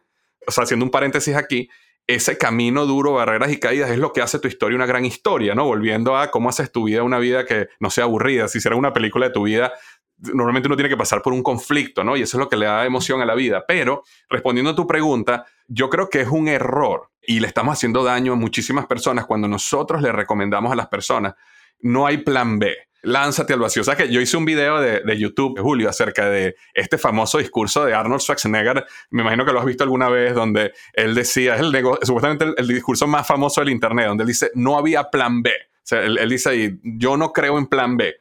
o 0.48 0.52
sea, 0.52 0.64
haciendo 0.64 0.86
un 0.86 0.92
paréntesis 0.92 1.36
aquí, 1.36 1.70
ese 2.10 2.40
camino 2.40 2.88
duro, 2.88 3.14
barreras 3.14 3.52
y 3.52 3.60
caídas, 3.60 3.92
es 3.92 4.00
lo 4.00 4.14
que 4.14 4.22
hace 4.22 4.40
tu 4.40 4.48
historia 4.48 4.76
una 4.76 4.88
gran 4.88 5.06
historia, 5.06 5.54
¿no? 5.54 5.66
Volviendo 5.66 6.18
a 6.18 6.32
cómo 6.32 6.50
haces 6.50 6.72
tu 6.72 6.86
vida 6.86 7.04
una 7.04 7.20
vida 7.20 7.46
que 7.46 7.68
no 7.80 7.92
sea 7.92 8.06
aburrida. 8.06 8.48
Si 8.48 8.58
hiciera 8.58 8.76
una 8.76 8.94
película 8.94 9.28
de 9.28 9.34
tu 9.34 9.44
vida, 9.44 9.74
normalmente 10.22 10.68
uno 10.68 10.76
tiene 10.76 10.90
que 10.90 10.98
pasar 10.98 11.22
por 11.22 11.34
un 11.34 11.44
conflicto, 11.44 12.04
¿no? 12.04 12.18
Y 12.18 12.22
eso 12.22 12.38
es 12.38 12.40
lo 12.40 12.50
que 12.50 12.58
le 12.58 12.66
da 12.66 12.86
emoción 12.86 13.22
a 13.22 13.26
la 13.26 13.36
vida. 13.36 13.66
Pero, 13.68 14.04
respondiendo 14.30 14.72
a 14.72 14.76
tu 14.76 14.88
pregunta, 14.88 15.46
yo 15.68 15.90
creo 15.90 16.10
que 16.10 16.22
es 16.22 16.28
un 16.28 16.48
error 16.48 17.10
y 17.22 17.40
le 17.40 17.48
estamos 17.48 17.74
haciendo 17.74 18.04
daño 18.04 18.34
a 18.34 18.36
muchísimas 18.36 18.86
personas 18.86 19.26
cuando 19.26 19.48
nosotros 19.48 20.02
le 20.02 20.12
recomendamos 20.12 20.72
a 20.72 20.76
las 20.76 20.88
personas, 20.88 21.36
no 21.82 22.06
hay 22.06 22.18
plan 22.18 22.60
B. 22.60 22.76
Lánzate 23.02 23.54
al 23.54 23.60
vacío. 23.60 23.82
O 23.82 23.86
sea 23.86 23.96
que 23.96 24.12
yo 24.12 24.20
hice 24.20 24.36
un 24.36 24.44
video 24.44 24.82
de, 24.82 25.00
de 25.02 25.18
YouTube, 25.18 25.58
Julio, 25.60 25.90
acerca 25.90 26.30
de 26.30 26.56
este 26.74 26.98
famoso 26.98 27.38
discurso 27.38 27.86
de 27.86 27.94
Arnold 27.94 28.20
Schwarzenegger. 28.22 28.86
Me 29.12 29.22
imagino 29.22 29.46
que 29.46 29.54
lo 29.54 29.60
has 29.60 29.66
visto 29.66 29.86
alguna 29.86 30.10
vez, 30.10 30.36
donde 30.36 30.74
él 30.94 31.16
decía, 31.16 31.56
es 31.56 31.62
el 31.62 31.72
supuestamente 32.02 32.46
el, 32.58 32.68
discurso 32.68 33.08
más 33.08 33.26
famoso 33.26 33.62
del 33.62 33.70
Internet, 33.70 34.08
donde 34.08 34.24
él 34.24 34.28
dice, 34.28 34.52
no 34.54 34.78
había 34.78 35.10
plan 35.10 35.42
B. 35.42 35.52
O 35.92 35.96
él, 35.96 36.30
dice 36.30 36.78
yo 36.84 37.16
no 37.16 37.32
creo 37.32 37.58
en 37.58 37.68
plan 37.68 37.96
B. 37.96 38.16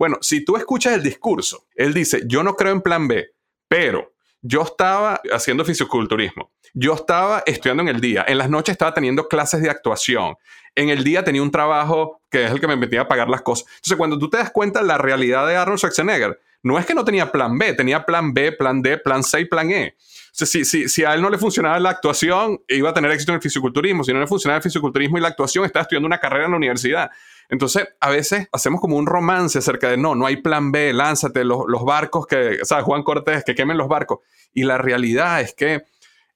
Bueno, 0.00 0.16
si 0.22 0.42
tú 0.42 0.56
escuchas 0.56 0.94
el 0.94 1.02
discurso, 1.02 1.66
él 1.74 1.92
dice, 1.92 2.22
yo 2.24 2.42
no 2.42 2.56
creo 2.56 2.72
en 2.72 2.80
plan 2.80 3.06
B, 3.06 3.32
pero 3.68 4.14
yo 4.40 4.62
estaba 4.62 5.20
haciendo 5.30 5.62
fisiculturismo. 5.62 6.50
Yo 6.72 6.94
estaba 6.94 7.42
estudiando 7.44 7.82
en 7.82 7.90
el 7.90 8.00
día. 8.00 8.24
En 8.26 8.38
las 8.38 8.48
noches 8.48 8.72
estaba 8.72 8.94
teniendo 8.94 9.28
clases 9.28 9.60
de 9.60 9.68
actuación. 9.68 10.36
En 10.74 10.88
el 10.88 11.04
día 11.04 11.22
tenía 11.22 11.42
un 11.42 11.50
trabajo 11.50 12.22
que 12.30 12.46
es 12.46 12.50
el 12.50 12.60
que 12.60 12.66
me 12.66 12.76
metía 12.76 13.02
a 13.02 13.08
pagar 13.08 13.28
las 13.28 13.42
cosas. 13.42 13.66
Entonces, 13.74 13.98
cuando 13.98 14.18
tú 14.18 14.30
te 14.30 14.38
das 14.38 14.50
cuenta 14.50 14.80
la 14.80 14.96
realidad 14.96 15.46
de 15.46 15.56
Arnold 15.56 15.78
Schwarzenegger, 15.78 16.40
no 16.62 16.78
es 16.78 16.86
que 16.86 16.94
no 16.94 17.04
tenía 17.04 17.30
plan 17.30 17.58
B, 17.58 17.74
tenía 17.74 18.06
plan 18.06 18.32
B, 18.32 18.52
plan 18.52 18.80
D, 18.80 18.96
plan 18.96 19.22
C 19.22 19.40
y 19.40 19.44
plan 19.44 19.70
E. 19.70 19.96
Si, 20.32 20.64
si, 20.64 20.88
si, 20.88 21.04
a 21.04 21.12
él 21.12 21.20
no 21.20 21.28
le 21.28 21.36
funcionaba 21.36 21.78
la 21.78 21.90
actuación, 21.90 22.62
iba 22.68 22.88
a 22.88 22.94
tener 22.94 23.10
éxito 23.10 23.32
en 23.32 23.36
el 23.36 23.42
fisiculturismo. 23.42 24.02
Si 24.02 24.14
no 24.14 24.20
le 24.20 24.26
funcionaba 24.26 24.56
el 24.56 24.62
fisiculturismo 24.62 25.18
y 25.18 25.20
la 25.20 25.28
actuación, 25.28 25.66
estaba 25.66 25.82
estudiando 25.82 26.06
una 26.06 26.20
carrera 26.20 26.46
en 26.46 26.52
la 26.52 26.56
universidad. 26.56 27.10
Entonces, 27.50 27.88
a 27.98 28.10
veces 28.10 28.48
hacemos 28.52 28.80
como 28.80 28.96
un 28.96 29.06
romance 29.06 29.58
acerca 29.58 29.90
de 29.90 29.96
no, 29.96 30.14
no 30.14 30.24
hay 30.24 30.36
plan 30.36 30.70
B, 30.70 30.92
lánzate, 30.92 31.44
los, 31.44 31.64
los 31.66 31.84
barcos 31.84 32.26
que, 32.26 32.60
¿sabes? 32.62 32.84
Juan 32.84 33.02
Cortés, 33.02 33.44
que 33.44 33.56
quemen 33.56 33.76
los 33.76 33.88
barcos. 33.88 34.20
Y 34.54 34.62
la 34.62 34.78
realidad 34.78 35.40
es 35.40 35.52
que 35.52 35.82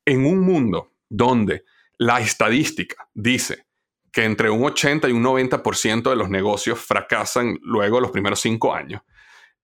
en 0.05 0.27
un 0.27 0.40
mundo 0.40 0.92
donde 1.09 1.64
la 1.98 2.20
estadística 2.20 3.09
dice 3.14 3.64
que 4.11 4.24
entre 4.24 4.50
un 4.50 4.64
80 4.64 5.09
y 5.09 5.12
un 5.12 5.22
90% 5.24 6.11
de 6.11 6.16
los 6.16 6.29
negocios 6.29 6.81
fracasan 6.81 7.59
luego 7.62 8.00
los 8.00 8.11
primeros 8.11 8.40
cinco 8.40 8.74
años, 8.74 9.03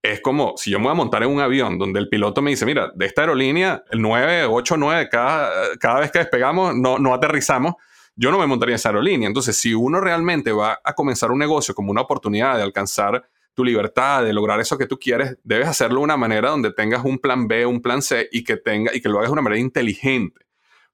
es 0.01 0.21
como 0.21 0.53
si 0.57 0.71
yo 0.71 0.79
me 0.79 0.85
voy 0.85 0.93
a 0.93 0.95
montar 0.95 1.23
en 1.23 1.29
un 1.29 1.41
avión 1.41 1.77
donde 1.77 1.99
el 1.99 2.09
piloto 2.09 2.41
me 2.41 2.51
dice, 2.51 2.65
mira, 2.65 2.91
de 2.95 3.05
esta 3.05 3.21
aerolínea, 3.21 3.83
el 3.91 4.01
9, 4.01 4.45
8, 4.45 4.77
9, 4.77 5.09
cada, 5.09 5.77
cada 5.77 5.99
vez 5.99 6.11
que 6.11 6.19
despegamos, 6.19 6.75
no, 6.75 6.97
no 6.97 7.13
aterrizamos 7.13 7.75
yo 8.15 8.31
no 8.31 8.39
me 8.39 8.47
montaría 8.47 8.73
en 8.73 8.77
esa 8.77 8.89
aerolínea. 8.89 9.27
Entonces, 9.27 9.57
si 9.57 9.73
uno 9.73 9.99
realmente 9.99 10.51
va 10.51 10.79
a 10.83 10.93
comenzar 10.93 11.31
un 11.31 11.39
negocio 11.39 11.73
como 11.73 11.91
una 11.91 12.01
oportunidad 12.01 12.57
de 12.57 12.63
alcanzar 12.63 13.23
tu 13.53 13.63
libertad, 13.63 14.23
de 14.23 14.33
lograr 14.33 14.59
eso 14.59 14.77
que 14.77 14.87
tú 14.87 14.97
quieres, 14.97 15.37
debes 15.43 15.67
hacerlo 15.67 15.99
de 15.99 16.05
una 16.05 16.17
manera 16.17 16.49
donde 16.49 16.71
tengas 16.71 17.03
un 17.03 17.19
plan 17.19 17.47
B, 17.47 17.65
un 17.65 17.81
plan 17.81 18.01
C 18.01 18.29
y 18.31 18.43
que, 18.43 18.57
tenga, 18.57 18.95
y 18.95 19.01
que 19.01 19.09
lo 19.09 19.17
hagas 19.17 19.29
de 19.29 19.33
una 19.33 19.41
manera 19.41 19.61
inteligente 19.61 20.45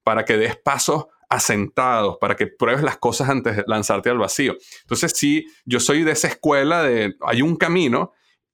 para 0.02 0.24
que 0.24 0.36
des 0.36 0.56
pasos 0.56 1.06
asentados, 1.28 2.16
para 2.20 2.34
que 2.34 2.46
pruebes 2.46 2.82
las 2.82 2.96
cosas 2.96 3.28
antes 3.28 3.56
de 3.56 3.64
lanzarte 3.66 4.10
al 4.10 4.18
vacío. 4.18 4.56
Entonces, 4.82 5.12
sí, 5.14 5.46
yo 5.64 5.78
soy 5.80 6.02
de 6.02 6.12
esa 6.12 6.28
escuela 6.28 6.82
de 6.82 7.14
hay 7.20 7.42
un 7.42 7.56
camino. 7.56 8.12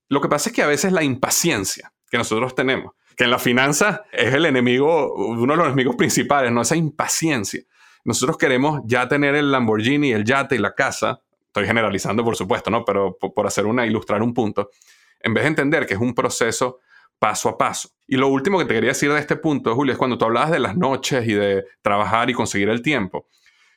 Lo 0.08 0.20
que 0.20 0.28
pasa 0.28 0.50
es 0.50 0.56
que 0.56 0.62
a 0.62 0.66
veces 0.66 0.92
la 0.92 1.04
impaciencia 1.04 1.92
que 2.10 2.18
nosotros 2.18 2.54
tenemos, 2.54 2.92
que 3.16 3.24
en 3.24 3.30
la 3.30 3.38
finanza 3.38 4.04
es 4.12 4.34
el 4.34 4.44
enemigo, 4.44 5.14
uno 5.14 5.52
de 5.52 5.56
los 5.56 5.66
enemigos 5.66 5.96
principales, 5.96 6.50
¿no? 6.50 6.62
Esa 6.62 6.76
impaciencia 6.76 7.62
nosotros 8.04 8.38
queremos 8.38 8.80
ya 8.84 9.08
tener 9.08 9.34
el 9.34 9.50
Lamborghini, 9.50 10.12
el 10.12 10.24
yate 10.24 10.54
y 10.54 10.58
la 10.58 10.74
casa, 10.74 11.20
estoy 11.46 11.66
generalizando 11.66 12.24
por 12.24 12.36
supuesto, 12.36 12.70
¿no? 12.70 12.84
Pero 12.84 13.16
por 13.16 13.46
hacer 13.46 13.66
una, 13.66 13.86
ilustrar 13.86 14.22
un 14.22 14.34
punto, 14.34 14.70
en 15.20 15.34
vez 15.34 15.44
de 15.44 15.48
entender 15.48 15.86
que 15.86 15.94
es 15.94 16.00
un 16.00 16.14
proceso 16.14 16.80
paso 17.18 17.48
a 17.48 17.56
paso. 17.56 17.90
Y 18.06 18.16
lo 18.16 18.28
último 18.28 18.58
que 18.58 18.66
te 18.66 18.74
quería 18.74 18.90
decir 18.90 19.10
de 19.12 19.18
este 19.18 19.36
punto, 19.36 19.74
Julio, 19.74 19.92
es 19.92 19.98
cuando 19.98 20.18
tú 20.18 20.26
hablabas 20.26 20.50
de 20.50 20.58
las 20.58 20.76
noches 20.76 21.26
y 21.26 21.32
de 21.32 21.64
trabajar 21.80 22.28
y 22.28 22.34
conseguir 22.34 22.68
el 22.68 22.82
tiempo. 22.82 23.28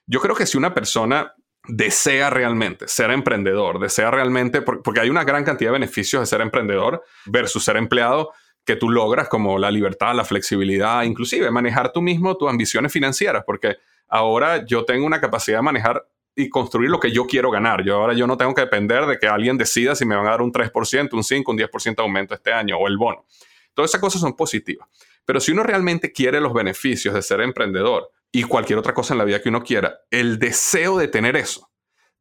Yo 0.05 0.19
creo 0.19 0.35
que 0.35 0.45
si 0.45 0.57
una 0.57 0.73
persona 0.73 1.33
desea 1.67 2.29
realmente 2.29 2.87
ser 2.87 3.11
emprendedor, 3.11 3.79
desea 3.79 4.09
realmente, 4.11 4.61
porque 4.61 4.99
hay 4.99 5.09
una 5.09 5.23
gran 5.23 5.43
cantidad 5.43 5.69
de 5.69 5.79
beneficios 5.79 6.21
de 6.21 6.25
ser 6.25 6.41
emprendedor 6.41 7.03
versus 7.25 7.63
ser 7.63 7.77
empleado 7.77 8.31
que 8.65 8.75
tú 8.75 8.89
logras, 8.89 9.29
como 9.29 9.57
la 9.57 9.71
libertad, 9.71 10.13
la 10.13 10.25
flexibilidad, 10.25 11.03
inclusive 11.03 11.49
manejar 11.51 11.93
tú 11.93 12.01
mismo 12.01 12.35
tus 12.35 12.49
ambiciones 12.49 12.91
financieras, 12.91 13.43
porque 13.45 13.77
ahora 14.07 14.65
yo 14.65 14.85
tengo 14.85 15.05
una 15.05 15.21
capacidad 15.21 15.57
de 15.59 15.63
manejar 15.63 16.07
y 16.35 16.49
construir 16.49 16.89
lo 16.89 16.99
que 16.99 17.11
yo 17.11 17.25
quiero 17.25 17.49
ganar. 17.49 17.83
Yo 17.83 17.95
ahora 17.95 18.13
yo 18.13 18.27
no 18.27 18.37
tengo 18.37 18.53
que 18.53 18.61
depender 18.61 19.05
de 19.05 19.17
que 19.17 19.27
alguien 19.27 19.57
decida 19.57 19.95
si 19.95 20.05
me 20.05 20.15
van 20.15 20.27
a 20.27 20.31
dar 20.31 20.41
un 20.41 20.51
3%, 20.51 21.13
un 21.13 21.23
5%, 21.23 21.43
un 21.47 21.57
10% 21.57 21.95
de 21.95 22.03
aumento 22.03 22.35
este 22.35 22.53
año 22.53 22.77
o 22.77 22.87
el 22.87 22.97
bono. 22.97 23.25
Todas 23.73 23.91
esas 23.91 24.01
cosas 24.01 24.21
son 24.21 24.35
positivas. 24.35 24.87
Pero 25.25 25.39
si 25.39 25.51
uno 25.51 25.63
realmente 25.63 26.11
quiere 26.11 26.39
los 26.39 26.53
beneficios 26.53 27.13
de 27.13 27.21
ser 27.21 27.41
emprendedor 27.41 28.11
y 28.31 28.43
cualquier 28.43 28.79
otra 28.79 28.93
cosa 28.93 29.13
en 29.13 29.17
la 29.17 29.25
vida 29.25 29.41
que 29.41 29.49
uno 29.49 29.63
quiera, 29.63 29.99
el 30.11 30.39
deseo 30.39 30.97
de 30.97 31.07
tener 31.07 31.35
eso 31.35 31.69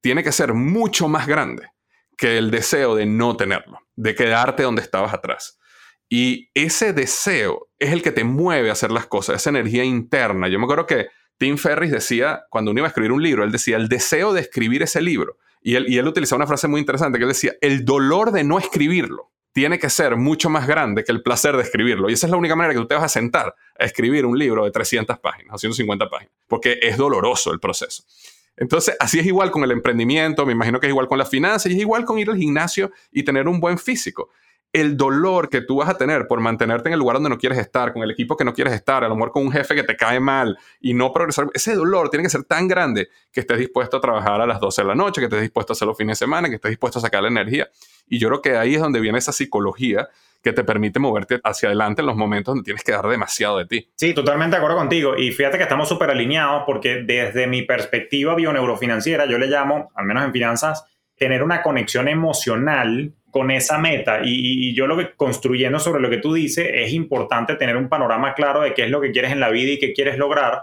tiene 0.01 0.22
que 0.22 0.33
ser 0.33 0.55
mucho 0.55 1.09
más 1.09 1.27
grande 1.27 1.68
que 2.16 2.38
el 2.38 2.51
deseo 2.51 2.94
de 2.94 3.07
no 3.07 3.37
tenerlo, 3.37 3.81
de 3.94 4.14
quedarte 4.14 4.62
donde 4.62 4.83
estabas 4.83 5.12
atrás. 5.12 5.59
Y 6.09 6.51
ese 6.55 6.92
deseo 6.92 7.68
es 7.79 7.92
el 7.92 8.03
que 8.03 8.12
te 8.12 8.25
mueve 8.25 8.70
a 8.70 8.72
hacer 8.72 8.90
las 8.90 9.07
cosas, 9.07 9.37
esa 9.37 9.51
energía 9.51 9.85
interna. 9.85 10.49
Yo 10.49 10.59
me 10.59 10.64
acuerdo 10.64 10.87
que 10.87 11.09
Tim 11.38 11.59
Ferriss 11.59 11.90
decía, 11.90 12.44
cuando 12.51 12.70
uno 12.70 12.81
iba 12.81 12.87
a 12.87 12.88
escribir 12.88 13.12
un 13.12 13.22
libro, 13.22 13.44
él 13.44 13.53
decía, 13.53 13.77
el 13.77 13.88
deseo 13.88 14.33
de 14.33 14.40
escribir 14.40 14.83
ese 14.83 15.01
libro. 15.01 15.38
Y 15.61 15.75
él, 15.75 15.87
y 15.88 16.01
utilizaba 16.01 16.38
una 16.38 16.46
frase 16.46 16.68
muy 16.68 16.81
interesante 16.81 17.18
que 17.18 17.25
él 17.25 17.31
decía, 17.31 17.55
el 17.61 17.85
dolor 17.85 18.33
de 18.33 18.44
no 18.44 18.59
escribirlo 18.59 19.33
tiene 19.53 19.79
que 19.79 19.88
ser 19.88 20.16
mucho 20.16 20.51
más 20.51 20.66
grande 20.66 21.03
que 21.03 21.12
el 21.12 21.22
placer 21.22 21.57
de 21.57 21.62
escribirlo. 21.62 22.11
Y 22.11 22.12
esa 22.12 22.27
es 22.27 22.31
la 22.31 22.37
única 22.37 22.55
manera 22.55 22.75
que 22.75 22.81
tú 22.81 22.87
te 22.87 22.94
vas 22.94 23.05
a 23.05 23.09
sentar 23.09 23.55
a 23.79 23.85
escribir 23.85 24.27
un 24.27 24.38
libro 24.38 24.64
de 24.64 24.70
300 24.70 25.18
páginas 25.18 25.55
o 25.55 25.59
150 25.59 26.11
páginas, 26.11 26.35
porque 26.46 26.79
es 26.83 26.99
doloroso 26.99 27.53
el 27.53 27.59
proceso. 27.59 28.05
Entonces, 28.57 28.96
así 29.01 29.18
es 29.18 29.27
igual 29.27 29.51
con 29.51 29.64
el 29.64 29.70
emprendimiento, 29.70 30.46
me 30.46 30.53
imagino 30.53 30.79
que 30.79 30.87
es 30.87 30.90
igual 30.90 31.09
con 31.09 31.18
las 31.18 31.29
finanzas 31.29 31.72
y 31.72 31.75
es 31.75 31.81
igual 31.81 32.05
con 32.05 32.18
ir 32.18 32.31
al 32.31 32.37
gimnasio 32.37 32.90
y 33.11 33.22
tener 33.22 33.49
un 33.49 33.61
buen 33.61 33.79
físico 33.79 34.31
el 34.72 34.96
dolor 34.96 35.48
que 35.48 35.62
tú 35.62 35.76
vas 35.76 35.88
a 35.88 35.96
tener 35.96 36.26
por 36.26 36.40
mantenerte 36.40 36.88
en 36.88 36.92
el 36.92 36.98
lugar 36.98 37.16
donde 37.16 37.31
no 37.31 37.38
quieres 37.38 37.59
estar, 37.59 37.92
con 37.92 38.02
el 38.02 38.11
equipo 38.11 38.37
que 38.37 38.44
no 38.44 38.52
quieres 38.52 38.74
estar, 38.74 39.05
a 39.05 39.09
lo 39.09 39.14
mejor 39.14 39.33
con 39.33 39.46
un 39.46 39.52
jefe 39.52 39.74
que 39.74 39.83
te 39.83 39.96
cae 39.96 40.20
mal 40.20 40.59
y 40.81 40.92
no 40.92 41.12
progresar, 41.12 41.46
ese 41.55 41.74
dolor 41.74 42.11
tiene 42.11 42.24
que 42.24 42.31
ser 42.31 42.44
tan 42.44 42.68
grande 42.68 43.09
que 43.33 43.40
estés 43.40 43.59
dispuesto 43.59 43.96
a 43.96 44.00
trabajar 44.00 44.40
a 44.40 44.46
las 44.46 44.61
12 44.61 44.83
de 44.83 44.88
la 44.88 44.94
noche, 44.94 45.20
que 45.20 45.26
estés 45.26 45.40
dispuesto 45.40 45.72
a 45.72 45.74
hacer 45.74 45.88
los 45.88 45.96
fines 45.96 46.18
de 46.18 46.24
semana, 46.26 46.48
que 46.48 46.57
estés 46.57 46.70
dispuesto 46.70 46.98
a 46.98 47.02
sacar 47.02 47.22
la 47.22 47.29
energía. 47.29 47.68
Y 48.07 48.18
yo 48.18 48.29
creo 48.29 48.42
que 48.42 48.57
ahí 48.57 48.74
es 48.74 48.81
donde 48.81 49.00
viene 49.00 49.18
esa 49.18 49.33
psicología 49.33 50.09
que 50.42 50.52
te 50.52 50.62
permite 50.62 51.00
moverte 51.00 51.40
hacia 51.42 51.68
adelante 51.68 52.02
en 52.02 52.07
los 52.07 52.14
momentos 52.14 52.52
donde 52.52 52.64
tienes 52.64 52.85
que 52.85 52.92
dar 52.92 53.09
demasiado 53.09 53.59
de 53.59 53.66
ti. 53.66 53.90
Sí, 53.96 54.14
totalmente 54.14 54.55
de 54.55 54.59
acuerdo 54.59 54.76
contigo. 54.76 55.16
Y 55.16 55.33
fíjate 55.33 55.57
que 55.57 55.64
estamos 55.64 55.88
súper 55.88 56.11
alineados 56.11 56.62
porque 56.64 57.02
desde 57.02 57.48
mi 57.48 57.62
perspectiva 57.62 58.37
bioneurofinanciera, 58.37 59.26
yo 59.26 59.38
le 59.38 59.48
llamo, 59.48 59.90
al 59.96 60.07
menos 60.07 60.24
en 60.24 60.33
finanzas, 60.33 60.85
tener 61.16 61.42
una 61.42 61.62
conexión 61.62 62.07
emocional 62.07 63.12
con 63.37 63.51
esa 63.51 63.77
meta. 63.77 64.20
Y, 64.25 64.75
yo 64.75 64.87
lo 64.87 64.96
que 64.96 65.14
construyendo 65.14 65.79
sobre 65.79 66.01
lo 66.01 66.09
que 66.09 66.16
tú 66.16 66.33
dices, 66.33 66.70
es 66.72 66.94
importante 66.94 67.55
tener 67.57 67.77
un 67.77 67.90
panorama 67.90 68.33
claro 68.33 68.62
de 68.62 68.72
qué 68.72 68.85
es 68.85 68.90
lo 68.90 68.99
que 68.99 69.11
quieres 69.11 69.31
en 69.31 69.40
la 69.40 69.51
vida 69.51 69.72
y 69.72 69.79
qué 69.79 69.92
quieres 69.92 70.16
lograr. 70.16 70.62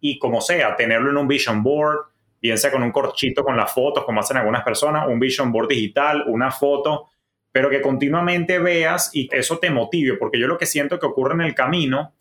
Y 0.00 0.18
como 0.18 0.40
sea, 0.40 0.74
tenerlo 0.76 1.10
en 1.10 1.18
un 1.18 1.28
vision 1.28 1.62
board, 1.62 2.06
bien 2.40 2.56
sea 2.56 2.70
con 2.70 2.82
un 2.82 2.90
corchito 2.90 3.44
con 3.44 3.54
las 3.54 3.70
fotos, 3.70 4.06
como 4.06 4.20
hacen 4.20 4.38
algunas 4.38 4.64
personas, 4.64 5.06
un 5.06 5.20
vision 5.20 5.52
board 5.52 5.68
digital, 5.68 6.24
una 6.26 6.50
foto, 6.50 7.10
pero 7.52 7.68
que 7.68 7.82
continuamente 7.82 8.58
veas 8.60 9.10
y 9.12 9.28
eso 9.30 9.58
te 9.58 9.68
motive, 9.68 10.16
porque 10.16 10.40
yo 10.40 10.46
lo 10.46 10.56
que 10.56 10.64
siento 10.64 10.98
que 10.98 11.04
ocurre 11.04 11.34
en 11.34 11.42
el 11.42 11.54
camino 11.54 12.14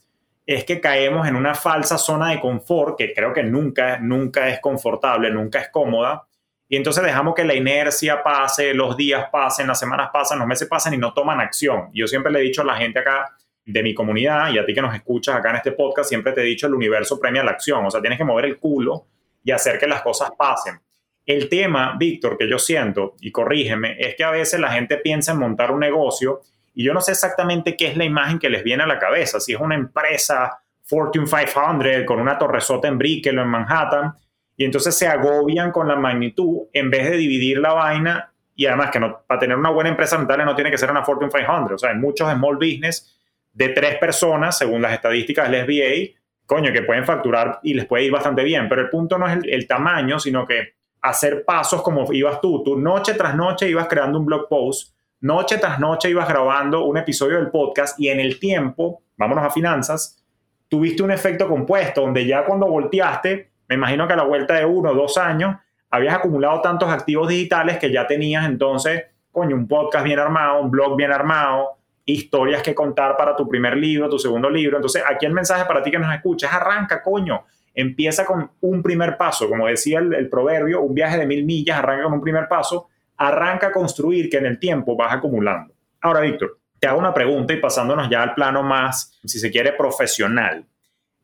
es 0.45 0.65
que 0.65 0.81
caemos 0.81 1.25
en 1.25 1.38
una 1.38 1.55
falsa 1.55 1.97
zona 1.97 2.31
de 2.31 2.41
confort, 2.41 2.97
que 2.97 3.13
creo 3.13 3.31
que 3.31 3.43
nunca, 3.43 3.97
nunca 3.97 4.49
es 4.49 4.60
confortable, 4.60 5.31
nunca 5.31 5.62
es 5.62 5.69
cómoda, 5.69 6.25
y 6.67 6.75
entonces 6.78 7.04
dejamos 7.04 7.36
que 7.36 7.43
la 7.43 7.54
inercia 7.54 8.23
pase, 8.23 8.73
los 8.73 8.97
días 8.97 9.28
pasen, 9.32 9.67
las 9.67 9.80
semanas 9.80 10.10
pasan, 10.12 10.39
los 10.39 10.47
meses 10.47 10.67
pasan 10.67 10.93
y 10.95 10.97
no 10.97 11.13
toman 11.13 11.39
acción. 11.39 11.89
Yo 11.93 12.08
siempre 12.08 12.32
le 12.32 12.39
he 12.39 12.43
dicho 12.43 12.63
a 12.63 12.65
la 12.65 12.75
gente 12.75 12.99
acá 12.99 13.36
de 13.65 13.84
mi 13.84 13.93
comunidad 13.93 14.51
y 14.51 14.58
a 14.58 14.65
ti 14.65 14.73
que 14.73 14.82
nos 14.82 14.93
escuchas 14.93 15.36
acá 15.36 15.51
en 15.51 15.58
este 15.58 15.71
podcast, 15.73 16.10
siempre 16.10 16.34
te 16.34 16.41
he 16.41 16.45
dicho 16.45 16.67
el 16.67 16.73
universo 16.73 17.19
premia 17.19 17.43
la 17.43 17.51
acción. 17.51 17.86
O 17.86 17.91
sea, 17.91 18.01
tienes 18.01 18.17
que 18.17 18.23
mover 18.23 18.45
el 18.45 18.58
culo 18.58 19.06
y 19.43 19.51
hacer 19.51 19.78
que 19.78 19.88
las 19.88 20.01
cosas 20.01 20.32
pasen. 20.38 20.80
El 21.25 21.49
tema, 21.49 21.95
Víctor, 21.97 22.38
que 22.38 22.47
yo 22.47 22.60
siento, 22.60 23.15
y 23.19 23.32
corrígeme, 23.32 23.97
es 23.99 24.15
que 24.15 24.23
a 24.23 24.32
veces 24.32 24.60
la 24.60 24.71
gente 24.71 24.97
piensa 24.97 25.32
en 25.32 25.39
montar 25.39 25.71
un 25.71 25.80
negocio 25.80 26.41
y 26.73 26.84
yo 26.84 26.93
no 26.93 27.01
sé 27.01 27.12
exactamente 27.12 27.75
qué 27.78 27.88
es 27.88 27.97
la 27.97 28.06
imagen 28.06 28.38
que 28.38 28.49
les 28.49 28.63
viene 28.63 28.84
a 28.84 28.88
la 28.88 28.99
cabeza. 28.99 29.39
Si 29.39 29.54
es 29.54 29.60
una 29.60 29.75
empresa 29.75 30.60
Fortune 30.84 31.25
500 31.25 32.06
con 32.06 32.19
una 32.19 32.38
torresota 32.38 32.88
en 32.88 32.97
Brickell 32.97 33.39
o 33.39 33.41
en 33.41 33.47
Manhattan, 33.47 34.13
y 34.57 34.65
entonces 34.65 34.97
se 34.97 35.07
agobian 35.07 35.71
con 35.71 35.87
la 35.87 35.95
magnitud 35.95 36.67
en 36.73 36.89
vez 36.89 37.09
de 37.09 37.17
dividir 37.17 37.59
la 37.59 37.73
vaina 37.73 38.31
y 38.55 38.65
además 38.65 38.89
que 38.89 38.99
no, 38.99 39.21
para 39.27 39.39
tener 39.39 39.57
una 39.57 39.69
buena 39.69 39.89
empresa 39.89 40.17
rentable 40.17 40.45
no 40.45 40.55
tiene 40.55 40.71
que 40.71 40.77
ser 40.77 40.89
una 40.89 41.03
Fortune 41.03 41.29
500, 41.29 41.73
o 41.73 41.77
sea, 41.77 41.89
hay 41.89 41.97
muchos 41.97 42.31
small 42.31 42.55
business 42.55 43.19
de 43.51 43.69
tres 43.69 43.97
personas, 43.97 44.57
según 44.57 44.81
las 44.81 44.93
estadísticas 44.93 45.49
del 45.49 45.65
SBA, 45.65 46.19
coño, 46.45 46.71
que 46.71 46.83
pueden 46.83 47.05
facturar 47.05 47.59
y 47.63 47.73
les 47.73 47.85
puede 47.85 48.05
ir 48.05 48.11
bastante 48.11 48.43
bien, 48.43 48.69
pero 48.69 48.81
el 48.81 48.89
punto 48.89 49.17
no 49.17 49.27
es 49.27 49.37
el, 49.37 49.49
el 49.49 49.67
tamaño, 49.67 50.19
sino 50.19 50.45
que 50.45 50.75
hacer 51.01 51.43
pasos 51.45 51.81
como 51.81 52.11
ibas 52.13 52.39
tú, 52.41 52.63
tú 52.63 52.77
noche 52.77 53.13
tras 53.13 53.35
noche 53.35 53.69
ibas 53.69 53.87
creando 53.87 54.19
un 54.19 54.25
blog 54.25 54.47
post, 54.47 54.95
noche 55.21 55.57
tras 55.57 55.79
noche 55.79 56.09
ibas 56.09 56.27
grabando 56.27 56.85
un 56.85 56.97
episodio 56.97 57.37
del 57.37 57.49
podcast 57.49 57.99
y 57.99 58.09
en 58.09 58.19
el 58.19 58.39
tiempo, 58.39 59.03
vámonos 59.17 59.45
a 59.45 59.49
finanzas, 59.49 60.23
tuviste 60.67 61.03
un 61.03 61.11
efecto 61.11 61.47
compuesto 61.47 62.01
donde 62.01 62.25
ya 62.25 62.45
cuando 62.45 62.67
volteaste 62.67 63.51
me 63.67 63.75
imagino 63.75 64.08
que 64.08 64.13
a 64.13 64.17
la 64.17 64.23
vuelta 64.23 64.56
de 64.56 64.65
uno 64.65 64.91
o 64.91 64.95
dos 64.95 65.17
años 65.17 65.56
habías 65.89 66.15
acumulado 66.15 66.62
tantos 66.62 66.89
activos 66.89 67.30
digitales 67.30 67.78
que 67.78 67.91
ya 67.91 68.06
tenías 68.06 68.45
entonces, 68.45 69.06
coño, 69.32 69.56
un 69.56 69.67
podcast 69.67 70.06
bien 70.06 70.19
armado, 70.19 70.62
un 70.62 70.71
blog 70.71 70.95
bien 70.95 71.12
armado, 71.12 71.78
historias 72.06 72.62
que 72.62 72.75
contar 72.75 73.17
para 73.17 73.36
tu 73.36 73.47
primer 73.47 73.75
libro, 73.78 74.10
tu 74.10 74.19
segundo 74.19 74.49
libro. 74.49 74.78
Entonces, 74.78 75.04
aquí 75.08 75.25
el 75.25 75.34
mensaje 75.34 75.65
para 75.65 75.82
ti 75.82 75.91
que 75.91 75.99
nos 75.99 76.13
escuchas, 76.13 76.54
arranca, 76.54 77.01
coño. 77.01 77.45
Empieza 77.73 78.25
con 78.25 78.51
un 78.62 78.82
primer 78.82 79.17
paso, 79.17 79.49
como 79.49 79.67
decía 79.67 79.99
el, 79.99 80.13
el 80.13 80.30
proverbio, 80.30 80.82
un 80.82 80.93
viaje 80.93 81.17
de 81.17 81.25
mil 81.25 81.43
millas, 81.43 81.80
arranca 81.80 82.04
con 82.06 82.13
un 82.13 82.21
primer 82.21 82.47
paso, 82.47 82.88
arranca 83.17 83.67
a 83.67 83.71
construir 83.71 84.30
que 84.30 84.38
en 84.38 84.45
el 84.45 84.60
tiempo 84.60 84.95
vas 84.95 85.13
acumulando. 85.13 85.73
Ahora, 86.01 86.21
Víctor, 86.21 86.60
te 86.80 86.88
hago 86.88 86.99
una 86.99 87.13
pregunta 87.13 87.54
y 87.54 87.58
pasándonos 87.58 88.10
ya 88.10 88.21
al 88.21 88.34
plano 88.34 88.63
más, 88.63 89.19
si 89.25 89.39
se 89.39 89.51
quiere, 89.51 89.73
profesional. 89.73 90.65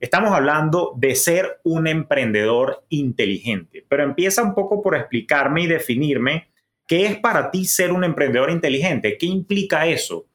Estamos 0.02 0.32
hablando 0.32 0.94
de 0.98 1.14
ser 1.14 1.60
un 1.64 1.86
emprendedor 1.86 2.84
inteligente, 2.90 3.86
pero 3.88 4.02
empieza 4.02 4.42
un 4.42 4.56
poco 4.56 4.82
por 4.82 4.96
explicarme 4.96 5.62
y 5.62 5.68
definirme 5.68 6.48
qué 6.88 7.06
es 7.06 7.20
para 7.20 7.52
ti 7.52 7.66
ser 7.66 7.92
un 7.92 8.04
emprendedor 8.04 8.50
inteligente, 8.50 9.16
qué 9.20 9.28
implica 9.28 9.86
eso. 9.86 10.26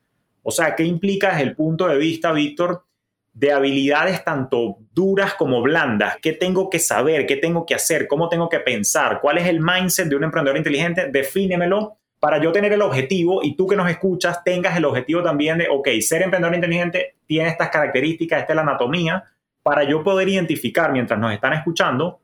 O 0.45 0.53
sea, 0.53 0.77
qué 0.77 0.85
implica 0.85 1.31
desde 1.31 1.43
el 1.43 1.57
punto 1.57 1.89
de 1.89 1.99
vista, 1.99 2.31
Víctor, 2.31 2.85
de 3.33 3.51
habilidades 3.51 4.23
tanto 4.23 4.77
duras 4.95 5.35
como 5.35 5.61
blandas. 5.63 6.19
¿Qué 6.23 6.33
tengo 6.33 6.71
que 6.71 6.79
saber? 6.79 7.27
¿Qué 7.27 7.35
tengo 7.35 7.67
que 7.67 7.75
hacer? 7.75 8.07
¿Cómo 8.07 8.29
tengo 8.29 8.49
que 8.49 8.61
pensar? 8.61 9.19
¿Cuál 9.21 9.39
es 9.39 9.49
el 9.49 9.61
mindset 9.61 10.07
de 10.07 10.15
un 10.15 10.23
emprendedor 10.23 10.59
inteligente? 10.59 11.11
Defínemelo 11.11 11.99
para 12.21 12.41
yo 12.41 12.53
tener 12.53 12.73
el 12.73 12.83
objetivo 12.83 13.43
y 13.43 13.57
tú 13.57 13.67
que 13.67 13.75
nos 13.75 13.91
escuchas 13.91 14.45
tengas 14.45 14.77
el 14.77 14.85
objetivo 14.85 15.25
también 15.25 15.59
de, 15.59 15.67
ok, 15.69 15.89
ser 16.03 16.23
emprendedor 16.23 16.55
inteligente 16.55 17.17
tiene 17.27 17.49
estas 17.49 17.71
características, 17.71 18.43
esta 18.43 18.53
es 18.53 18.57
la 18.57 18.63
anatomía, 18.63 19.25
para 19.67 19.83
yo 19.83 20.05
poder 20.05 20.29
identificar 20.29 20.93
mientras 20.93 21.19
nos 21.19 21.33
están 21.33 21.53
escuchando 21.53 22.21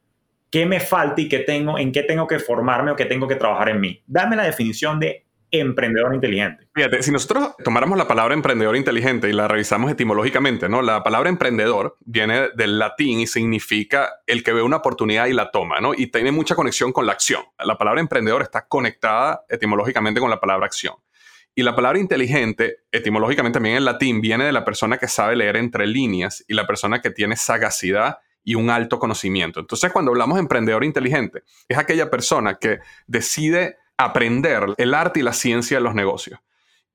qué 0.48 0.64
me 0.64 0.78
falta 0.78 1.22
y 1.22 1.28
qué 1.28 1.40
tengo, 1.40 1.76
en 1.76 1.90
qué 1.90 2.04
tengo 2.04 2.24
que 2.28 2.38
formarme 2.38 2.92
o 2.92 2.94
qué 2.94 3.04
tengo 3.04 3.26
que 3.26 3.34
trabajar 3.34 3.70
en 3.70 3.80
mí. 3.80 4.00
Dame 4.06 4.36
la 4.36 4.44
definición 4.44 5.00
de 5.00 5.26
emprendedor 5.50 6.14
inteligente. 6.14 6.68
Fíjate, 6.72 7.02
si 7.02 7.10
nosotros 7.10 7.56
tomáramos 7.64 7.98
la 7.98 8.06
palabra 8.06 8.34
emprendedor 8.34 8.76
inteligente 8.76 9.28
y 9.28 9.32
la 9.32 9.48
revisamos 9.48 9.90
etimológicamente, 9.90 10.68
¿no? 10.68 10.82
La 10.82 11.02
palabra 11.02 11.30
emprendedor 11.30 11.96
viene 12.04 12.50
del 12.54 12.78
latín 12.78 13.18
y 13.18 13.26
significa 13.26 14.08
el 14.28 14.44
que 14.44 14.52
ve 14.52 14.62
una 14.62 14.76
oportunidad 14.76 15.26
y 15.26 15.32
la 15.32 15.50
toma, 15.50 15.80
¿no? 15.80 15.94
Y 15.94 16.12
tiene 16.12 16.30
mucha 16.30 16.54
conexión 16.54 16.92
con 16.92 17.06
la 17.06 17.12
acción. 17.12 17.42
La 17.58 17.76
palabra 17.76 18.00
emprendedor 18.00 18.42
está 18.42 18.68
conectada 18.68 19.44
etimológicamente 19.48 20.20
con 20.20 20.30
la 20.30 20.38
palabra 20.38 20.66
acción. 20.66 20.94
Y 21.54 21.62
la 21.62 21.74
palabra 21.74 21.98
inteligente, 21.98 22.78
etimológicamente 22.90 23.56
también 23.56 23.76
en 23.76 23.84
latín, 23.84 24.20
viene 24.20 24.44
de 24.44 24.52
la 24.52 24.64
persona 24.64 24.98
que 24.98 25.08
sabe 25.08 25.36
leer 25.36 25.56
entre 25.56 25.86
líneas 25.86 26.44
y 26.48 26.54
la 26.54 26.66
persona 26.66 27.02
que 27.02 27.10
tiene 27.10 27.36
sagacidad 27.36 28.18
y 28.42 28.54
un 28.54 28.70
alto 28.70 28.98
conocimiento. 28.98 29.60
Entonces, 29.60 29.92
cuando 29.92 30.10
hablamos 30.10 30.36
de 30.36 30.40
emprendedor 30.40 30.82
inteligente, 30.84 31.42
es 31.68 31.78
aquella 31.78 32.10
persona 32.10 32.58
que 32.58 32.80
decide 33.06 33.76
aprender 33.96 34.64
el 34.78 34.94
arte 34.94 35.20
y 35.20 35.22
la 35.22 35.32
ciencia 35.32 35.76
de 35.76 35.84
los 35.84 35.94
negocios 35.94 36.40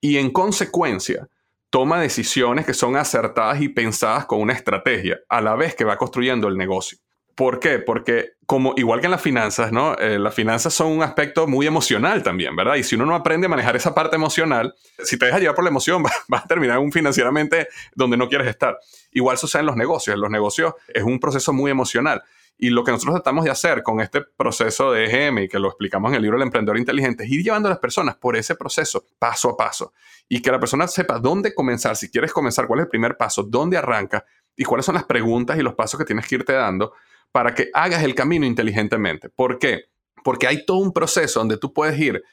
y 0.02 0.18
en 0.18 0.32
consecuencia 0.32 1.28
toma 1.70 2.00
decisiones 2.00 2.66
que 2.66 2.74
son 2.74 2.96
acertadas 2.96 3.62
y 3.62 3.70
pensadas 3.70 4.26
con 4.26 4.42
una 4.42 4.54
estrategia 4.54 5.20
a 5.28 5.42
la 5.42 5.56
vez 5.56 5.76
que 5.76 5.84
va 5.84 5.98
construyendo 5.98 6.48
el 6.48 6.58
negocio. 6.58 6.98
¿Por 7.38 7.60
qué? 7.60 7.78
Porque 7.78 8.32
como 8.48 8.74
igual 8.78 9.00
que 9.00 9.06
en 9.06 9.12
las 9.12 9.22
finanzas, 9.22 9.72
¿no? 9.72 9.94
Eh, 10.00 10.18
las 10.18 10.34
finanzas 10.34 10.74
son 10.74 10.88
un 10.88 11.04
aspecto 11.04 11.46
muy 11.46 11.68
emocional 11.68 12.24
también, 12.24 12.56
¿verdad? 12.56 12.78
Y 12.78 12.84
si 12.84 12.96
uno 12.96 13.06
no 13.06 13.14
aprende 13.14 13.46
a 13.46 13.50
manejar 13.50 13.76
esa 13.76 13.94
parte 13.94 14.16
emocional, 14.16 14.74
si 15.04 15.20
te 15.20 15.28
dejas 15.28 15.42
llevar 15.42 15.54
por 15.54 15.64
la 15.64 15.70
emoción, 15.70 16.02
vas, 16.28 16.44
a 16.44 16.48
terminar 16.48 16.80
un 16.80 16.92
financieramente 16.92 17.68
donde 17.94 18.18
no 18.18 18.28
quieres 18.28 18.48
estar. 18.48 18.80
Igual 19.12 19.38
sucede 19.38 19.60
en 19.60 19.68
los 19.68 19.76
negocios. 19.76 20.16
En 20.16 20.22
los 20.22 20.32
negocios 20.32 20.74
es 20.88 21.04
un 21.04 21.20
proceso 21.20 21.54
muy 21.54 21.70
emocional. 21.70 22.24
Y 22.58 22.72
lo 22.72 22.84
que 22.84 22.92
nosotros 22.92 23.14
tratamos 23.14 23.46
de 23.46 23.52
hacer 23.52 23.84
con 23.84 24.02
este 24.02 24.22
proceso 24.36 24.92
de 24.92 25.06
EGM, 25.06 25.38
y 25.44 25.48
que 25.48 25.60
lo 25.60 25.68
explicamos 25.68 26.10
en 26.10 26.16
el 26.16 26.24
libro 26.24 26.38
El 26.38 26.44
Emprendedor 26.44 26.80
Inteligente, 26.80 27.24
es 27.24 27.30
ir 27.30 27.44
llevando 27.44 27.68
a 27.68 27.70
las 27.70 27.80
personas 27.80 28.16
por 28.16 28.36
ese 28.36 28.56
proceso 28.56 29.06
paso 29.20 29.50
a 29.52 29.58
paso 29.58 29.94
y 30.28 30.42
que 30.42 30.52
la 30.52 30.60
persona 30.60 30.88
sepa 30.88 31.20
dónde 31.20 31.54
comenzar, 31.54 31.96
si 31.96 32.10
quieres 32.10 32.34
comenzar, 32.34 32.66
cuál 32.66 32.80
es 32.80 32.86
el 32.86 32.90
primer 32.90 33.16
paso, 33.16 33.44
dónde 33.44 33.78
arranca 33.78 34.26
y 34.56 34.64
cuáles 34.64 34.88
son 34.88 34.96
las 34.96 35.04
preguntas 35.04 35.56
y 35.60 35.62
los 35.62 35.76
pasos 35.76 36.00
que 36.00 36.06
tienes 36.06 36.28
que 36.28 36.34
irte 36.34 36.54
dando 36.54 36.94
para 37.38 37.54
que 37.54 37.70
hagas 37.72 38.02
el 38.02 38.16
camino 38.16 38.48
inteligentemente. 38.48 39.30
¿Por 39.30 39.60
qué? 39.60 39.92
Porque 40.24 40.48
hay 40.48 40.66
todo 40.66 40.78
un 40.78 40.92
proceso 40.92 41.40
donde 41.40 41.60
tú 41.60 41.72
puedes 41.72 42.00
ir 42.00 42.24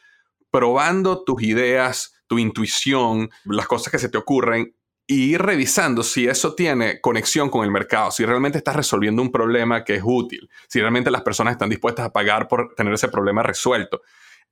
probando 0.50 1.24
tus 1.24 1.42
ideas, 1.42 2.14
tu 2.26 2.38
intuición, 2.38 3.28
las 3.44 3.66
cosas 3.66 3.90
que 3.92 3.98
se 3.98 4.08
te 4.08 4.16
ocurren 4.16 4.74
y 5.06 5.34
ir 5.34 5.42
revisando 5.42 6.02
si 6.02 6.26
eso 6.26 6.54
tiene 6.54 7.02
conexión 7.02 7.50
con 7.50 7.66
el 7.66 7.70
mercado, 7.70 8.12
si 8.12 8.24
realmente 8.24 8.56
estás 8.56 8.76
resolviendo 8.76 9.20
un 9.20 9.30
problema 9.30 9.84
que 9.84 9.96
es 9.96 10.02
útil, 10.02 10.48
si 10.68 10.80
realmente 10.80 11.10
las 11.10 11.20
personas 11.20 11.52
están 11.52 11.68
dispuestas 11.68 12.06
a 12.06 12.10
pagar 12.10 12.48
por 12.48 12.74
tener 12.74 12.94
ese 12.94 13.08
problema 13.08 13.42
resuelto. 13.42 14.00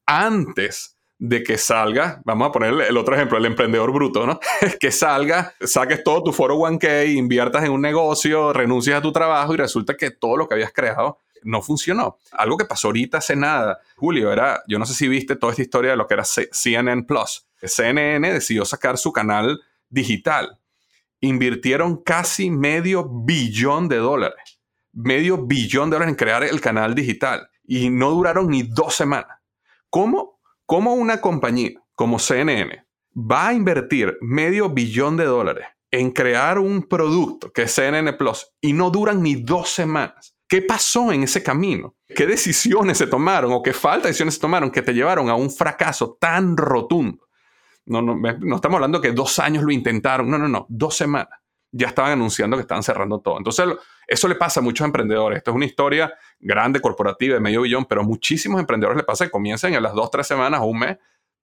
Antes 0.04 0.98
de 1.24 1.44
que 1.44 1.56
salga, 1.56 2.20
vamos 2.24 2.48
a 2.48 2.50
poner 2.50 2.74
el 2.88 2.96
otro 2.96 3.14
ejemplo, 3.14 3.38
el 3.38 3.46
emprendedor 3.46 3.92
bruto, 3.92 4.26
¿no? 4.26 4.40
que 4.80 4.90
salga, 4.90 5.54
saques 5.60 6.02
todo 6.02 6.24
tu 6.24 6.32
foro 6.32 6.56
1K, 6.56 7.14
inviertas 7.14 7.62
en 7.62 7.70
un 7.70 7.80
negocio, 7.80 8.52
renuncies 8.52 8.96
a 8.96 9.00
tu 9.00 9.12
trabajo 9.12 9.54
y 9.54 9.56
resulta 9.56 9.96
que 9.96 10.10
todo 10.10 10.36
lo 10.36 10.48
que 10.48 10.54
habías 10.54 10.72
creado 10.72 11.18
no 11.44 11.62
funcionó. 11.62 12.18
Algo 12.32 12.56
que 12.56 12.64
pasó 12.64 12.88
ahorita 12.88 13.18
hace 13.18 13.36
nada, 13.36 13.78
Julio, 13.94 14.32
era, 14.32 14.64
yo 14.66 14.80
no 14.80 14.84
sé 14.84 14.94
si 14.94 15.06
viste 15.06 15.36
toda 15.36 15.52
esta 15.52 15.62
historia 15.62 15.92
de 15.92 15.96
lo 15.96 16.08
que 16.08 16.14
era 16.14 16.24
CNN 16.24 17.04
Plus. 17.04 17.46
CNN 17.62 18.32
decidió 18.32 18.64
sacar 18.64 18.98
su 18.98 19.12
canal 19.12 19.60
digital. 19.88 20.58
Invirtieron 21.20 22.02
casi 22.02 22.50
medio 22.50 23.08
billón 23.08 23.88
de 23.88 23.98
dólares. 23.98 24.58
Medio 24.92 25.46
billón 25.46 25.88
de 25.88 25.94
dólares 25.94 26.10
en 26.10 26.16
crear 26.16 26.42
el 26.42 26.60
canal 26.60 26.96
digital. 26.96 27.48
Y 27.64 27.90
no 27.90 28.10
duraron 28.10 28.48
ni 28.48 28.64
dos 28.64 28.96
semanas. 28.96 29.38
¿Cómo, 29.88 30.40
cómo 30.66 30.94
una 30.94 31.20
compañía 31.20 31.72
como 31.94 32.18
CNN 32.18 32.84
va 33.14 33.48
a 33.48 33.54
invertir 33.54 34.16
medio 34.20 34.70
billón 34.70 35.16
de 35.16 35.24
dólares 35.24 35.66
en 35.90 36.10
crear 36.10 36.58
un 36.58 36.82
producto 36.82 37.52
que 37.52 37.62
es 37.62 37.74
CNN 37.74 38.14
Plus 38.14 38.50
y 38.60 38.72
no 38.72 38.90
duran 38.90 39.22
ni 39.22 39.36
dos 39.36 39.68
semanas? 39.68 40.34
¿Qué 40.48 40.62
pasó 40.62 41.12
en 41.12 41.22
ese 41.22 41.42
camino? 41.42 41.96
¿Qué 42.08 42.26
decisiones 42.26 42.98
se 42.98 43.06
tomaron 43.06 43.52
o 43.52 43.62
qué 43.62 43.72
falta 43.72 44.02
de 44.02 44.08
decisiones 44.08 44.34
se 44.34 44.40
tomaron 44.40 44.70
que 44.70 44.82
te 44.82 44.92
llevaron 44.92 45.30
a 45.30 45.34
un 45.34 45.50
fracaso 45.50 46.16
tan 46.20 46.56
rotundo? 46.56 47.26
No, 47.86 48.02
no, 48.02 48.16
no 48.16 48.56
estamos 48.56 48.76
hablando 48.76 49.00
que 49.00 49.12
dos 49.12 49.38
años 49.38 49.64
lo 49.64 49.72
intentaron, 49.72 50.30
no, 50.30 50.38
no, 50.38 50.48
no, 50.48 50.66
dos 50.68 50.96
semanas. 50.96 51.41
Ya 51.72 51.88
estaban 51.88 52.12
anunciando 52.12 52.56
que 52.56 52.60
estaban 52.60 52.82
cerrando 52.82 53.20
todo. 53.20 53.38
Entonces, 53.38 53.66
eso 54.06 54.28
le 54.28 54.34
pasa 54.34 54.60
a 54.60 54.62
muchos 54.62 54.84
emprendedores. 54.84 55.38
Esto 55.38 55.50
es 55.50 55.56
una 55.56 55.64
historia 55.64 56.12
grande, 56.38 56.80
corporativa, 56.80 57.34
de 57.34 57.40
medio 57.40 57.62
billón, 57.62 57.86
pero 57.86 58.02
a 58.02 58.04
muchísimos 58.04 58.60
emprendedores 58.60 58.96
le 58.96 59.04
pasa 59.04 59.24
que 59.24 59.30
comienzan 59.30 59.74
en 59.74 59.82
las 59.82 59.94
dos, 59.94 60.10
tres 60.10 60.26
semanas 60.26 60.60
o 60.60 60.66
un 60.66 60.78
mes, 60.78 60.98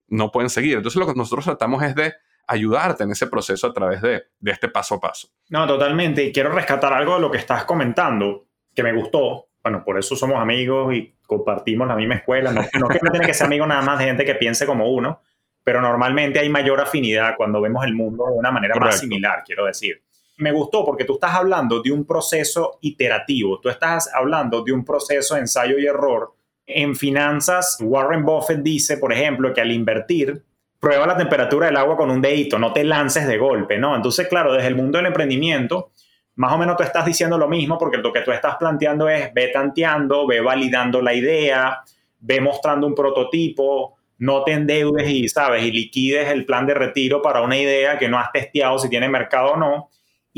no 0.08 0.32
pueden 0.32 0.50
seguir. 0.50 0.78
Entonces, 0.78 1.00
lo 1.00 1.08
que 1.08 1.14
nosotros 1.14 1.46
tratamos 1.46 1.84
es 1.84 1.96
de 1.96 2.14
ayudarte 2.48 3.04
en 3.04 3.12
ese 3.12 3.28
proceso 3.28 3.68
a 3.68 3.74
través 3.74 4.02
de, 4.02 4.24
de 4.40 4.52
este 4.52 4.70
paso 4.70 4.96
a 4.96 5.00
paso. 5.00 5.30
No, 5.50 5.68
totalmente. 5.68 6.24
Y 6.24 6.32
quiero 6.32 6.52
rescatar 6.52 6.94
algo 6.94 7.16
de 7.16 7.22
lo 7.22 7.32
que 7.32 7.38
estás 7.38 7.66
comentando 7.66 8.46
que 8.76 8.84
me 8.84 8.94
gustó. 8.94 9.50
Bueno, 9.62 9.84
por 9.84 10.00
eso 10.00 10.16
somos 10.16 10.40
amigos 10.40 10.94
y 10.94 11.16
compartimos 11.26 11.88
la 11.88 11.96
misma 11.96 12.16
escuela. 12.16 12.52
No, 12.52 12.62
no 12.80 12.88
que 12.88 13.00
no 13.02 13.12
tiene 13.12 13.26
que 13.26 13.34
ser 13.34 13.48
amigo 13.48 13.66
nada 13.66 13.82
más 13.82 14.00
de 14.00 14.06
gente 14.06 14.26
que 14.26 14.36
piense 14.36 14.66
como 14.66 14.90
uno, 14.90 15.22
pero 15.64 15.82
normalmente 15.82 16.40
hay 16.40 16.50
mayor 16.50 16.82
afinidad 16.82 17.36
cuando 17.38 17.62
vemos 17.62 17.86
el 17.86 17.94
mundo 17.94 18.26
de 18.26 18.38
una 18.38 18.52
manera 18.52 18.76
más 18.76 19.00
similar, 19.00 19.44
quiero 19.46 19.66
decir. 19.66 20.02
Me 20.40 20.52
gustó 20.52 20.86
porque 20.86 21.06
tú 21.06 21.14
estás 21.14 21.36
hablando 21.36 21.82
de 21.82 21.92
un 21.92 22.06
proceso 22.06 22.80
iterativo, 22.82 23.60
tú 23.60 23.70
estás 23.70 24.10
hablando 24.14 24.64
de 24.64 24.72
un 24.72 24.84
proceso 24.84 25.36
de 25.36 25.42
ensayo 25.42 25.78
y 25.78 25.86
error. 25.86 26.34
En 26.66 26.96
finanzas, 26.96 27.78
Warren 27.82 28.26
Buffett 28.26 28.60
dice, 28.60 28.98
por 28.98 29.14
ejemplo, 29.14 29.54
que 29.54 29.62
al 29.62 29.72
invertir, 29.72 30.44
prueba 30.80 31.06
la 31.06 31.18
temperatura 31.18 31.68
del 31.68 31.78
agua 31.78 31.98
con 31.98 32.10
un 32.10 32.22
dedito, 32.22 32.58
no 32.58 32.72
te 32.74 32.84
lances 32.84 33.28
de 33.28 33.38
golpe, 33.38 33.78
¿no? 33.78 33.96
Entonces, 33.96 34.28
claro, 34.28 34.54
desde 34.54 34.68
el 34.68 34.76
mundo 34.76 34.98
del 34.98 35.08
emprendimiento, 35.08 35.92
más 36.36 36.54
o 36.54 36.58
menos 36.58 36.78
tú 36.78 36.84
estás 36.84 37.06
diciendo 37.06 37.38
lo 37.38 37.50
mismo 37.50 37.78
porque 37.78 37.98
lo 37.98 38.14
que 38.14 38.22
tú 38.22 38.32
estás 38.32 38.56
planteando 38.56 39.10
es 39.10 39.34
ve 39.34 39.50
tanteando, 39.50 40.26
ve 40.26 40.40
validando 40.40 41.02
la 41.02 41.14
idea, 41.14 41.82
ve 42.20 42.40
mostrando 42.40 42.88
un 42.88 42.96
prototipo, 42.96 43.98
no 44.20 44.44
te 44.44 44.54
endeudes 44.54 45.10
y, 45.10 45.28
¿sabes? 45.28 45.64
Y 45.64 45.72
liquides 45.72 46.30
el 46.30 46.46
plan 46.46 46.66
de 46.66 46.76
retiro 46.76 47.22
para 47.22 47.42
una 47.42 47.58
idea 47.58 47.98
que 47.98 48.08
no 48.08 48.18
has 48.18 48.32
testeado 48.32 48.80
si 48.80 48.90
tiene 48.90 49.10
mercado 49.10 49.52
o 49.52 49.58
no. 49.58 49.90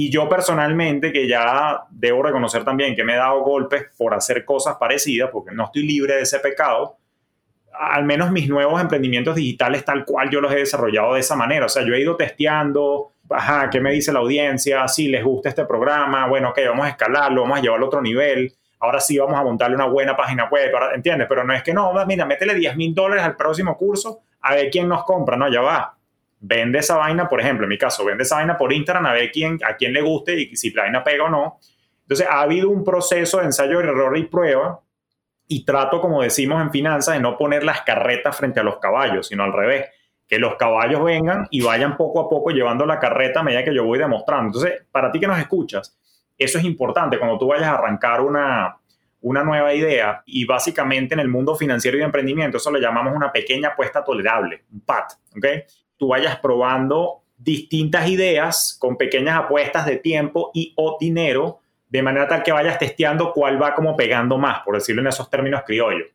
Y 0.02 0.10
yo 0.10 0.28
personalmente, 0.28 1.14
que 1.14 1.28
ya 1.28 1.84
debo 1.92 2.24
reconocer 2.24 2.64
también 2.64 2.96
que 2.96 3.04
me 3.04 3.14
he 3.14 3.18
dado 3.18 3.42
golpes 3.42 3.86
por 3.96 4.16
hacer 4.16 4.44
cosas 4.44 4.78
parecidas, 4.78 5.30
porque 5.30 5.54
no 5.54 5.66
estoy 5.66 5.84
libre 5.84 6.16
de 6.16 6.22
ese 6.24 6.40
pecado, 6.40 6.98
al 7.72 8.04
menos 8.04 8.32
mis 8.32 8.50
nuevos 8.50 8.82
emprendimientos 8.82 9.36
digitales 9.36 9.86
tal 9.86 10.04
cual 10.04 10.32
yo 10.32 10.42
los 10.42 10.52
he 10.54 10.56
desarrollado 10.56 11.14
de 11.14 11.20
esa 11.20 11.36
manera. 11.36 11.68
O 11.68 11.70
sea, 11.70 11.86
yo 11.86 11.94
he 11.94 12.02
ido 12.02 12.16
testeando, 12.16 13.12
ajá, 13.30 13.70
¿qué 13.70 13.80
me 13.80 13.92
dice 13.92 14.12
la 14.12 14.22
audiencia? 14.22 14.88
Si 14.88 15.08
les 15.08 15.24
gusta 15.24 15.50
este 15.50 15.66
programa, 15.66 16.28
bueno, 16.28 16.50
ok, 16.50 16.60
vamos 16.68 16.88
a 16.88 16.90
escalarlo, 16.90 17.44
vamos 17.44 17.60
a 17.60 17.62
llevarlo 17.62 17.86
a 17.86 17.90
otro 17.90 18.02
nivel. 18.02 18.52
Ahora 18.80 19.00
sí 19.00 19.20
vamos 19.20 19.40
a 19.40 19.44
montarle 19.44 19.76
una 19.76 19.86
buena 19.86 20.18
página 20.18 20.50
web, 20.50 20.72
¿entiendes? 20.96 21.28
Pero 21.30 21.44
no 21.44 21.54
es 21.54 21.62
que 21.62 21.76
no, 21.76 21.94
mira, 22.08 22.26
métele 22.26 22.56
10 22.56 22.76
mil 22.76 22.96
dólares 22.96 23.24
al 23.24 23.36
próximo 23.36 23.78
curso 23.78 24.22
a 24.42 24.56
ver 24.56 24.72
quién 24.72 24.88
nos 24.88 25.04
compra, 25.04 25.38
no, 25.38 25.48
ya 25.48 25.62
va. 25.62 25.96
Vende 26.44 26.80
esa 26.80 26.98
vaina, 26.98 27.30
por 27.30 27.40
ejemplo, 27.40 27.66
en 27.66 27.70
mi 27.70 27.78
caso, 27.78 28.04
vende 28.04 28.24
esa 28.24 28.38
vaina 28.38 28.58
por 28.58 28.74
Instagram 28.74 29.06
a 29.06 29.14
ver 29.14 29.32
a 29.64 29.76
quién 29.78 29.94
le 29.94 30.02
guste 30.02 30.40
y 30.40 30.56
si 30.56 30.72
la 30.72 30.84
vaina 30.84 31.04
pega 31.04 31.26
o 31.26 31.30
no. 31.30 31.60
Entonces, 32.02 32.28
ha 32.30 32.42
habido 32.42 32.70
un 32.70 32.84
proceso 32.84 33.40
de 33.40 33.46
ensayo, 33.46 33.80
error 33.80 34.18
y 34.18 34.26
prueba 34.26 34.82
y 35.48 35.64
trato, 35.64 36.02
como 36.02 36.22
decimos 36.22 36.62
en 36.62 36.72
finanzas, 36.72 37.16
de 37.16 37.22
no 37.22 37.38
poner 37.38 37.64
las 37.64 37.82
carretas 37.82 38.36
frente 38.36 38.60
a 38.60 38.64
los 38.64 38.80
caballos, 38.80 39.28
sino 39.28 39.44
al 39.44 39.54
revés 39.54 39.86
que 40.28 40.40
los 40.40 40.56
caballos 40.56 41.04
vengan 41.04 41.48
y 41.52 41.62
vayan 41.62 41.98
poco 41.98 42.22
a 42.22 42.30
poco 42.30 42.52
llevando 42.52 42.86
la 42.86 43.00
carreta 43.00 43.42
a 43.42 43.44
medida 43.44 43.64
que 43.64 43.76
yo 43.76 43.84
voy 43.84 44.00
demostrando. 44.00 44.48
Entonces, 44.48 44.86
para 44.92 45.12
ti 45.12 45.20
que 45.20 45.28
nos 45.28 45.38
escuchas, 45.38 45.98
eso 46.38 46.58
es 46.58 46.64
importante 46.64 47.20
cuando 47.20 47.38
tú 47.38 47.48
vayas 47.48 47.68
a 47.68 47.74
arrancar 47.74 48.22
una, 48.22 48.78
una 49.22 49.44
nueva 49.44 49.74
idea 49.74 50.24
y 50.26 50.46
básicamente 50.46 51.14
en 51.14 51.20
el 51.20 51.28
mundo 51.28 51.56
financiero 51.56 51.98
y 51.98 52.00
de 52.00 52.06
emprendimiento 52.06 52.58
eso 52.58 52.72
le 52.72 52.80
llamamos 52.80 53.14
una 53.16 53.32
pequeña 53.32 53.70
apuesta 53.70 54.04
tolerable, 54.04 54.64
un 54.72 54.82
PAT, 54.82 55.14
¿ok? 55.36 55.46
Tú 56.02 56.08
vayas 56.08 56.40
probando 56.40 57.22
distintas 57.38 58.10
ideas 58.10 58.76
con 58.80 58.98
pequeñas 58.98 59.38
apuestas 59.38 59.86
de 59.86 59.98
tiempo 59.98 60.50
y 60.52 60.74
o 60.78 60.98
dinero 61.00 61.60
de 61.88 62.02
manera 62.02 62.28
tal 62.28 62.42
que 62.42 62.52
vayas 62.52 62.80
testeando 62.80 63.32
cuál 63.32 63.62
va 63.62 63.76
como 63.76 63.96
pegando 63.96 64.40
más, 64.40 64.62
por 64.62 64.74
decirlo 64.74 65.04
en 65.04 65.10
esos 65.10 65.30
términos 65.30 65.62
criollos. 65.64 66.08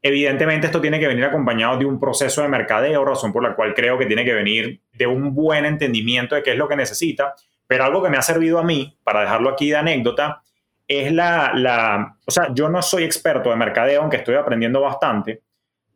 Evidentemente 0.00 0.68
esto 0.68 0.80
tiene 0.80 0.98
que 0.98 1.06
venir 1.06 1.26
acompañado 1.26 1.76
de 1.76 1.84
un 1.84 2.00
proceso 2.00 2.40
de 2.40 2.48
mercadeo, 2.48 3.04
razón 3.04 3.30
por 3.30 3.42
la 3.42 3.54
cual 3.54 3.74
creo 3.74 3.98
que 3.98 4.06
tiene 4.06 4.24
que 4.24 4.32
venir 4.32 4.80
de 4.94 5.06
un 5.06 5.34
buen 5.34 5.66
entendimiento 5.66 6.34
de 6.34 6.42
qué 6.42 6.52
es 6.52 6.56
lo 6.56 6.66
que 6.66 6.76
necesita, 6.76 7.34
pero 7.66 7.84
algo 7.84 8.02
que 8.02 8.08
me 8.08 8.16
ha 8.16 8.22
servido 8.22 8.58
a 8.58 8.62
mí, 8.62 8.96
para 9.04 9.20
dejarlo 9.20 9.50
aquí 9.50 9.68
de 9.68 9.76
anécdota, 9.76 10.40
es 10.88 11.12
la, 11.12 11.52
la, 11.54 12.16
o 12.24 12.30
sea, 12.30 12.54
yo 12.54 12.70
no 12.70 12.80
soy 12.80 13.04
experto 13.04 13.50
de 13.50 13.56
mercadeo, 13.56 14.00
aunque 14.00 14.16
estoy 14.16 14.36
aprendiendo 14.36 14.80
bastante, 14.80 15.42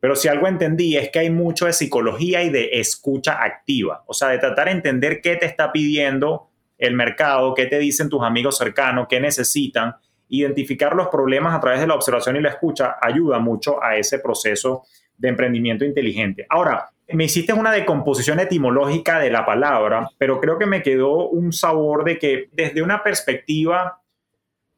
pero 0.01 0.17
si 0.17 0.29
algo 0.29 0.49
entendí 0.49 0.97
es 0.97 1.11
que 1.11 1.21
hay 1.21 1.31
mucho 1.31 1.67
de 1.67 1.73
psicología 1.73 2.43
y 2.43 2.51
de 2.51 2.71
escucha 2.73 3.43
activa, 3.43 4.03
o 4.07 4.15
sea, 4.15 4.29
de 4.29 4.39
tratar 4.39 4.67
de 4.67 4.73
entender 4.73 5.21
qué 5.21 5.37
te 5.37 5.47
está 5.47 5.71
pidiendo 5.71 6.49
el 6.79 6.95
mercado, 6.95 7.55
qué 7.55 7.67
te 7.67 7.79
dicen 7.79 8.09
tus 8.09 8.23
amigos 8.23 8.57
cercanos, 8.57 9.07
qué 9.09 9.21
necesitan 9.21 9.95
identificar 10.31 10.95
los 10.95 11.09
problemas 11.09 11.55
a 11.55 11.61
través 11.61 11.81
de 11.81 11.87
la 11.87 11.95
observación 11.95 12.37
y 12.37 12.41
la 12.41 12.51
escucha 12.51 12.97
ayuda 13.01 13.39
mucho 13.39 13.83
a 13.83 13.97
ese 13.97 14.21
proceso 14.21 14.85
de 15.19 15.29
emprendimiento 15.29 15.85
inteligente. 15.85 16.47
Ahora, 16.49 16.89
me 17.13 17.25
hiciste 17.25 17.53
una 17.53 17.73
decomposición 17.73 18.41
etimológica 18.41 19.19
de 19.19 19.31
la 19.31 19.45
palabra, 19.45 20.09
pero 20.17 20.41
creo 20.41 20.59
que 20.59 20.67
me 20.67 20.83
quedó 20.83 21.29
un 21.29 21.53
sabor 21.53 22.05
de 22.05 22.19
que 22.19 22.49
desde 22.53 22.83
una 22.83 23.03
perspectiva 23.03 24.01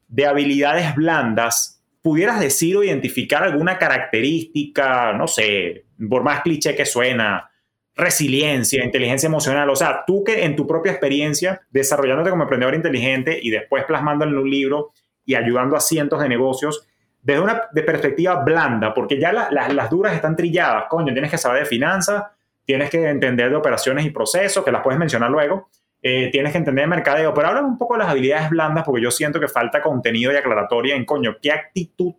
de 0.09 0.27
habilidades 0.27 0.95
blandas, 0.95 1.72
pudieras 2.03 2.41
decir 2.41 2.77
o 2.77 2.85
identificar 2.85 3.43
alguna 3.43 3.79
característica, 3.79 5.13
no 5.13 5.27
sé, 5.27 5.87
por 6.11 6.23
más 6.23 6.43
cliché 6.43 6.75
que 6.75 6.85
suena, 6.85 7.49
resiliencia, 7.95 8.85
inteligencia 8.85 9.27
emocional, 9.27 9.71
o 9.71 9.77
sea, 9.77 10.05
tú 10.07 10.25
que 10.25 10.45
en 10.45 10.57
tu 10.57 10.67
propia 10.67 10.93
experiencia, 10.93 11.61
desarrollándote 11.71 12.31
como 12.31 12.45
emprendedor 12.45 12.75
inteligente 12.75 13.39
y 13.41 13.51
después 13.51 13.85
plasmándolo 13.85 14.33
en 14.33 14.39
un 14.39 14.51
libro, 14.51 14.93
y 15.25 15.35
ayudando 15.35 15.77
a 15.77 15.81
cientos 15.81 16.21
de 16.21 16.29
negocios 16.29 16.87
desde 17.23 17.41
una 17.41 17.69
de 17.73 17.83
perspectiva 17.83 18.43
blanda, 18.43 18.93
porque 18.93 19.21
ya 19.21 19.33
las 19.33 19.91
duras 19.91 20.15
están 20.15 20.35
trilladas, 20.35 20.87
coño, 20.89 21.13
tienes 21.13 21.31
que 21.31 21.39
saber 21.39 21.61
de 21.61 21.67
finanzas, 21.67 22.25
tienes 22.65 22.91
que 22.91 23.09
entender 23.09 23.51
de 23.51 23.57
operaciones 23.57 24.05
y 24.05 24.11
procesos, 24.11 24.65
que 24.65 24.73
las 24.73 24.83
puedes 24.83 24.99
mencionar 24.99 25.31
luego, 25.31 25.69
eh, 26.03 26.31
tienes 26.33 26.51
que 26.51 26.59
entender 26.59 26.85
de 26.85 26.89
mercadeo, 26.89 27.33
pero 27.33 27.49
habla 27.49 27.63
un 27.63 27.79
poco 27.79 27.95
de 27.95 28.01
las 28.01 28.09
habilidades 28.09 28.51
blandas, 28.51 28.85
porque 28.85 29.03
yo 29.03 29.11
siento 29.11 29.39
que 29.39 29.47
falta 29.47 29.81
contenido 29.81 30.33
y 30.33 30.37
aclaratoria 30.37 30.97
en, 30.97 31.05
coño, 31.05 31.37
¿qué 31.41 31.53
actitud 31.53 32.13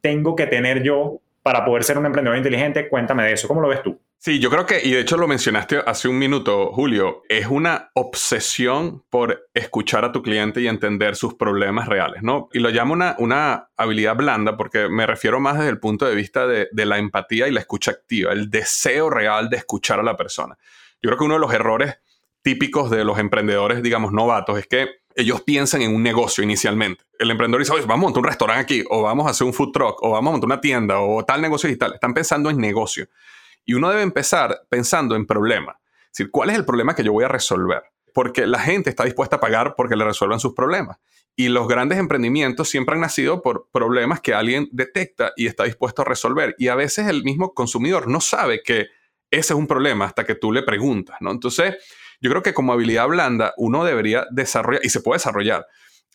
tengo 0.00 0.34
que 0.34 0.46
tener 0.46 0.82
yo 0.82 1.20
para 1.42 1.64
poder 1.64 1.84
ser 1.84 1.98
un 1.98 2.06
emprendedor 2.06 2.36
inteligente? 2.36 2.88
Cuéntame 2.88 3.22
de 3.22 3.32
eso, 3.34 3.46
¿cómo 3.46 3.60
lo 3.60 3.68
ves 3.68 3.82
tú? 3.82 4.00
Sí, 4.18 4.40
yo 4.40 4.50
creo 4.50 4.66
que, 4.66 4.80
y 4.82 4.90
de 4.90 5.00
hecho 5.00 5.16
lo 5.18 5.28
mencionaste 5.28 5.82
hace 5.86 6.08
un 6.08 6.18
minuto, 6.18 6.72
Julio, 6.72 7.22
es 7.28 7.46
una 7.46 7.90
obsesión 7.94 9.04
por 9.08 9.48
escuchar 9.54 10.04
a 10.04 10.10
tu 10.10 10.22
cliente 10.22 10.60
y 10.60 10.66
entender 10.66 11.14
sus 11.14 11.34
problemas 11.34 11.86
reales, 11.86 12.24
¿no? 12.24 12.48
Y 12.52 12.58
lo 12.58 12.70
llamo 12.70 12.94
una, 12.94 13.14
una 13.18 13.68
habilidad 13.76 14.16
blanda 14.16 14.56
porque 14.56 14.88
me 14.88 15.06
refiero 15.06 15.38
más 15.38 15.58
desde 15.58 15.68
el 15.68 15.78
punto 15.78 16.06
de 16.06 16.14
vista 16.16 16.46
de 16.46 16.86
la 16.86 16.98
empatía 16.98 17.46
y 17.46 17.52
la 17.52 17.60
escucha 17.60 17.92
activa, 17.92 18.32
el 18.32 18.50
deseo 18.50 19.10
real 19.10 19.48
de 19.48 19.58
escuchar 19.58 20.00
a 20.00 20.02
la 20.02 20.16
persona. 20.16 20.56
Yo 21.02 21.10
creo 21.10 21.18
que 21.18 21.24
uno 21.24 21.34
de 21.34 21.40
los 21.40 21.52
errores 21.52 22.00
típicos 22.46 22.90
de 22.90 23.04
los 23.04 23.18
emprendedores, 23.18 23.82
digamos, 23.82 24.12
novatos, 24.12 24.56
es 24.56 24.68
que 24.68 24.86
ellos 25.16 25.42
piensan 25.42 25.82
en 25.82 25.92
un 25.92 26.04
negocio 26.04 26.44
inicialmente. 26.44 27.02
El 27.18 27.32
emprendedor 27.32 27.60
dice, 27.60 27.72
vamos 27.72 27.90
a 27.90 27.96
montar 27.96 28.20
un 28.20 28.24
restaurante 28.28 28.62
aquí, 28.62 28.84
o 28.88 29.02
vamos 29.02 29.26
a 29.26 29.30
hacer 29.30 29.48
un 29.48 29.52
food 29.52 29.72
truck, 29.72 30.00
o 30.00 30.10
vamos 30.10 30.28
a 30.28 30.30
montar 30.30 30.46
una 30.46 30.60
tienda, 30.60 31.00
o 31.00 31.24
tal 31.24 31.42
negocio 31.42 31.66
digital. 31.66 31.94
Están 31.94 32.14
pensando 32.14 32.48
en 32.48 32.58
negocio. 32.58 33.08
Y 33.64 33.74
uno 33.74 33.90
debe 33.90 34.02
empezar 34.02 34.60
pensando 34.68 35.16
en 35.16 35.26
problema. 35.26 35.80
Es 36.04 36.18
decir, 36.18 36.30
¿cuál 36.30 36.50
es 36.50 36.56
el 36.56 36.64
problema 36.64 36.94
que 36.94 37.02
yo 37.02 37.12
voy 37.12 37.24
a 37.24 37.28
resolver? 37.28 37.82
Porque 38.14 38.46
la 38.46 38.60
gente 38.60 38.90
está 38.90 39.02
dispuesta 39.02 39.36
a 39.36 39.40
pagar 39.40 39.74
porque 39.76 39.96
le 39.96 40.04
resuelvan 40.04 40.38
sus 40.38 40.54
problemas. 40.54 40.98
Y 41.34 41.48
los 41.48 41.66
grandes 41.66 41.98
emprendimientos 41.98 42.68
siempre 42.68 42.94
han 42.94 43.00
nacido 43.00 43.42
por 43.42 43.70
problemas 43.72 44.20
que 44.20 44.34
alguien 44.34 44.68
detecta 44.70 45.32
y 45.34 45.48
está 45.48 45.64
dispuesto 45.64 46.02
a 46.02 46.04
resolver. 46.04 46.54
Y 46.58 46.68
a 46.68 46.76
veces 46.76 47.08
el 47.08 47.24
mismo 47.24 47.54
consumidor 47.54 48.06
no 48.06 48.20
sabe 48.20 48.62
que 48.62 48.86
ese 49.32 49.52
es 49.52 49.58
un 49.58 49.66
problema 49.66 50.04
hasta 50.04 50.22
que 50.22 50.36
tú 50.36 50.52
le 50.52 50.62
preguntas, 50.62 51.16
¿no? 51.18 51.32
Entonces, 51.32 51.74
yo 52.20 52.30
creo 52.30 52.42
que 52.42 52.54
como 52.54 52.72
habilidad 52.72 53.08
blanda 53.08 53.54
uno 53.56 53.84
debería 53.84 54.26
desarrollar, 54.30 54.84
y 54.84 54.90
se 54.90 55.00
puede 55.00 55.16
desarrollar, 55.16 55.66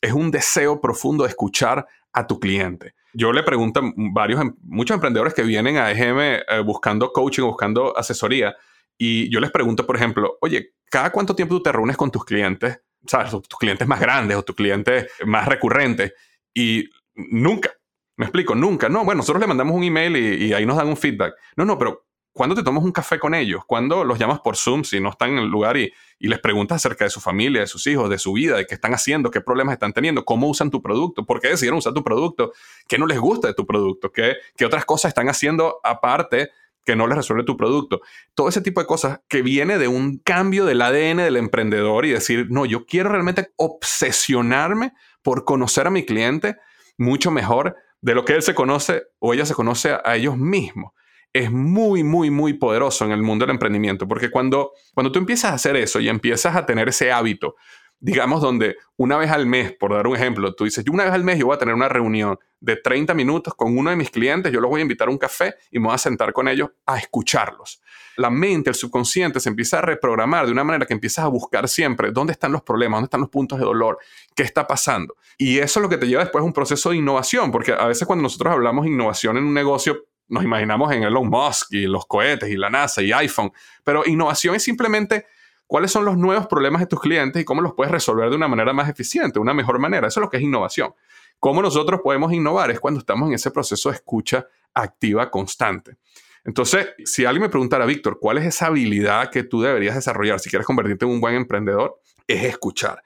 es 0.02 0.14
un 0.14 0.32
deseo 0.32 0.82
profundo 0.82 1.24
de 1.24 1.30
escuchar 1.30 1.88
a 2.14 2.28
tu 2.28 2.40
cliente. 2.40 2.96
Yo 3.14 3.32
le 3.34 3.44
pregunto 3.44 3.82
a 3.82 3.94
varios, 3.96 4.42
em, 4.42 4.56
muchos 4.64 4.96
emprendedores 4.96 5.34
que 5.34 5.44
vienen 5.44 5.78
a 5.78 5.92
EGM 5.92 6.20
eh, 6.20 6.62
buscando 6.66 7.12
coaching, 7.12 7.44
buscando 7.44 7.98
asesoría, 7.98 8.56
y 8.98 9.32
yo 9.32 9.40
les 9.40 9.52
pregunto, 9.52 9.86
por 9.86 9.96
ejemplo, 9.96 10.38
oye, 10.42 10.74
¿cada 10.90 11.12
cuánto 11.12 11.36
tiempo 11.36 11.56
tú 11.56 11.64
te 11.64 11.72
reúnes 11.72 11.98
con 11.98 12.12
tus 12.12 12.24
clientes? 12.24 12.82
¿Sabes? 13.08 13.32
Tus 13.32 13.58
clientes 13.60 13.88
más 13.88 14.00
grandes 14.00 14.38
o 14.38 14.44
tus 14.44 14.56
clientes 14.56 15.08
más 15.26 15.48
recurrentes. 15.48 16.14
Y 16.54 16.88
nunca, 17.16 17.72
me 18.16 18.26
explico, 18.26 18.54
nunca. 18.54 18.90
No, 18.90 19.04
bueno, 19.04 19.20
nosotros 19.20 19.42
le 19.42 19.48
mandamos 19.48 19.76
un 19.76 19.84
email 19.84 20.16
y, 20.18 20.46
y 20.46 20.54
ahí 20.54 20.68
nos 20.68 20.78
dan 20.78 20.88
un 20.88 20.98
feedback. 20.98 21.34
No, 21.56 21.66
no, 21.66 21.80
pero 21.80 22.06
¿Cuándo 22.34 22.56
te 22.56 22.63
tomas 22.63 22.84
un 22.84 22.94
café 22.94 23.20
con 23.20 23.36
ellos? 23.36 23.63
¿Cuándo 23.67 24.06
los 24.06 24.17
llamas 24.17 24.39
por 24.39 24.56
Zoom 24.56 24.86
si 24.86 25.02
no 25.02 25.10
están 25.10 25.32
en 25.32 25.39
el 25.39 25.50
lugar 25.50 25.76
y, 25.78 25.91
les 26.20 26.39
preguntas 26.39 26.78
acerca 26.78 27.04
de 27.04 27.10
su 27.10 27.20
familia, 27.20 27.62
de 27.62 27.67
sus 27.67 27.88
hijos, 27.88 28.08
de 28.10 28.20
su 28.20 28.34
vida, 28.34 28.56
de 28.56 28.67
qué 28.67 28.76
están 28.76 28.94
haciendo, 28.94 29.32
qué 29.32 29.41
problemas 29.41 29.74
están 29.74 29.91
teniendo, 29.91 30.24
cómo 30.24 30.48
usan 30.48 30.70
tu 30.70 30.80
producto, 30.82 31.26
por 31.26 31.41
qué 31.41 31.50
decidieron 31.50 31.80
usar 31.80 31.94
tu 31.94 32.04
producto, 32.04 32.54
qué 32.88 33.00
no 33.00 33.08
les 33.08 33.20
gusta 33.20 33.48
de 33.48 33.56
tu 33.56 33.65
producto, 33.65 34.12
qué, 34.12 34.36
qué 34.56 34.65
otras 34.65 34.86
cosas 34.86 35.10
están 35.10 35.30
haciendo 35.30 35.80
aparte 35.84 36.52
que 36.86 36.96
no 36.96 37.08
les 37.08 37.17
resuelve 37.17 37.44
tu 37.44 37.58
producto? 37.58 38.02
Todo 38.36 38.50
ese 38.50 38.62
tipo 38.62 38.80
de 38.80 38.86
cosas 38.86 39.22
que 39.28 39.41
viene 39.41 39.80
de 39.80 39.88
un 39.88 40.20
cambio 40.20 40.65
del 40.65 40.84
ADN 40.84 41.17
del 41.17 41.38
emprendedor 41.38 42.06
y 42.06 42.12
decir, 42.12 42.48
no, 42.52 42.65
yo 42.65 42.86
quiero 42.86 43.10
realmente 43.10 43.52
obsesionarme 43.56 44.94
por 45.24 45.44
conocer 45.44 45.88
a 45.88 45.91
mi 45.91 46.06
cliente 46.06 46.56
mucho 46.98 47.32
mejor 47.32 47.76
de 48.00 48.13
lo 48.13 48.26
que 48.26 48.36
él 48.36 48.44
se 48.44 48.54
conoce 48.54 49.04
o 49.17 49.34
ella 49.34 49.46
se 49.48 49.56
conoce 49.56 49.98
a 50.06 50.15
ellos 50.15 50.38
mismos 50.38 50.94
es 51.34 51.52
muy, 51.52 52.04
muy, 52.04 52.30
muy 52.30 52.54
poderoso 52.54 53.06
en 53.06 53.12
el 53.12 53.22
mundo 53.22 53.46
del 53.46 53.54
emprendimiento, 53.54 54.08
porque 54.08 54.30
cuando, 54.30 54.72
cuando 54.94 55.12
tú 55.12 55.20
empiezas 55.20 55.52
a 55.52 55.56
hacer 55.56 55.76
eso 55.76 56.00
y 56.00 56.10
empiezas 56.10 56.56
a 56.56 56.65
tener 56.65 56.89
ese 56.89 57.12
hábito, 57.12 57.56
digamos, 58.02 58.41
donde 58.41 58.78
una 58.98 59.15
vez 59.17 59.30
al 59.30 59.46
mes, 59.46 59.74
por 59.74 59.94
dar 59.94 60.08
un 60.08 60.15
ejemplo, 60.15 60.54
tú 60.56 60.63
dices, 60.63 60.84
yo 60.84 60.91
una 60.91 61.06
vez 61.06 61.13
al 61.13 61.24
mes 61.24 61.38
yo 61.38 61.46
voy 61.46 61.56
a 61.56 61.60
tener 61.60 61.76
una 61.76 61.88
reunión 61.88 62.38
de 62.60 62.76
30 62.76 63.13
minutos 63.13 63.54
con 63.54 63.78
uno 63.78 63.91
de 63.91 63.96
mis 63.96 64.10
clientes, 64.10 64.52
yo 64.52 64.60
los 64.60 64.70
voy 64.70 64.82
a 64.82 64.84
invitar 64.84 65.08
a 65.08 65.12
un 65.12 65.20
café 65.20 65.54
y 65.70 65.80
me 65.80 65.86
voy 65.86 65.96
a 65.96 66.00
sentar 66.00 66.34
con 66.34 66.48
ellos 66.48 66.70
a 66.88 66.98
escucharlos. 66.98 67.80
La 68.17 68.32
mente, 68.32 68.72
el 68.72 68.76
subconsciente 68.76 69.39
se 69.39 69.50
empieza 69.50 69.78
a 69.78 69.82
reprogramar 69.82 70.48
de 70.48 70.52
una 70.52 70.63
manera 70.63 70.86
que 70.86 70.94
empiezas 70.94 71.26
a 71.26 71.28
buscar 71.28 71.70
siempre 71.70 72.12
dónde 72.12 72.34
están 72.34 72.52
los 72.52 72.63
problemas, 72.63 72.98
dónde 72.98 73.06
están 73.06 73.22
los 73.22 73.30
puntos 73.30 73.60
de 73.60 73.65
dolor, 73.65 74.00
qué 74.36 74.44
está 74.44 74.65
pasando. 74.65 75.15
Y 75.38 75.60
eso 75.60 75.80
es 75.80 75.84
lo 75.84 75.89
que 75.89 75.98
te 75.98 76.08
lleva 76.08 76.24
después 76.24 76.41
a 76.41 76.46
un 76.46 76.54
proceso 76.54 76.89
de 76.89 76.98
innovación, 76.98 77.52
porque 77.52 77.72
a 77.72 77.86
veces 77.86 78.08
cuando 78.08 78.24
nosotros 78.24 78.52
hablamos 78.52 78.86
de 78.86 78.91
innovación 78.91 79.38
en 79.38 79.46
un 79.46 79.54
negocio, 79.54 80.06
nos 80.32 80.44
imaginamos 80.44 80.91
en 80.94 81.04
Elon 81.04 81.30
Musk 81.30 81.74
y 81.74 81.86
los 81.88 82.06
cohetes 82.06 82.50
y 82.50 82.56
la 82.56 82.70
NASA 82.70 83.02
y 83.02 83.12
iPhone, 83.12 83.52
pero 83.84 84.04
innovación 84.06 84.56
es 84.56 84.63
simplemente 84.63 85.26
cuáles 85.67 85.91
son 85.91 86.06
los 86.06 86.17
nuevos 86.17 86.48
problemas 86.48 86.80
de 86.80 86.88
tus 86.88 87.02
clientes 87.02 87.41
y 87.41 87.46
cómo 87.46 87.62
los 87.62 87.74
puedes 87.74 87.91
resolver 87.91 88.30
de 88.30 88.36
una 88.38 88.48
manera 88.48 88.72
más 88.72 88.89
eficiente, 88.89 89.39
una 89.39 89.54
mejor 89.54 89.78
manera. 89.78 90.08
Eso 90.08 90.22
es 90.22 90.24
lo 90.24 90.30
que 90.30 90.38
es 90.38 90.44
innovación. 90.44 90.94
Cómo 91.38 91.62
nosotros 91.62 92.00
podemos 92.02 92.32
innovar 92.32 92.72
es 92.72 92.80
cuando 92.80 93.02
estamos 93.02 93.28
en 93.28 93.36
ese 93.36 93.52
proceso 93.52 93.89
de 93.89 93.96
escucha 93.96 94.48
activa 94.74 95.30
constante. 95.30 95.98
Entonces, 96.46 96.88
si 97.04 97.26
alguien 97.26 97.44
me 97.44 97.50
preguntara, 97.50 97.86
Víctor, 97.86 98.17
¿cuál 98.20 98.38
es 98.38 98.46
esa 98.46 98.67
habilidad 98.67 99.30
que 99.30 99.44
tú 99.44 99.62
deberías 99.62 99.96
desarrollar 99.96 100.39
si 100.39 100.50
quieres 100.50 100.65
convertirte 100.65 101.06
en 101.06 101.12
un 101.12 101.20
buen 101.20 101.36
emprendedor? 101.36 102.00
Es 102.26 102.44
escuchar. 102.46 103.04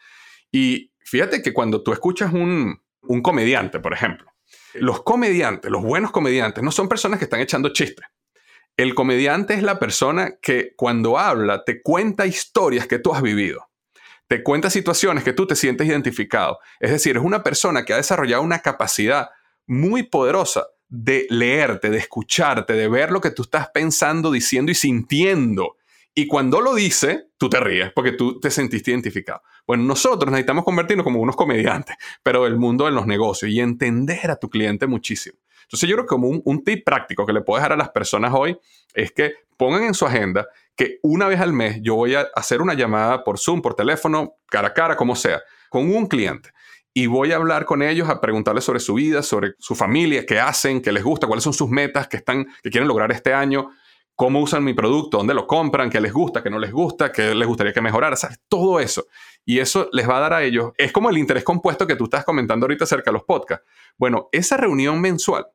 Y 0.52 0.92
fíjate 1.00 1.42
que 1.42 1.54
cuando 1.54 1.82
tú 1.82 1.92
escuchas 1.92 2.34
un, 2.34 2.80
un 3.02 3.22
comediante, 3.22 3.80
por 3.80 3.94
ejemplo, 3.94 4.35
los 4.76 5.04
comediantes, 5.04 5.72
los 5.72 5.84
buenos 5.84 6.12
comediantes, 6.12 6.64
no 6.64 6.72
son 6.72 6.90
personas 6.90 7.20
que 7.20 7.26
están 7.26 7.40
echando 7.40 7.70
chistes. 7.70 8.06
El 8.78 8.94
comediante 8.94 9.54
es 9.54 9.64
la 9.64 9.80
persona 9.80 10.38
que 10.42 10.74
cuando 10.76 11.18
habla 11.18 11.64
te 11.64 11.82
cuenta 11.82 12.26
historias 12.26 12.88
que 12.88 13.00
tú 13.00 13.14
has 13.14 13.22
vivido. 13.22 13.70
Te 14.28 14.44
cuenta 14.44 14.70
situaciones 14.70 15.24
que 15.24 15.34
tú 15.34 15.48
te 15.48 15.56
sientes 15.56 15.88
identificado. 15.88 16.60
Es 16.80 16.92
decir, 16.92 17.16
es 17.16 17.24
una 17.24 17.44
persona 17.44 17.86
que 17.86 17.94
ha 17.94 17.98
desarrollado 17.98 18.42
una 18.42 18.60
capacidad 18.60 19.30
muy 19.68 20.04
poderosa 20.04 20.68
de 20.88 21.26
leerte, 21.30 21.90
de 21.90 21.98
escucharte, 21.98 22.74
de 22.74 22.88
ver 22.88 23.12
lo 23.12 23.22
que 23.22 23.32
tú 23.32 23.44
estás 23.44 23.70
pensando, 23.70 24.32
diciendo 24.32 24.72
y 24.72 24.76
sintiendo. 24.76 25.78
Y 26.18 26.28
cuando 26.28 26.62
lo 26.62 26.74
dice, 26.74 27.28
tú 27.38 27.50
te 27.50 27.60
ríes 27.60 27.92
porque 27.94 28.14
tú 28.14 28.40
te 28.40 28.50
sentiste 28.50 28.92
identificado. 28.92 29.42
Bueno, 29.68 29.84
nosotros 29.84 30.32
necesitamos 30.32 30.64
convertirnos 30.64 31.04
como 31.04 31.20
unos 31.20 31.36
comediantes, 31.36 31.98
pero 32.24 32.46
del 32.46 32.56
mundo 32.56 32.86
de 32.86 32.92
los 32.92 33.06
negocios 33.06 33.52
y 33.52 33.60
entender 33.60 34.32
a 34.32 34.38
tu 34.38 34.50
cliente 34.50 34.88
muchísimo. 34.88 35.38
Entonces 35.64 35.90
yo 35.90 35.96
creo 35.96 36.06
que 36.06 36.10
como 36.10 36.30
un, 36.30 36.64
tip 36.64 36.86
práctico 36.86 37.26
que 37.26 37.34
le 37.34 37.42
puedo 37.42 37.58
dejar 37.58 37.74
a 37.74 37.78
las 37.78 37.90
personas 37.90 38.32
hoy 38.34 38.58
es 38.94 39.12
que 39.12 39.34
pongan 39.58 39.84
en 39.84 39.94
su 39.94 40.06
agenda 40.06 40.48
que 40.78 41.00
una 41.02 41.28
vez 41.28 41.42
al 41.42 41.52
mes 41.52 41.80
yo 41.82 41.96
voy 41.96 42.16
a 42.16 42.28
hacer 42.36 42.62
una 42.62 42.76
llamada 42.76 43.24
por 43.26 43.38
Zoom, 43.38 43.62
por 43.62 43.76
teléfono, 43.76 44.36
cara 44.46 44.70
a 44.70 44.74
cara, 44.74 44.96
como 44.96 45.18
sea, 45.18 45.42
con 45.70 45.94
un 45.94 46.08
cliente. 46.08 46.52
Y 46.94 47.08
voy 47.08 47.34
a 47.34 47.36
hablar 47.36 47.66
con 47.66 47.82
ellos, 47.82 48.08
a 48.08 48.22
preguntarles 48.22 48.64
sobre 48.64 48.80
su 48.80 48.94
vida, 48.94 49.22
sobre 49.22 49.56
su 49.60 49.76
familia, 49.76 50.26
qué 50.26 50.40
hacen, 50.40 50.82
qué 50.82 50.94
les 50.94 51.04
gusta, 51.04 51.28
cuáles 51.28 51.44
son 51.44 51.54
sus 51.54 51.70
metas, 51.70 52.08
qué, 52.08 52.18
están, 52.18 52.46
que 52.64 52.70
quieren 52.70 52.88
lograr 52.88 53.12
este 53.12 53.34
año, 53.34 53.72
cómo 54.16 54.40
usan 54.42 54.64
mi 54.64 54.74
producto, 54.74 55.18
dónde 55.18 55.34
lo 55.34 55.46
compran, 55.46 55.90
qué 55.90 56.00
les 56.00 56.14
gusta, 56.14 56.42
qué 56.42 56.50
no 56.50 56.58
les 56.58 56.72
gusta, 56.72 57.12
qué 57.12 57.36
les 57.36 57.48
gustaría 57.48 57.74
que 57.74 57.82
mejorara, 57.82 58.16
¿sabes? 58.16 58.40
Todo 58.48 58.80
eso. 58.80 59.08
Y 59.46 59.60
eso 59.60 59.90
les 59.92 60.10
va 60.10 60.18
a 60.18 60.22
dar 60.22 60.34
a 60.34 60.44
ellos, 60.44 60.72
es 60.78 60.92
como 60.92 61.10
el 61.10 61.18
interés 61.18 61.44
compuesto 61.44 61.86
que 61.86 61.96
tú 61.96 62.06
estás 62.06 62.24
comentando 62.24 62.66
ahorita 62.66 62.86
acerca 62.86 63.12
de 63.12 63.14
los 63.14 63.24
podcasts. 63.24 63.66
Bueno, 63.98 64.30
esa 64.32 64.58
reunión 64.58 65.00
mensual 65.02 65.48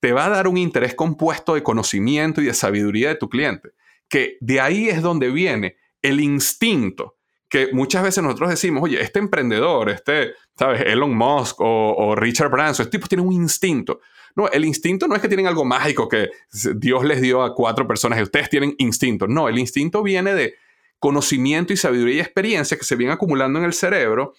te 0.00 0.12
va 0.12 0.26
a 0.26 0.30
dar 0.30 0.48
un 0.48 0.56
interés 0.56 0.94
compuesto 0.94 1.54
de 1.54 1.62
conocimiento 1.62 2.40
y 2.40 2.46
de 2.46 2.54
sabiduría 2.54 3.08
de 3.08 3.14
tu 3.14 3.28
cliente, 3.28 3.70
que 4.08 4.36
de 4.40 4.60
ahí 4.60 4.88
es 4.88 5.00
donde 5.00 5.30
viene 5.30 5.76
el 6.02 6.20
instinto 6.20 7.16
que 7.52 7.68
muchas 7.70 8.02
veces 8.02 8.24
nosotros 8.24 8.48
decimos, 8.48 8.82
oye, 8.82 8.98
este 9.02 9.18
emprendedor, 9.18 9.90
este, 9.90 10.32
¿sabes? 10.58 10.80
Elon 10.86 11.14
Musk 11.14 11.56
o, 11.60 12.14
Richard 12.16 12.50
Branson, 12.50 12.84
este 12.84 12.96
tipo 12.96 13.06
tiene 13.06 13.22
un 13.22 13.32
instinto. 13.34 14.00
No, 14.34 14.48
el 14.48 14.64
instinto 14.64 15.06
no 15.06 15.14
es 15.14 15.22
que 15.22 15.28
tienen 15.28 15.46
algo 15.46 15.64
mágico 15.64 16.08
que 16.08 16.30
Dios 16.74 17.04
les 17.04 17.20
dio 17.20 17.42
a 17.42 17.54
cuatro 17.54 17.86
personas 17.86 18.18
y 18.18 18.22
ustedes 18.22 18.48
tienen 18.48 18.74
instinto. 18.78 19.26
No, 19.26 19.48
el 19.48 19.58
instinto 19.58 20.02
viene 20.02 20.34
de 20.34 20.54
conocimiento 20.98 21.72
y 21.72 21.76
sabiduría 21.76 22.16
y 22.16 22.20
experiencia 22.20 22.76
que 22.76 22.84
se 22.84 22.96
vienen 22.96 23.14
acumulando 23.14 23.58
en 23.58 23.64
el 23.64 23.72
cerebro 23.72 24.34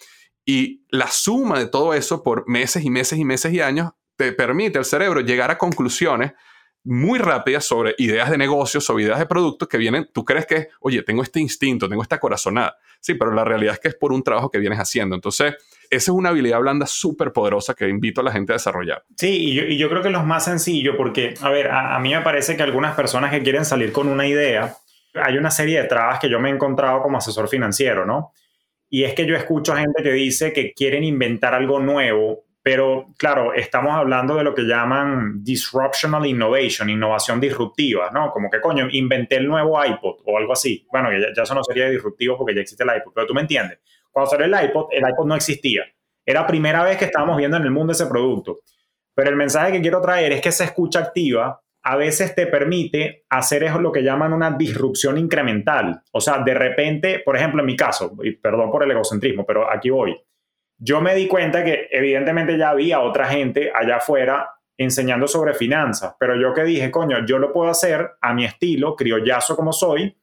y 0.46 0.86
la 0.90 1.08
suma 1.08 1.60
de 1.60 1.68
todo 1.68 1.94
eso 1.94 2.24
por 2.24 2.48
meses 2.48 2.84
y 2.84 2.90
meses 2.90 3.20
y 3.20 3.26
meses 3.26 3.54
y 3.54 3.62
años 3.62 3.92
te 4.16 4.32
permite 4.32 4.78
al 4.78 4.86
cerebro 4.86 5.22
llegar 5.22 5.52
a 5.52 5.58
conclusiones 5.58 6.34
muy 6.84 7.18
rápidas 7.18 7.66
sobre 7.66 7.96
ideas 7.98 8.30
de 8.30 8.38
negocios, 8.38 8.84
sobre 8.84 9.06
ideas 9.06 9.20
de 9.20 9.26
productos 9.26 9.68
que 9.68 9.78
vienen, 9.78 10.10
tú 10.14 10.26
crees 10.26 10.46
que, 10.46 10.68
oye, 10.82 11.02
tengo 11.02 11.24
este 11.24 11.40
instinto, 11.40 11.88
tengo 11.88 12.02
esta 12.02 12.20
corazonada. 12.20 12.78
Sí, 13.00 13.14
pero 13.14 13.34
la 13.34 13.46
realidad 13.46 13.76
es 13.76 13.80
que 13.80 13.88
es 13.88 13.96
por 13.96 14.12
un 14.12 14.22
trabajo 14.22 14.52
que 14.52 14.60
vienes 14.60 14.80
haciendo. 14.80 15.16
Entonces, 15.16 15.56
esa 15.96 16.12
es 16.12 16.18
una 16.18 16.30
habilidad 16.30 16.60
blanda 16.60 16.88
súper 16.88 17.32
poderosa 17.32 17.76
que 17.76 17.88
invito 17.88 18.22
a 18.22 18.24
la 18.24 18.32
gente 18.32 18.52
a 18.52 18.56
desarrollar. 18.56 19.04
Sí, 19.16 19.54
y 19.54 19.78
yo, 19.78 19.90
creo 19.90 20.02
que 20.02 20.08
es 20.08 20.14
lo 20.14 20.24
más 20.24 20.46
sencillo 20.46 20.98
porque, 20.98 21.36
a 21.42 21.50
ver, 21.50 21.70
a, 21.70 22.00
mí 22.00 22.14
me 22.14 22.22
parece 22.22 22.58
que 22.58 22.64
algunas 22.64 22.96
personas 22.96 23.32
que 23.32 23.44
quieren 23.44 23.64
salir 23.64 23.92
con 23.92 24.08
una 24.08 24.28
idea, 24.28 24.76
hay 25.14 25.38
una 25.38 25.52
serie 25.52 25.82
de 25.82 25.88
trabas 25.88 26.20
que 26.20 26.30
yo 26.30 26.40
me 26.40 26.50
he 26.50 26.54
encontrado 26.54 27.02
como 27.04 27.18
asesor 27.18 27.48
financiero, 27.48 28.06
¿no? 28.06 28.32
Y 28.90 29.04
es 29.04 29.14
que 29.14 29.26
yo 29.26 29.36
escucho 29.36 29.74
a 29.74 29.78
gente 29.78 30.02
que 30.02 30.12
dice 30.12 30.52
que 30.52 30.74
quieren 30.74 31.04
inventar 31.04 31.54
algo 31.54 31.80
nuevo, 31.80 32.46
pero 32.64 33.14
claro, 33.18 33.54
estamos 33.54 33.94
hablando 33.94 34.36
de 34.36 34.44
lo 34.44 34.56
que 34.56 34.64
llaman 34.64 35.44
disruptional 35.44 36.26
innovation, 36.26 36.90
innovación 36.90 37.40
disruptiva, 37.40 38.10
¿no? 38.12 38.32
Como 38.32 38.50
que 38.50 38.62
coño, 38.62 38.88
inventé 38.92 39.36
el 39.36 39.48
nuevo 39.48 39.84
iPod 39.84 40.22
o 40.26 40.38
algo 40.38 40.54
así. 40.54 40.88
Bueno, 40.92 41.12
ya, 41.12 41.28
ya 41.36 41.44
eso 41.44 41.54
no 41.54 41.64
sería 41.64 41.88
disruptivo 41.90 42.38
porque 42.38 42.56
ya 42.56 42.62
existe 42.62 42.84
el 42.84 42.90
iPod, 42.98 43.14
pero 43.14 43.28
tú 43.28 43.34
me 43.36 43.42
entiendes. 43.42 43.80
Cuando 44.14 44.30
salió 44.30 44.46
el 44.46 44.66
iPod, 44.66 44.88
el 44.92 45.10
iPod 45.10 45.26
no 45.26 45.36
existía. 45.36 45.84
Era 46.26 46.48
primera 46.48 46.84
vez 46.84 46.98
que 46.98 47.06
estábamos 47.06 47.36
viendo 47.36 47.58
en 47.58 47.64
el 47.64 47.72
mundo 47.72 47.92
ese 47.92 48.06
producto. 48.06 48.60
Pero 49.16 49.30
el 49.30 49.36
mensaje 49.36 49.72
que 49.72 49.82
quiero 49.82 50.00
traer 50.00 50.32
es 50.32 50.42
que 50.42 50.50
esa 50.50 50.64
escucha 50.64 51.00
activa 51.00 51.60
a 51.86 51.98
veces 51.98 52.34
te 52.34 52.48
permite 52.48 53.26
hacer 53.30 53.64
eso 53.64 53.80
lo 53.80 53.92
que 53.92 54.04
llaman 54.04 54.32
una 54.32 54.52
disrupción 54.52 55.18
incremental. 55.18 56.02
O 56.12 56.22
sea, 56.22 56.40
de 56.40 56.54
repente, 56.54 57.22
por 57.26 57.36
ejemplo, 57.36 57.60
en 57.60 57.66
mi 57.66 57.76
caso, 57.76 58.14
y 58.24 58.32
perdón 58.32 58.72
por 58.72 58.84
el 58.84 58.92
egocentrismo, 58.92 59.46
pero 59.46 59.70
aquí 59.70 59.90
voy. 59.90 60.16
Yo 60.78 61.02
me 61.02 61.14
di 61.14 61.28
cuenta 61.28 61.64
que 61.64 61.88
evidentemente 61.92 62.58
ya 62.58 62.70
había 62.70 63.02
otra 63.02 63.26
gente 63.26 63.72
allá 63.74 63.98
afuera 63.98 64.50
enseñando 64.78 65.28
sobre 65.28 65.54
finanzas, 65.54 66.16
pero 66.20 66.36
yo 66.36 66.54
que 66.54 66.64
dije, 66.64 66.90
coño, 66.90 67.26
yo 67.26 67.38
lo 67.38 67.52
puedo 67.52 67.70
hacer 67.70 68.12
a 68.22 68.34
mi 68.34 68.46
estilo, 68.46 68.96
criollazo 68.96 69.56
como 69.56 69.72
soy, 69.72 70.18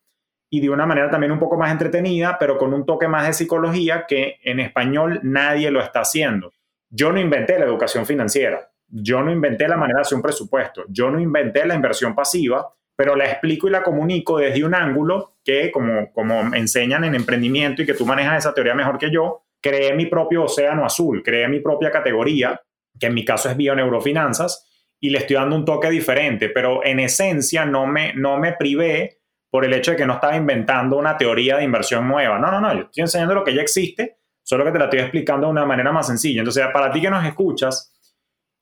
y 0.50 0.60
de 0.60 0.68
una 0.68 0.84
manera 0.84 1.08
también 1.08 1.30
un 1.32 1.38
poco 1.38 1.56
más 1.56 1.70
entretenida, 1.70 2.36
pero 2.38 2.58
con 2.58 2.74
un 2.74 2.84
toque 2.84 3.06
más 3.06 3.26
de 3.26 3.32
psicología 3.32 4.04
que 4.06 4.38
en 4.42 4.58
español 4.58 5.20
nadie 5.22 5.70
lo 5.70 5.80
está 5.80 6.00
haciendo. 6.00 6.52
Yo 6.90 7.12
no 7.12 7.20
inventé 7.20 7.56
la 7.56 7.66
educación 7.66 8.04
financiera, 8.04 8.68
yo 8.88 9.22
no 9.22 9.30
inventé 9.30 9.68
la 9.68 9.76
manera 9.76 9.98
de 9.98 10.02
hacer 10.02 10.16
un 10.16 10.22
presupuesto, 10.22 10.84
yo 10.88 11.08
no 11.08 11.20
inventé 11.20 11.64
la 11.64 11.76
inversión 11.76 12.16
pasiva, 12.16 12.68
pero 12.96 13.14
la 13.14 13.26
explico 13.26 13.68
y 13.68 13.70
la 13.70 13.84
comunico 13.84 14.38
desde 14.38 14.64
un 14.64 14.74
ángulo 14.74 15.36
que, 15.44 15.70
como, 15.70 16.12
como 16.12 16.52
enseñan 16.54 17.04
en 17.04 17.14
emprendimiento 17.14 17.80
y 17.80 17.86
que 17.86 17.94
tú 17.94 18.04
manejas 18.04 18.38
esa 18.38 18.52
teoría 18.52 18.74
mejor 18.74 18.98
que 18.98 19.10
yo, 19.10 19.44
creé 19.62 19.94
mi 19.94 20.06
propio 20.06 20.44
océano 20.44 20.84
azul, 20.84 21.22
creé 21.22 21.46
mi 21.46 21.60
propia 21.60 21.92
categoría, 21.92 22.60
que 22.98 23.06
en 23.06 23.14
mi 23.14 23.24
caso 23.24 23.48
es 23.48 23.56
bioneurofinanzas, 23.56 24.66
y 24.98 25.10
le 25.10 25.18
estoy 25.18 25.36
dando 25.36 25.56
un 25.56 25.64
toque 25.64 25.88
diferente, 25.88 26.48
pero 26.50 26.84
en 26.84 26.98
esencia 26.98 27.64
no 27.64 27.86
me, 27.86 28.12
no 28.14 28.38
me 28.38 28.52
privé 28.52 29.19
por 29.50 29.64
el 29.64 29.72
hecho 29.74 29.90
de 29.90 29.96
que 29.96 30.06
no 30.06 30.14
estaba 30.14 30.36
inventando 30.36 30.96
una 30.96 31.16
teoría 31.16 31.56
de 31.56 31.64
inversión 31.64 32.06
nueva. 32.06 32.38
No, 32.38 32.50
no, 32.50 32.60
no, 32.60 32.72
yo 32.72 32.80
estoy 32.82 33.02
enseñando 33.02 33.34
lo 33.34 33.44
que 33.44 33.54
ya 33.54 33.62
existe, 33.62 34.18
solo 34.42 34.64
que 34.64 34.72
te 34.72 34.78
la 34.78 34.84
estoy 34.84 35.00
explicando 35.00 35.46
de 35.46 35.52
una 35.52 35.66
manera 35.66 35.92
más 35.92 36.06
sencilla. 36.06 36.40
Entonces, 36.40 36.64
para 36.72 36.90
ti 36.92 37.00
que 37.00 37.10
nos 37.10 37.24
escuchas, 37.24 37.92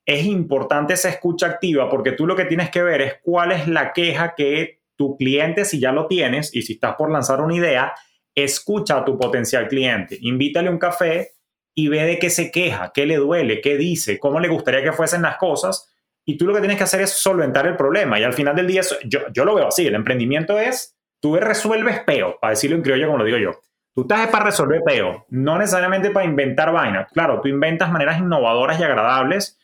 es 0.06 0.24
importante 0.24 0.94
esa 0.94 1.10
escucha 1.10 1.46
activa 1.46 1.90
porque 1.90 2.12
tú 2.12 2.26
lo 2.26 2.34
que 2.34 2.46
tienes 2.46 2.70
que 2.70 2.82
ver 2.82 3.02
es 3.02 3.14
cuál 3.22 3.52
es 3.52 3.68
la 3.68 3.92
queja 3.92 4.34
que 4.34 4.80
tu 4.96 5.16
cliente, 5.16 5.64
si 5.64 5.78
ya 5.78 5.92
lo 5.92 6.06
tienes 6.06 6.54
y 6.54 6.62
si 6.62 6.72
estás 6.72 6.96
por 6.96 7.10
lanzar 7.10 7.40
una 7.42 7.54
idea, 7.54 7.92
escucha 8.34 8.98
a 8.98 9.04
tu 9.04 9.18
potencial 9.18 9.68
cliente, 9.68 10.16
invítale 10.20 10.70
un 10.70 10.78
café 10.78 11.32
y 11.74 11.88
ve 11.88 12.04
de 12.04 12.18
qué 12.18 12.30
se 12.30 12.50
queja, 12.50 12.90
qué 12.92 13.06
le 13.06 13.16
duele, 13.16 13.60
qué 13.60 13.76
dice, 13.76 14.18
cómo 14.18 14.40
le 14.40 14.48
gustaría 14.48 14.82
que 14.82 14.92
fuesen 14.92 15.22
las 15.22 15.36
cosas. 15.36 15.87
Y 16.28 16.36
tú 16.36 16.44
lo 16.44 16.52
que 16.52 16.60
tienes 16.60 16.76
que 16.76 16.84
hacer 16.84 17.00
es 17.00 17.12
solventar 17.12 17.66
el 17.66 17.74
problema. 17.74 18.20
Y 18.20 18.22
al 18.22 18.34
final 18.34 18.54
del 18.54 18.66
día, 18.66 18.82
yo, 19.06 19.20
yo 19.32 19.46
lo 19.46 19.54
veo 19.54 19.68
así, 19.68 19.86
el 19.86 19.94
emprendimiento 19.94 20.58
es, 20.58 20.94
tú 21.20 21.36
resuelves 21.36 22.00
peo, 22.00 22.38
para 22.38 22.50
decirlo 22.50 22.76
en 22.76 22.82
criollo 22.82 23.06
como 23.06 23.20
lo 23.20 23.24
digo 23.24 23.38
yo. 23.38 23.52
Tú 23.94 24.02
estás 24.02 24.28
para 24.28 24.44
resolver 24.44 24.82
peo, 24.84 25.24
no 25.30 25.56
necesariamente 25.56 26.10
para 26.10 26.26
inventar 26.26 26.70
vainas. 26.70 27.10
Claro, 27.12 27.40
tú 27.40 27.48
inventas 27.48 27.90
maneras 27.90 28.18
innovadoras 28.18 28.78
y 28.78 28.82
agradables 28.82 29.58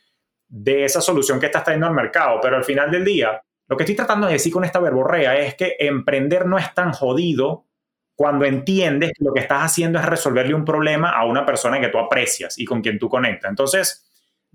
de 0.47 0.85
esa 0.85 1.01
solución 1.01 1.39
que 1.39 1.45
estás 1.45 1.63
trayendo 1.63 1.85
al 1.85 1.93
mercado, 1.93 2.39
pero 2.41 2.55
al 2.55 2.63
final 2.63 2.89
del 2.89 3.05
día, 3.05 3.43
lo 3.67 3.77
que 3.77 3.83
estoy 3.83 3.95
tratando 3.95 4.25
de 4.25 4.33
decir 4.33 4.51
con 4.51 4.65
esta 4.65 4.79
verborrea 4.79 5.37
es 5.37 5.53
que 5.53 5.75
emprender 5.77 6.47
no 6.47 6.57
es 6.57 6.73
tan 6.73 6.93
jodido 6.93 7.67
cuando 8.15 8.43
entiendes 8.43 9.11
que 9.15 9.23
lo 9.23 9.33
que 9.33 9.41
estás 9.41 9.61
haciendo 9.61 9.99
es 9.99 10.05
resolverle 10.05 10.55
un 10.55 10.65
problema 10.65 11.11
a 11.11 11.25
una 11.25 11.45
persona 11.45 11.79
que 11.79 11.89
tú 11.89 11.99
aprecias 11.99 12.57
y 12.57 12.65
con 12.65 12.81
quien 12.81 12.97
tú 12.97 13.07
conectas. 13.07 13.51
Entonces, 13.51 14.04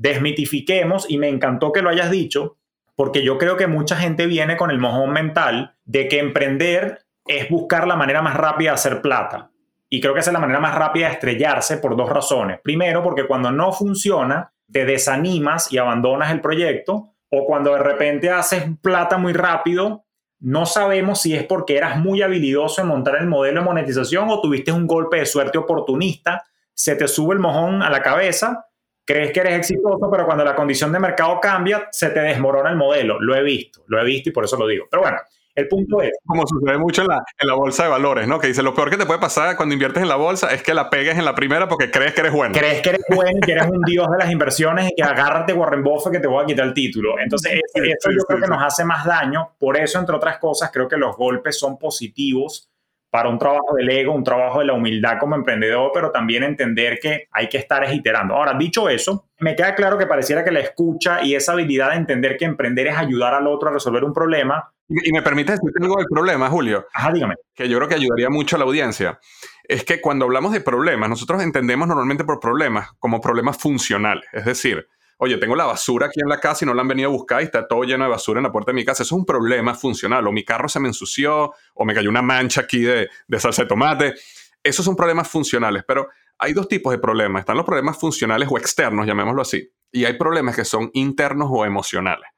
desmitifiquemos, 0.00 1.08
y 1.10 1.18
me 1.18 1.28
encantó 1.28 1.72
que 1.72 1.82
lo 1.82 1.90
hayas 1.90 2.10
dicho, 2.10 2.56
porque 2.96 3.22
yo 3.22 3.36
creo 3.36 3.58
que 3.58 3.66
mucha 3.66 3.96
gente 3.96 4.26
viene 4.26 4.56
con 4.56 4.70
el 4.70 4.78
mojón 4.78 5.12
mental 5.12 5.74
de 5.84 6.08
que 6.08 6.18
emprender 6.18 7.02
es 7.26 7.50
buscar 7.50 7.86
la 7.86 7.96
manera 7.96 8.22
más 8.22 8.34
rápida 8.34 8.70
de 8.70 8.74
hacer 8.74 9.02
plata. 9.02 9.50
Y 9.90 10.00
creo 10.00 10.14
que 10.14 10.20
esa 10.20 10.30
es 10.30 10.34
la 10.34 10.40
manera 10.40 10.58
más 10.58 10.74
rápida 10.74 11.08
de 11.08 11.12
estrellarse 11.12 11.76
por 11.76 11.96
dos 11.96 12.08
razones. 12.08 12.60
Primero, 12.62 13.02
porque 13.02 13.26
cuando 13.26 13.50
no 13.50 13.72
funciona, 13.72 14.52
te 14.72 14.86
desanimas 14.86 15.70
y 15.70 15.76
abandonas 15.76 16.30
el 16.30 16.40
proyecto, 16.40 17.10
o 17.30 17.44
cuando 17.44 17.74
de 17.74 17.82
repente 17.82 18.30
haces 18.30 18.64
plata 18.80 19.18
muy 19.18 19.34
rápido, 19.34 20.04
no 20.38 20.64
sabemos 20.64 21.20
si 21.20 21.34
es 21.34 21.44
porque 21.44 21.76
eras 21.76 21.98
muy 21.98 22.22
habilidoso 22.22 22.80
en 22.80 22.88
montar 22.88 23.16
el 23.16 23.26
modelo 23.26 23.60
de 23.60 23.66
monetización 23.66 24.30
o 24.30 24.40
tuviste 24.40 24.72
un 24.72 24.86
golpe 24.86 25.18
de 25.18 25.26
suerte 25.26 25.58
oportunista, 25.58 26.44
se 26.72 26.96
te 26.96 27.06
sube 27.06 27.34
el 27.34 27.40
mojón 27.40 27.82
a 27.82 27.90
la 27.90 28.00
cabeza, 28.00 28.69
crees 29.10 29.32
que 29.32 29.40
eres 29.40 29.58
exitoso, 29.58 30.08
pero 30.10 30.24
cuando 30.24 30.44
la 30.44 30.54
condición 30.54 30.92
de 30.92 31.00
mercado 31.00 31.40
cambia, 31.40 31.88
se 31.90 32.10
te 32.10 32.20
desmorona 32.20 32.70
el 32.70 32.76
modelo. 32.76 33.20
Lo 33.20 33.34
he 33.34 33.42
visto, 33.42 33.82
lo 33.88 34.00
he 34.00 34.04
visto 34.04 34.28
y 34.28 34.32
por 34.32 34.44
eso 34.44 34.56
lo 34.56 34.66
digo. 34.66 34.86
Pero 34.90 35.02
bueno, 35.02 35.18
el 35.54 35.66
punto 35.66 36.00
es. 36.00 36.12
Como 36.24 36.46
sucede 36.46 36.78
mucho 36.78 37.02
en 37.02 37.08
la, 37.08 37.24
en 37.38 37.48
la 37.48 37.54
bolsa 37.54 37.82
de 37.82 37.88
valores, 37.88 38.28
¿no? 38.28 38.38
Que 38.38 38.46
dice: 38.46 38.62
lo 38.62 38.72
peor 38.72 38.88
que 38.88 38.96
te 38.96 39.06
puede 39.06 39.18
pasar 39.18 39.56
cuando 39.56 39.72
inviertes 39.72 40.02
en 40.02 40.08
la 40.08 40.16
bolsa 40.16 40.52
es 40.54 40.62
que 40.62 40.74
la 40.74 40.88
pegues 40.88 41.18
en 41.18 41.24
la 41.24 41.34
primera 41.34 41.68
porque 41.68 41.90
crees 41.90 42.14
que 42.14 42.20
eres 42.20 42.32
bueno. 42.32 42.54
Crees 42.54 42.80
que 42.82 42.90
eres 42.90 43.04
bueno 43.08 43.36
y 43.36 43.40
que 43.40 43.52
eres 43.52 43.66
un 43.66 43.82
dios 43.82 44.08
de 44.10 44.18
las 44.18 44.30
inversiones 44.30 44.90
y 44.90 44.94
que 44.94 45.02
agárrate 45.02 45.52
Warren 45.52 45.82
Buffett 45.82 46.12
que 46.12 46.20
te 46.20 46.28
voy 46.28 46.44
a 46.44 46.46
quitar 46.46 46.66
el 46.66 46.74
título. 46.74 47.18
Entonces, 47.18 47.60
eso, 47.74 48.10
yo 48.10 48.22
creo 48.28 48.40
que 48.40 48.48
nos 48.48 48.62
hace 48.62 48.84
más 48.84 49.04
daño. 49.04 49.54
Por 49.58 49.76
eso, 49.76 49.98
entre 49.98 50.14
otras 50.14 50.38
cosas, 50.38 50.70
creo 50.72 50.86
que 50.86 50.96
los 50.96 51.16
golpes 51.16 51.58
son 51.58 51.76
positivos 51.78 52.69
para 53.10 53.28
un 53.28 53.38
trabajo 53.38 53.74
del 53.76 53.90
ego, 53.90 54.12
un 54.12 54.22
trabajo 54.22 54.60
de 54.60 54.66
la 54.66 54.72
humildad 54.72 55.18
como 55.18 55.34
emprendedor, 55.34 55.90
pero 55.92 56.12
también 56.12 56.44
entender 56.44 56.98
que 57.00 57.28
hay 57.32 57.48
que 57.48 57.58
estar 57.58 57.92
iterando. 57.92 58.34
Ahora, 58.34 58.54
dicho 58.56 58.88
eso, 58.88 59.26
me 59.40 59.56
queda 59.56 59.74
claro 59.74 59.98
que 59.98 60.06
pareciera 60.06 60.44
que 60.44 60.52
la 60.52 60.60
escucha 60.60 61.22
y 61.22 61.34
esa 61.34 61.52
habilidad 61.52 61.90
de 61.90 61.96
entender 61.96 62.36
que 62.36 62.44
emprender 62.44 62.86
es 62.86 62.96
ayudar 62.96 63.34
al 63.34 63.46
otro 63.48 63.68
a 63.68 63.72
resolver 63.72 64.04
un 64.04 64.12
problema. 64.12 64.72
Y, 64.88 65.12
me 65.12 65.22
permite 65.22 65.52
decir 65.52 65.70
algo 65.80 65.96
del 65.96 66.06
problema, 66.06 66.48
Julio. 66.48 66.86
Ajá, 66.92 67.12
dígame. 67.12 67.34
Que 67.54 67.68
yo 67.68 67.76
creo 67.78 67.88
que 67.88 67.94
ayudaría 67.96 68.30
mucho 68.30 68.56
a 68.56 68.58
la 68.58 68.64
audiencia. 68.64 69.18
Es 69.64 69.84
que 69.84 70.00
cuando 70.00 70.24
hablamos 70.24 70.52
de 70.52 70.60
problemas, 70.60 71.08
nosotros 71.08 71.42
entendemos 71.42 71.88
normalmente 71.88 72.24
por 72.24 72.40
problemas 72.40 72.90
como 72.98 73.20
problemas 73.20 73.56
funcionales. 73.56 74.24
Es 74.32 74.44
decir, 74.44 74.88
oye, 75.20 75.36
tengo 75.36 75.54
la 75.54 75.66
basura 75.66 76.06
aquí 76.06 76.20
en 76.20 76.28
la 76.28 76.40
casa 76.40 76.64
y 76.64 76.66
no 76.66 76.72
la 76.72 76.80
han 76.80 76.88
venido 76.88 77.10
a 77.10 77.12
buscar 77.12 77.42
y 77.42 77.44
está 77.44 77.68
todo 77.68 77.84
lleno 77.84 78.04
de 78.04 78.10
basura 78.10 78.40
en 78.40 78.44
la 78.44 78.52
puerta 78.52 78.72
de 78.72 78.74
mi 78.74 78.84
casa. 78.86 79.02
Eso 79.02 79.14
es 79.14 79.18
un 79.18 79.26
problema 79.26 79.74
funcional. 79.74 80.26
O 80.26 80.32
mi 80.32 80.44
carro 80.44 80.68
se 80.68 80.80
me 80.80 80.88
ensució, 80.88 81.52
o 81.74 81.84
me 81.84 81.94
cayó 81.94 82.08
una 82.08 82.22
mancha 82.22 82.62
aquí 82.62 82.80
de, 82.80 83.08
salsa 83.38 83.62
de 83.62 83.68
tomate. 83.68 84.14
Esos 84.62 84.84
son 84.84 84.96
problemas 84.96 85.28
funcionales, 85.28 85.84
pero 85.86 86.08
hay 86.38 86.54
dos 86.54 86.68
tipos 86.68 86.90
de 86.90 86.98
problemas. 86.98 87.40
Están 87.40 87.58
los 87.58 87.66
problemas 87.66 87.98
funcionales 87.98 88.48
o 88.50 88.56
externos, 88.56 89.06
llamémoslo 89.06 89.42
así, 89.42 89.70
y 89.92 90.06
hay 90.06 90.14
problemas 90.14 90.56
que 90.56 90.64
son 90.64 90.90
internos 90.94 91.48
o 91.50 91.66
emocionales. 91.66 92.28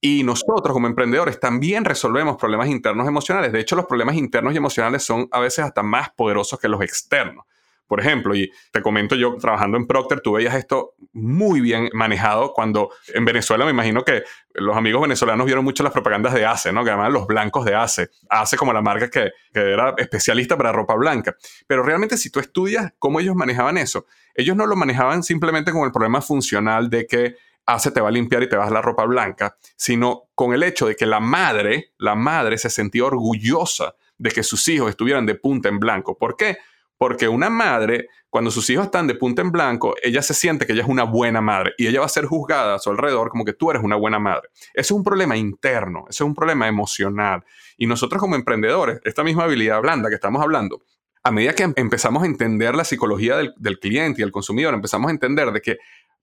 Y 0.00 0.24
nosotros 0.24 0.72
como 0.72 0.88
emprendedores 0.88 1.38
también 1.38 1.84
resolvemos 1.84 2.36
problemas 2.36 2.68
internos 2.68 3.06
emocionales. 3.06 3.52
De 3.52 3.60
hecho, 3.60 3.76
los 3.76 3.86
problemas 3.86 4.16
internos 4.16 4.54
y 4.54 4.56
emocionales 4.56 5.04
son 5.04 5.28
a 5.30 5.38
veces 5.38 5.64
hasta 5.64 5.84
más 5.84 6.10
poderosos 6.10 6.58
que 6.58 6.68
los 6.68 6.82
externos. 6.82 7.44
Por 7.88 8.00
ejemplo, 8.00 8.36
y 8.36 8.52
te 8.70 8.82
comento 8.82 9.16
yo 9.16 9.36
trabajando 9.36 9.78
en 9.78 9.86
Procter, 9.86 10.20
tú 10.20 10.32
veías 10.32 10.54
esto 10.54 10.94
muy 11.12 11.60
bien 11.60 11.88
manejado 11.94 12.52
cuando 12.52 12.90
en 13.14 13.24
Venezuela 13.24 13.64
me 13.64 13.70
imagino 13.70 14.04
que 14.04 14.22
los 14.54 14.76
amigos 14.76 15.02
venezolanos 15.02 15.46
vieron 15.46 15.64
mucho 15.64 15.82
las 15.82 15.92
propagandas 15.92 16.34
de 16.34 16.44
ACE, 16.44 16.70
¿no? 16.70 16.84
Que 16.84 16.90
llamaban 16.90 17.14
los 17.14 17.26
blancos 17.26 17.64
de 17.64 17.74
ACE. 17.74 18.10
ACE 18.28 18.56
como 18.58 18.74
la 18.74 18.82
marca 18.82 19.08
que, 19.08 19.30
que 19.52 19.72
era 19.72 19.94
especialista 19.96 20.56
para 20.56 20.70
ropa 20.70 20.94
blanca. 20.94 21.34
Pero 21.66 21.82
realmente 21.82 22.18
si 22.18 22.30
tú 22.30 22.40
estudias 22.40 22.92
cómo 22.98 23.20
ellos 23.20 23.34
manejaban 23.34 23.78
eso, 23.78 24.04
ellos 24.34 24.54
no 24.54 24.66
lo 24.66 24.76
manejaban 24.76 25.22
simplemente 25.22 25.72
con 25.72 25.84
el 25.84 25.92
problema 25.92 26.20
funcional 26.20 26.90
de 26.90 27.06
que 27.06 27.36
ACE 27.68 27.90
te 27.90 28.00
va 28.00 28.08
a 28.08 28.12
limpiar 28.12 28.42
y 28.42 28.48
te 28.48 28.56
vas 28.56 28.70
la 28.70 28.82
ropa 28.82 29.04
blanca, 29.04 29.56
sino 29.76 30.28
con 30.34 30.52
el 30.54 30.62
hecho 30.62 30.86
de 30.86 30.96
que 30.96 31.06
la 31.06 31.20
madre, 31.20 31.92
la 31.98 32.14
madre 32.14 32.58
se 32.58 32.70
sentía 32.70 33.04
orgullosa 33.04 33.94
de 34.16 34.30
que 34.30 34.42
sus 34.42 34.66
hijos 34.68 34.90
estuvieran 34.90 35.26
de 35.26 35.34
punta 35.34 35.68
en 35.68 35.78
blanco. 35.78 36.16
¿Por 36.18 36.36
qué? 36.36 36.58
Porque 36.98 37.28
una 37.28 37.48
madre, 37.48 38.08
cuando 38.28 38.50
sus 38.50 38.68
hijos 38.70 38.86
están 38.86 39.06
de 39.06 39.14
punta 39.14 39.40
en 39.40 39.52
blanco, 39.52 39.94
ella 40.02 40.20
se 40.20 40.34
siente 40.34 40.66
que 40.66 40.72
ella 40.72 40.82
es 40.82 40.88
una 40.88 41.04
buena 41.04 41.40
madre 41.40 41.72
y 41.78 41.86
ella 41.86 42.00
va 42.00 42.06
a 42.06 42.10
ser 42.10 42.26
juzgada 42.26 42.74
a 42.74 42.78
su 42.78 42.90
alrededor 42.90 43.30
como 43.30 43.44
que 43.44 43.52
tú 43.52 43.70
eres 43.70 43.82
una 43.82 43.96
buena 43.96 44.18
madre. 44.18 44.48
Ese 44.74 44.80
es 44.80 44.90
un 44.90 45.04
problema 45.04 45.36
interno, 45.36 46.04
ese 46.08 46.24
es 46.24 46.26
un 46.26 46.34
problema 46.34 46.66
emocional. 46.68 47.44
Y 47.76 47.86
nosotros 47.86 48.20
como 48.20 48.34
emprendedores, 48.34 49.00
esta 49.04 49.22
misma 49.24 49.44
habilidad 49.44 49.80
blanda 49.80 50.08
que 50.08 50.16
estamos 50.16 50.42
hablando, 50.42 50.82
a 51.22 51.30
medida 51.30 51.54
que 51.54 51.72
empezamos 51.76 52.22
a 52.22 52.26
entender 52.26 52.74
la 52.74 52.84
psicología 52.84 53.36
del, 53.36 53.54
del 53.56 53.78
cliente 53.78 54.20
y 54.20 54.24
del 54.24 54.32
consumidor, 54.32 54.74
empezamos 54.74 55.08
a 55.08 55.12
entender 55.12 55.52
de 55.52 55.60
que 55.60 55.78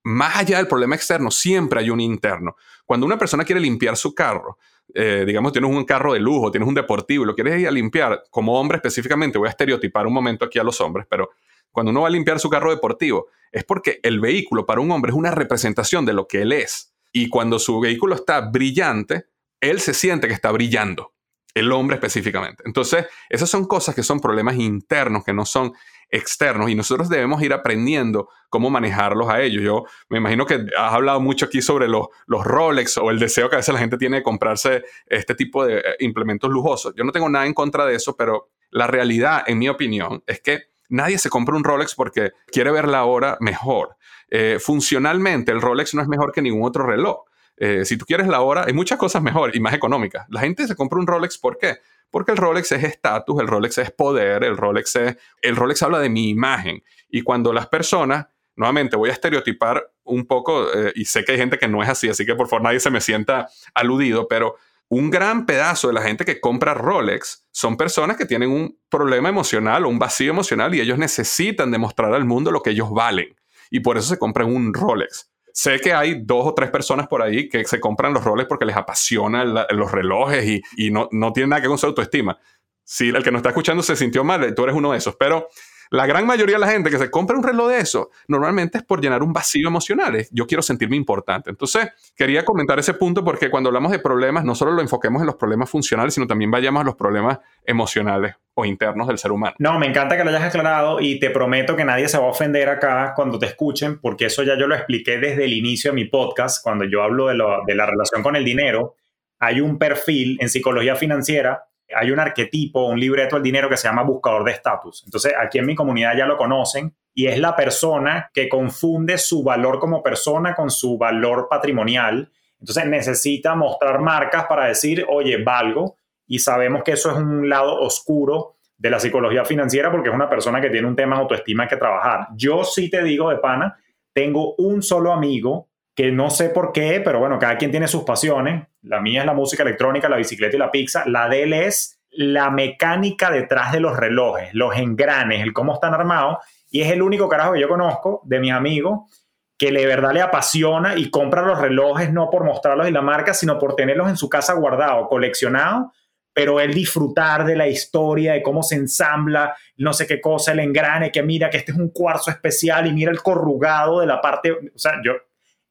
más 0.06 0.36
allá 0.36 0.58
del 0.58 0.68
problema 0.68 0.94
externo, 0.94 1.32
siempre 1.32 1.80
hay 1.80 1.90
un 1.90 2.00
interno. 2.00 2.54
Cuando 2.84 3.06
una 3.06 3.18
persona 3.18 3.44
quiere 3.44 3.60
limpiar 3.60 3.96
su 3.96 4.14
carro, 4.14 4.58
eh, 4.94 5.24
digamos, 5.26 5.52
tienes 5.52 5.70
un 5.70 5.84
carro 5.84 6.12
de 6.12 6.20
lujo, 6.20 6.50
tienes 6.50 6.68
un 6.68 6.74
deportivo 6.74 7.24
y 7.24 7.26
lo 7.26 7.34
quieres 7.34 7.60
ir 7.60 7.68
a 7.68 7.70
limpiar, 7.70 8.24
como 8.30 8.58
hombre 8.58 8.76
específicamente, 8.76 9.38
voy 9.38 9.48
a 9.48 9.50
estereotipar 9.50 10.06
un 10.06 10.12
momento 10.12 10.44
aquí 10.44 10.58
a 10.58 10.64
los 10.64 10.80
hombres, 10.80 11.06
pero 11.08 11.30
cuando 11.72 11.90
uno 11.90 12.02
va 12.02 12.08
a 12.08 12.10
limpiar 12.10 12.40
su 12.40 12.48
carro 12.48 12.70
deportivo, 12.70 13.26
es 13.52 13.64
porque 13.64 14.00
el 14.02 14.20
vehículo 14.20 14.64
para 14.64 14.80
un 14.80 14.90
hombre 14.90 15.10
es 15.10 15.16
una 15.16 15.30
representación 15.30 16.06
de 16.06 16.12
lo 16.12 16.26
que 16.26 16.42
él 16.42 16.52
es. 16.52 16.94
Y 17.12 17.28
cuando 17.28 17.58
su 17.58 17.80
vehículo 17.80 18.14
está 18.14 18.40
brillante, 18.40 19.26
él 19.60 19.80
se 19.80 19.94
siente 19.94 20.28
que 20.28 20.34
está 20.34 20.50
brillando, 20.52 21.12
el 21.54 21.72
hombre 21.72 21.96
específicamente. 21.96 22.62
Entonces, 22.66 23.06
esas 23.28 23.48
son 23.48 23.66
cosas 23.66 23.94
que 23.94 24.02
son 24.02 24.20
problemas 24.20 24.56
internos, 24.56 25.24
que 25.24 25.32
no 25.32 25.44
son 25.44 25.72
externos 26.10 26.70
y 26.70 26.74
nosotros 26.74 27.08
debemos 27.08 27.42
ir 27.42 27.52
aprendiendo 27.52 28.28
cómo 28.48 28.70
manejarlos 28.70 29.28
a 29.28 29.42
ellos. 29.42 29.62
Yo 29.62 29.84
me 30.08 30.18
imagino 30.18 30.46
que 30.46 30.66
has 30.76 30.92
hablado 30.92 31.20
mucho 31.20 31.46
aquí 31.46 31.62
sobre 31.62 31.88
los, 31.88 32.06
los 32.26 32.44
Rolex 32.44 32.98
o 32.98 33.10
el 33.10 33.18
deseo 33.18 33.48
que 33.48 33.56
a 33.56 33.58
veces 33.58 33.74
la 33.74 33.80
gente 33.80 33.98
tiene 33.98 34.16
de 34.18 34.22
comprarse 34.22 34.84
este 35.06 35.34
tipo 35.34 35.64
de 35.64 35.78
eh, 35.78 35.82
implementos 36.00 36.50
lujosos. 36.50 36.94
Yo 36.96 37.04
no 37.04 37.12
tengo 37.12 37.28
nada 37.28 37.46
en 37.46 37.54
contra 37.54 37.84
de 37.86 37.94
eso, 37.94 38.16
pero 38.16 38.50
la 38.70 38.86
realidad, 38.86 39.44
en 39.46 39.58
mi 39.58 39.68
opinión, 39.68 40.22
es 40.26 40.40
que 40.40 40.64
nadie 40.88 41.18
se 41.18 41.30
compra 41.30 41.56
un 41.56 41.64
Rolex 41.64 41.94
porque 41.94 42.32
quiere 42.46 42.70
ver 42.70 42.88
la 42.88 43.04
hora 43.04 43.36
mejor. 43.40 43.96
Eh, 44.28 44.58
funcionalmente, 44.60 45.52
el 45.52 45.60
Rolex 45.60 45.94
no 45.94 46.02
es 46.02 46.08
mejor 46.08 46.32
que 46.32 46.42
ningún 46.42 46.64
otro 46.64 46.86
reloj. 46.86 47.24
Eh, 47.56 47.84
si 47.84 47.96
tú 47.96 48.04
quieres 48.04 48.26
la 48.26 48.42
hora, 48.42 48.64
hay 48.66 48.72
muchas 48.72 48.98
cosas 48.98 49.22
mejor 49.22 49.56
y 49.56 49.60
más 49.60 49.72
económicas. 49.72 50.26
La 50.28 50.40
gente 50.40 50.66
se 50.66 50.76
compra 50.76 50.98
un 50.98 51.06
Rolex, 51.06 51.38
¿por 51.38 51.56
qué? 51.56 51.78
Porque 52.10 52.32
el 52.32 52.38
Rolex 52.38 52.72
es 52.72 52.84
estatus, 52.84 53.40
el 53.40 53.48
Rolex 53.48 53.78
es 53.78 53.90
poder, 53.90 54.44
el 54.44 54.56
Rolex 54.56 54.96
es, 54.96 55.16
el 55.42 55.56
Rolex 55.56 55.82
habla 55.82 55.98
de 55.98 56.08
mi 56.08 56.28
imagen. 56.28 56.82
Y 57.08 57.22
cuando 57.22 57.52
las 57.52 57.66
personas, 57.66 58.26
nuevamente 58.54 58.96
voy 58.96 59.10
a 59.10 59.12
estereotipar 59.12 59.92
un 60.04 60.26
poco, 60.26 60.72
eh, 60.72 60.92
y 60.94 61.04
sé 61.04 61.24
que 61.24 61.32
hay 61.32 61.38
gente 61.38 61.58
que 61.58 61.68
no 61.68 61.82
es 61.82 61.88
así, 61.88 62.08
así 62.08 62.24
que 62.24 62.34
por 62.34 62.48
favor 62.48 62.62
nadie 62.62 62.80
se 62.80 62.90
me 62.90 63.00
sienta 63.00 63.48
aludido, 63.74 64.28
pero 64.28 64.56
un 64.88 65.10
gran 65.10 65.46
pedazo 65.46 65.88
de 65.88 65.94
la 65.94 66.02
gente 66.02 66.24
que 66.24 66.40
compra 66.40 66.72
Rolex 66.72 67.46
son 67.50 67.76
personas 67.76 68.16
que 68.16 68.24
tienen 68.24 68.50
un 68.50 68.78
problema 68.88 69.28
emocional 69.28 69.84
o 69.84 69.88
un 69.88 69.98
vacío 69.98 70.30
emocional 70.30 70.74
y 70.74 70.80
ellos 70.80 70.96
necesitan 70.96 71.72
demostrar 71.72 72.14
al 72.14 72.24
mundo 72.24 72.52
lo 72.52 72.62
que 72.62 72.70
ellos 72.70 72.90
valen. 72.92 73.34
Y 73.68 73.80
por 73.80 73.98
eso 73.98 74.08
se 74.08 74.18
compran 74.18 74.54
un 74.54 74.72
Rolex. 74.72 75.28
Sé 75.56 75.80
que 75.80 75.94
hay 75.94 76.20
dos 76.22 76.46
o 76.46 76.54
tres 76.54 76.70
personas 76.70 77.08
por 77.08 77.22
ahí 77.22 77.48
que 77.48 77.64
se 77.64 77.80
compran 77.80 78.12
los 78.12 78.22
roles 78.22 78.46
porque 78.46 78.66
les 78.66 78.76
apasiona 78.76 79.42
los 79.42 79.90
relojes 79.90 80.44
y, 80.44 80.62
y 80.76 80.90
no, 80.90 81.08
no 81.12 81.32
tienen 81.32 81.48
nada 81.48 81.62
que 81.62 81.66
ver 81.66 81.70
con 81.70 81.78
su 81.78 81.86
autoestima. 81.86 82.38
Si 82.84 83.08
el 83.08 83.24
que 83.24 83.30
nos 83.30 83.38
está 83.38 83.48
escuchando 83.48 83.82
se 83.82 83.96
sintió 83.96 84.22
mal, 84.22 84.54
tú 84.54 84.64
eres 84.64 84.76
uno 84.76 84.92
de 84.92 84.98
esos, 84.98 85.16
pero 85.16 85.48
la 85.90 86.06
gran 86.06 86.26
mayoría 86.26 86.56
de 86.56 86.60
la 86.60 86.68
gente 86.68 86.90
que 86.90 86.98
se 86.98 87.10
compra 87.10 87.36
un 87.36 87.42
reloj 87.42 87.68
de 87.68 87.78
eso, 87.78 88.10
normalmente 88.28 88.78
es 88.78 88.84
por 88.84 89.00
llenar 89.00 89.22
un 89.22 89.32
vacío 89.32 89.68
emocional. 89.68 90.26
Yo 90.30 90.46
quiero 90.46 90.62
sentirme 90.62 90.96
importante. 90.96 91.50
Entonces, 91.50 91.88
quería 92.16 92.44
comentar 92.44 92.78
ese 92.78 92.94
punto 92.94 93.24
porque 93.24 93.50
cuando 93.50 93.68
hablamos 93.68 93.92
de 93.92 93.98
problemas, 93.98 94.44
no 94.44 94.54
solo 94.54 94.72
lo 94.72 94.82
enfoquemos 94.82 95.20
en 95.20 95.26
los 95.26 95.36
problemas 95.36 95.70
funcionales, 95.70 96.14
sino 96.14 96.26
también 96.26 96.50
vayamos 96.50 96.82
a 96.82 96.84
los 96.84 96.96
problemas 96.96 97.38
emocionales 97.64 98.34
o 98.54 98.64
internos 98.64 99.06
del 99.08 99.18
ser 99.18 99.32
humano. 99.32 99.54
No, 99.58 99.78
me 99.78 99.86
encanta 99.86 100.16
que 100.16 100.24
lo 100.24 100.30
hayas 100.30 100.44
aclarado 100.44 101.00
y 101.00 101.18
te 101.18 101.30
prometo 101.30 101.76
que 101.76 101.84
nadie 101.84 102.08
se 102.08 102.18
va 102.18 102.24
a 102.24 102.30
ofender 102.30 102.68
acá 102.68 103.12
cuando 103.14 103.38
te 103.38 103.46
escuchen, 103.46 104.00
porque 104.00 104.26
eso 104.26 104.42
ya 104.42 104.58
yo 104.58 104.66
lo 104.66 104.74
expliqué 104.74 105.18
desde 105.18 105.44
el 105.44 105.52
inicio 105.52 105.90
de 105.90 105.96
mi 105.96 106.04
podcast, 106.06 106.62
cuando 106.62 106.84
yo 106.84 107.02
hablo 107.02 107.26
de, 107.26 107.38
de 107.66 107.74
la 107.74 107.86
relación 107.86 108.22
con 108.22 108.34
el 108.36 108.44
dinero. 108.44 108.94
Hay 109.38 109.60
un 109.60 109.78
perfil 109.78 110.38
en 110.40 110.48
psicología 110.48 110.96
financiera 110.96 111.64
hay 111.94 112.10
un 112.10 112.18
arquetipo, 112.18 112.86
un 112.86 112.98
libreto 112.98 113.36
del 113.36 113.42
dinero 113.42 113.68
que 113.68 113.76
se 113.76 113.88
llama 113.88 114.02
buscador 114.02 114.44
de 114.44 114.52
estatus. 114.52 115.02
Entonces, 115.04 115.34
aquí 115.38 115.58
en 115.58 115.66
mi 115.66 115.74
comunidad 115.74 116.16
ya 116.16 116.26
lo 116.26 116.36
conocen 116.36 116.94
y 117.14 117.26
es 117.26 117.38
la 117.38 117.54
persona 117.54 118.30
que 118.32 118.48
confunde 118.48 119.18
su 119.18 119.42
valor 119.42 119.78
como 119.78 120.02
persona 120.02 120.54
con 120.54 120.70
su 120.70 120.98
valor 120.98 121.46
patrimonial. 121.48 122.30
Entonces, 122.60 122.86
necesita 122.86 123.54
mostrar 123.54 124.00
marcas 124.00 124.46
para 124.46 124.66
decir, 124.66 125.04
oye, 125.08 125.42
valgo. 125.42 125.96
Y 126.26 126.40
sabemos 126.40 126.82
que 126.82 126.92
eso 126.92 127.10
es 127.10 127.16
un 127.16 127.48
lado 127.48 127.80
oscuro 127.80 128.56
de 128.76 128.90
la 128.90 129.00
psicología 129.00 129.44
financiera 129.44 129.90
porque 129.90 130.08
es 130.08 130.14
una 130.14 130.28
persona 130.28 130.60
que 130.60 130.70
tiene 130.70 130.86
un 130.86 130.96
tema 130.96 131.16
de 131.16 131.22
autoestima 131.22 131.68
que 131.68 131.76
trabajar. 131.76 132.28
Yo 132.34 132.64
sí 132.64 132.90
te 132.90 133.02
digo 133.02 133.30
de 133.30 133.36
pana, 133.36 133.78
tengo 134.12 134.54
un 134.56 134.82
solo 134.82 135.12
amigo 135.12 135.68
que 135.96 136.12
no 136.12 136.28
sé 136.28 136.50
por 136.50 136.72
qué, 136.72 137.00
pero 137.02 137.18
bueno, 137.18 137.38
cada 137.38 137.56
quien 137.56 137.70
tiene 137.70 137.88
sus 137.88 138.04
pasiones. 138.04 138.66
La 138.82 139.00
mía 139.00 139.20
es 139.20 139.26
la 139.26 139.32
música 139.32 139.62
electrónica, 139.62 140.10
la 140.10 140.18
bicicleta 140.18 140.54
y 140.54 140.58
la 140.58 140.70
pizza. 140.70 141.04
La 141.06 141.28
de 141.28 141.42
él 141.42 141.54
es 141.54 141.98
la 142.10 142.50
mecánica 142.50 143.30
detrás 143.30 143.72
de 143.72 143.80
los 143.80 143.96
relojes, 143.96 144.50
los 144.52 144.76
engranes, 144.76 145.42
el 145.42 145.54
cómo 145.54 145.72
están 145.72 145.94
armados. 145.94 146.36
Y 146.70 146.82
es 146.82 146.92
el 146.92 147.00
único 147.00 147.28
carajo 147.28 147.54
que 147.54 147.60
yo 147.60 147.68
conozco 147.68 148.20
de 148.24 148.40
mis 148.40 148.52
amigos 148.52 149.10
que 149.58 149.72
de 149.72 149.86
verdad 149.86 150.12
le 150.12 150.20
apasiona 150.20 150.96
y 150.96 151.10
compra 151.10 151.40
los 151.40 151.58
relojes 151.58 152.12
no 152.12 152.28
por 152.28 152.44
mostrarlos 152.44 152.88
y 152.88 152.92
la 152.92 153.00
marca, 153.00 153.32
sino 153.32 153.58
por 153.58 153.74
tenerlos 153.74 154.10
en 154.10 154.18
su 154.18 154.28
casa 154.28 154.52
guardados, 154.52 155.08
coleccionados, 155.08 155.92
pero 156.34 156.60
él 156.60 156.74
disfrutar 156.74 157.46
de 157.46 157.56
la 157.56 157.66
historia, 157.66 158.34
de 158.34 158.42
cómo 158.42 158.62
se 158.62 158.74
ensambla, 158.74 159.56
no 159.78 159.94
sé 159.94 160.06
qué 160.06 160.20
cosa, 160.20 160.52
el 160.52 160.58
engrane, 160.58 161.10
que 161.10 161.22
mira 161.22 161.48
que 161.48 161.56
este 161.56 161.72
es 161.72 161.78
un 161.78 161.88
cuarzo 161.88 162.30
especial 162.30 162.86
y 162.86 162.92
mira 162.92 163.10
el 163.10 163.22
corrugado 163.22 164.00
de 164.00 164.06
la 164.06 164.20
parte, 164.20 164.52
o 164.52 164.78
sea, 164.78 165.00
yo 165.02 165.14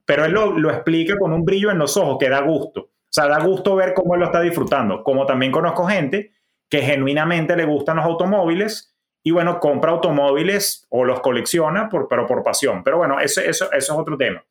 pero 0.05 0.25
él 0.25 0.31
lo, 0.31 0.69
explica 0.69 1.17
con 1.17 1.33
un 1.33 1.43
brillo 1.43 1.71
en 1.71 1.79
los 1.79 1.97
ojos 1.97 2.17
que 2.19 2.29
da 2.29 2.41
gusto. 2.41 2.81
O 2.81 3.15
sea, 3.15 3.27
da 3.27 3.39
gusto 3.39 3.75
ver 3.75 3.93
cómo 3.93 4.13
él 4.13 4.19
lo 4.19 4.27
está 4.27 4.41
disfrutando. 4.41 5.03
Como 5.03 5.25
también 5.25 5.51
conozco 5.51 5.85
gente 5.85 6.31
que 6.69 6.81
genuinamente 6.81 7.55
le 7.55 7.65
gustan 7.65 7.97
los 7.97 8.05
automóviles 8.05 8.95
y 9.23 9.31
bueno, 9.31 9.59
compra 9.59 9.91
automóviles 9.91 10.85
o 10.89 11.03
los 11.03 11.21
colecciona, 11.21 11.89
por, 11.89 12.07
pero 12.07 12.27
por 12.27 12.43
pasión. 12.43 12.83
Pero 12.83 12.97
bueno, 12.97 13.19
eso, 13.19 13.41
eso, 13.41 13.71
eso 13.71 13.93
es 13.93 13.99
otro 13.99 14.17
tema. 14.17 14.43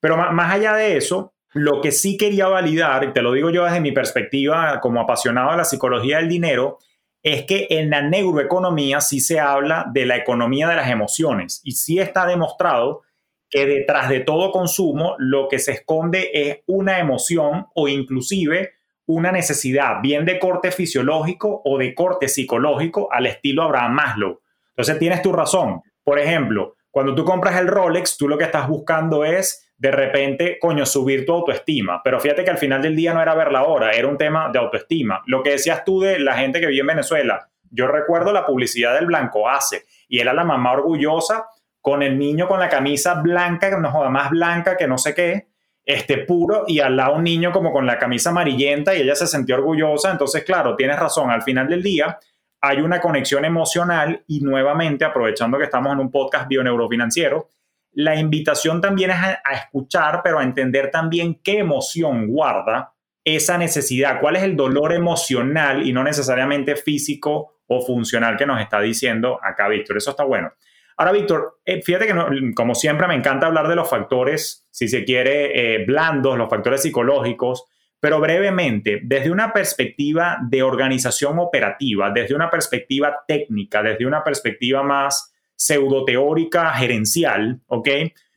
Pero 0.00 0.16
más, 0.16 0.32
más 0.32 0.52
allá 0.52 0.74
de 0.74 0.96
eso, 0.96 1.34
lo 1.52 1.80
que 1.80 1.92
sí 1.92 2.16
quería 2.16 2.48
validar, 2.48 3.04
y 3.04 3.12
te 3.12 3.22
lo 3.22 3.32
digo 3.32 3.50
yo 3.50 3.64
desde 3.64 3.80
mi 3.80 3.92
perspectiva 3.92 4.80
como 4.80 5.00
apasionado 5.00 5.52
de 5.52 5.58
la 5.58 5.64
psicología 5.64 6.16
del 6.16 6.28
dinero, 6.28 6.78
es 7.22 7.44
que 7.44 7.66
en 7.70 7.90
la 7.90 8.02
neuroeconomía 8.02 9.00
sí 9.00 9.20
se 9.20 9.40
habla 9.40 9.86
de 9.92 10.06
la 10.06 10.16
economía 10.16 10.68
de 10.68 10.76
las 10.76 10.90
emociones 10.90 11.60
y 11.64 11.72
sí 11.72 11.98
está 11.98 12.26
demostrado 12.26 13.02
que 13.50 13.66
detrás 13.66 14.08
de 14.08 14.20
todo 14.20 14.50
consumo 14.50 15.14
lo 15.18 15.48
que 15.48 15.58
se 15.58 15.72
esconde 15.72 16.30
es 16.32 16.58
una 16.66 16.98
emoción 16.98 17.66
o 17.74 17.88
inclusive 17.88 18.72
una 19.06 19.32
necesidad, 19.32 20.02
bien 20.02 20.26
de 20.26 20.38
corte 20.38 20.70
fisiológico 20.70 21.62
o 21.64 21.78
de 21.78 21.94
corte 21.94 22.28
psicológico 22.28 23.08
al 23.10 23.26
estilo 23.26 23.62
Abraham 23.62 23.94
Maslow. 23.94 24.40
Entonces 24.70 24.98
tienes 24.98 25.22
tu 25.22 25.32
razón. 25.32 25.80
Por 26.04 26.18
ejemplo, 26.18 26.76
cuando 26.90 27.14
tú 27.14 27.24
compras 27.24 27.58
el 27.58 27.68
Rolex, 27.68 28.18
tú 28.18 28.28
lo 28.28 28.36
que 28.36 28.44
estás 28.44 28.68
buscando 28.68 29.24
es 29.24 29.72
de 29.78 29.92
repente, 29.92 30.58
coño, 30.60 30.84
subir 30.84 31.24
tu 31.24 31.32
autoestima. 31.32 32.02
Pero 32.02 32.20
fíjate 32.20 32.44
que 32.44 32.50
al 32.50 32.58
final 32.58 32.82
del 32.82 32.96
día 32.96 33.14
no 33.14 33.22
era 33.22 33.34
ver 33.34 33.52
la 33.52 33.64
hora, 33.64 33.92
era 33.92 34.08
un 34.08 34.18
tema 34.18 34.50
de 34.52 34.58
autoestima. 34.58 35.22
Lo 35.26 35.42
que 35.42 35.50
decías 35.50 35.84
tú 35.84 36.00
de 36.00 36.18
la 36.18 36.36
gente 36.36 36.60
que 36.60 36.66
vive 36.66 36.80
en 36.80 36.88
Venezuela, 36.88 37.48
yo 37.70 37.86
recuerdo 37.86 38.32
la 38.32 38.44
publicidad 38.44 38.94
del 38.94 39.06
Blanco 39.06 39.48
Ace 39.48 39.84
y 40.08 40.18
era 40.20 40.34
la 40.34 40.44
mamá 40.44 40.72
orgullosa 40.72 41.46
con 41.80 42.02
el 42.02 42.18
niño 42.18 42.48
con 42.48 42.60
la 42.60 42.68
camisa 42.68 43.14
blanca, 43.14 43.76
no 43.78 43.90
joda, 43.90 44.10
más 44.10 44.30
blanca 44.30 44.76
que 44.76 44.86
no 44.86 44.98
sé 44.98 45.14
qué, 45.14 45.48
este 45.84 46.18
puro, 46.18 46.64
y 46.66 46.80
al 46.80 46.96
lado 46.96 47.14
un 47.14 47.24
niño 47.24 47.50
como 47.50 47.72
con 47.72 47.86
la 47.86 47.98
camisa 47.98 48.30
amarillenta 48.30 48.94
y 48.94 49.00
ella 49.00 49.14
se 49.14 49.26
sintió 49.26 49.56
orgullosa. 49.56 50.10
Entonces, 50.10 50.44
claro, 50.44 50.76
tienes 50.76 50.98
razón, 50.98 51.30
al 51.30 51.42
final 51.42 51.68
del 51.68 51.82
día 51.82 52.18
hay 52.60 52.80
una 52.80 53.00
conexión 53.00 53.44
emocional 53.44 54.22
y 54.26 54.40
nuevamente, 54.40 55.04
aprovechando 55.04 55.58
que 55.58 55.64
estamos 55.64 55.92
en 55.92 56.00
un 56.00 56.10
podcast 56.10 56.48
bioneurofinanciero, 56.48 57.48
la 57.92 58.16
invitación 58.16 58.80
también 58.80 59.10
es 59.10 59.16
a, 59.16 59.40
a 59.44 59.54
escuchar, 59.54 60.20
pero 60.22 60.40
a 60.40 60.42
entender 60.42 60.90
también 60.90 61.40
qué 61.42 61.58
emoción 61.58 62.26
guarda 62.28 62.92
esa 63.24 63.58
necesidad, 63.58 64.20
cuál 64.20 64.36
es 64.36 64.42
el 64.42 64.56
dolor 64.56 64.92
emocional 64.92 65.86
y 65.86 65.92
no 65.92 66.02
necesariamente 66.02 66.76
físico 66.76 67.60
o 67.66 67.80
funcional 67.80 68.36
que 68.36 68.46
nos 68.46 68.60
está 68.60 68.80
diciendo 68.80 69.38
acá 69.42 69.68
Víctor. 69.68 69.96
Eso 69.96 70.10
está 70.10 70.24
bueno. 70.24 70.52
Ahora, 71.00 71.12
Víctor, 71.12 71.60
eh, 71.64 71.80
fíjate 71.80 72.08
que 72.08 72.52
como 72.54 72.74
siempre 72.74 73.06
me 73.06 73.14
encanta 73.14 73.46
hablar 73.46 73.68
de 73.68 73.76
los 73.76 73.88
factores, 73.88 74.66
si 74.68 74.88
se 74.88 75.04
quiere, 75.04 75.76
eh, 75.76 75.84
blandos, 75.86 76.36
los 76.36 76.50
factores 76.50 76.82
psicológicos, 76.82 77.66
pero 78.00 78.18
brevemente, 78.18 79.00
desde 79.04 79.30
una 79.30 79.52
perspectiva 79.52 80.38
de 80.42 80.64
organización 80.64 81.38
operativa, 81.38 82.10
desde 82.10 82.34
una 82.34 82.50
perspectiva 82.50 83.20
técnica, 83.28 83.80
desde 83.80 84.06
una 84.06 84.24
perspectiva 84.24 84.82
más 84.82 85.32
pseudoteórica, 85.54 86.72
gerencial, 86.72 87.60
¿ok? 87.68 87.88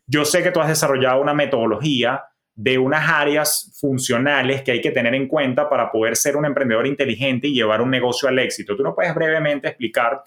Yo 0.06 0.24
sé 0.24 0.44
que 0.44 0.52
tú 0.52 0.60
has 0.60 0.68
desarrollado 0.68 1.20
una 1.20 1.34
metodología 1.34 2.26
de 2.54 2.78
unas 2.78 3.10
áreas 3.10 3.76
funcionales 3.80 4.62
que 4.62 4.74
hay 4.74 4.82
que 4.82 4.92
tener 4.92 5.16
en 5.16 5.28
cuenta 5.28 5.68
para 5.68 5.92
poder 5.92 6.16
ser 6.16 6.38
un 6.38 6.46
emprendedor 6.46 6.86
inteligente 6.86 7.48
y 7.48 7.56
llevar 7.56 7.82
un 7.82 7.90
negocio 7.90 8.30
al 8.30 8.38
éxito. 8.38 8.76
¿Tú 8.76 8.84
no 8.84 8.94
puedes 8.94 9.16
brevemente 9.16 9.68
explicar 9.68 10.22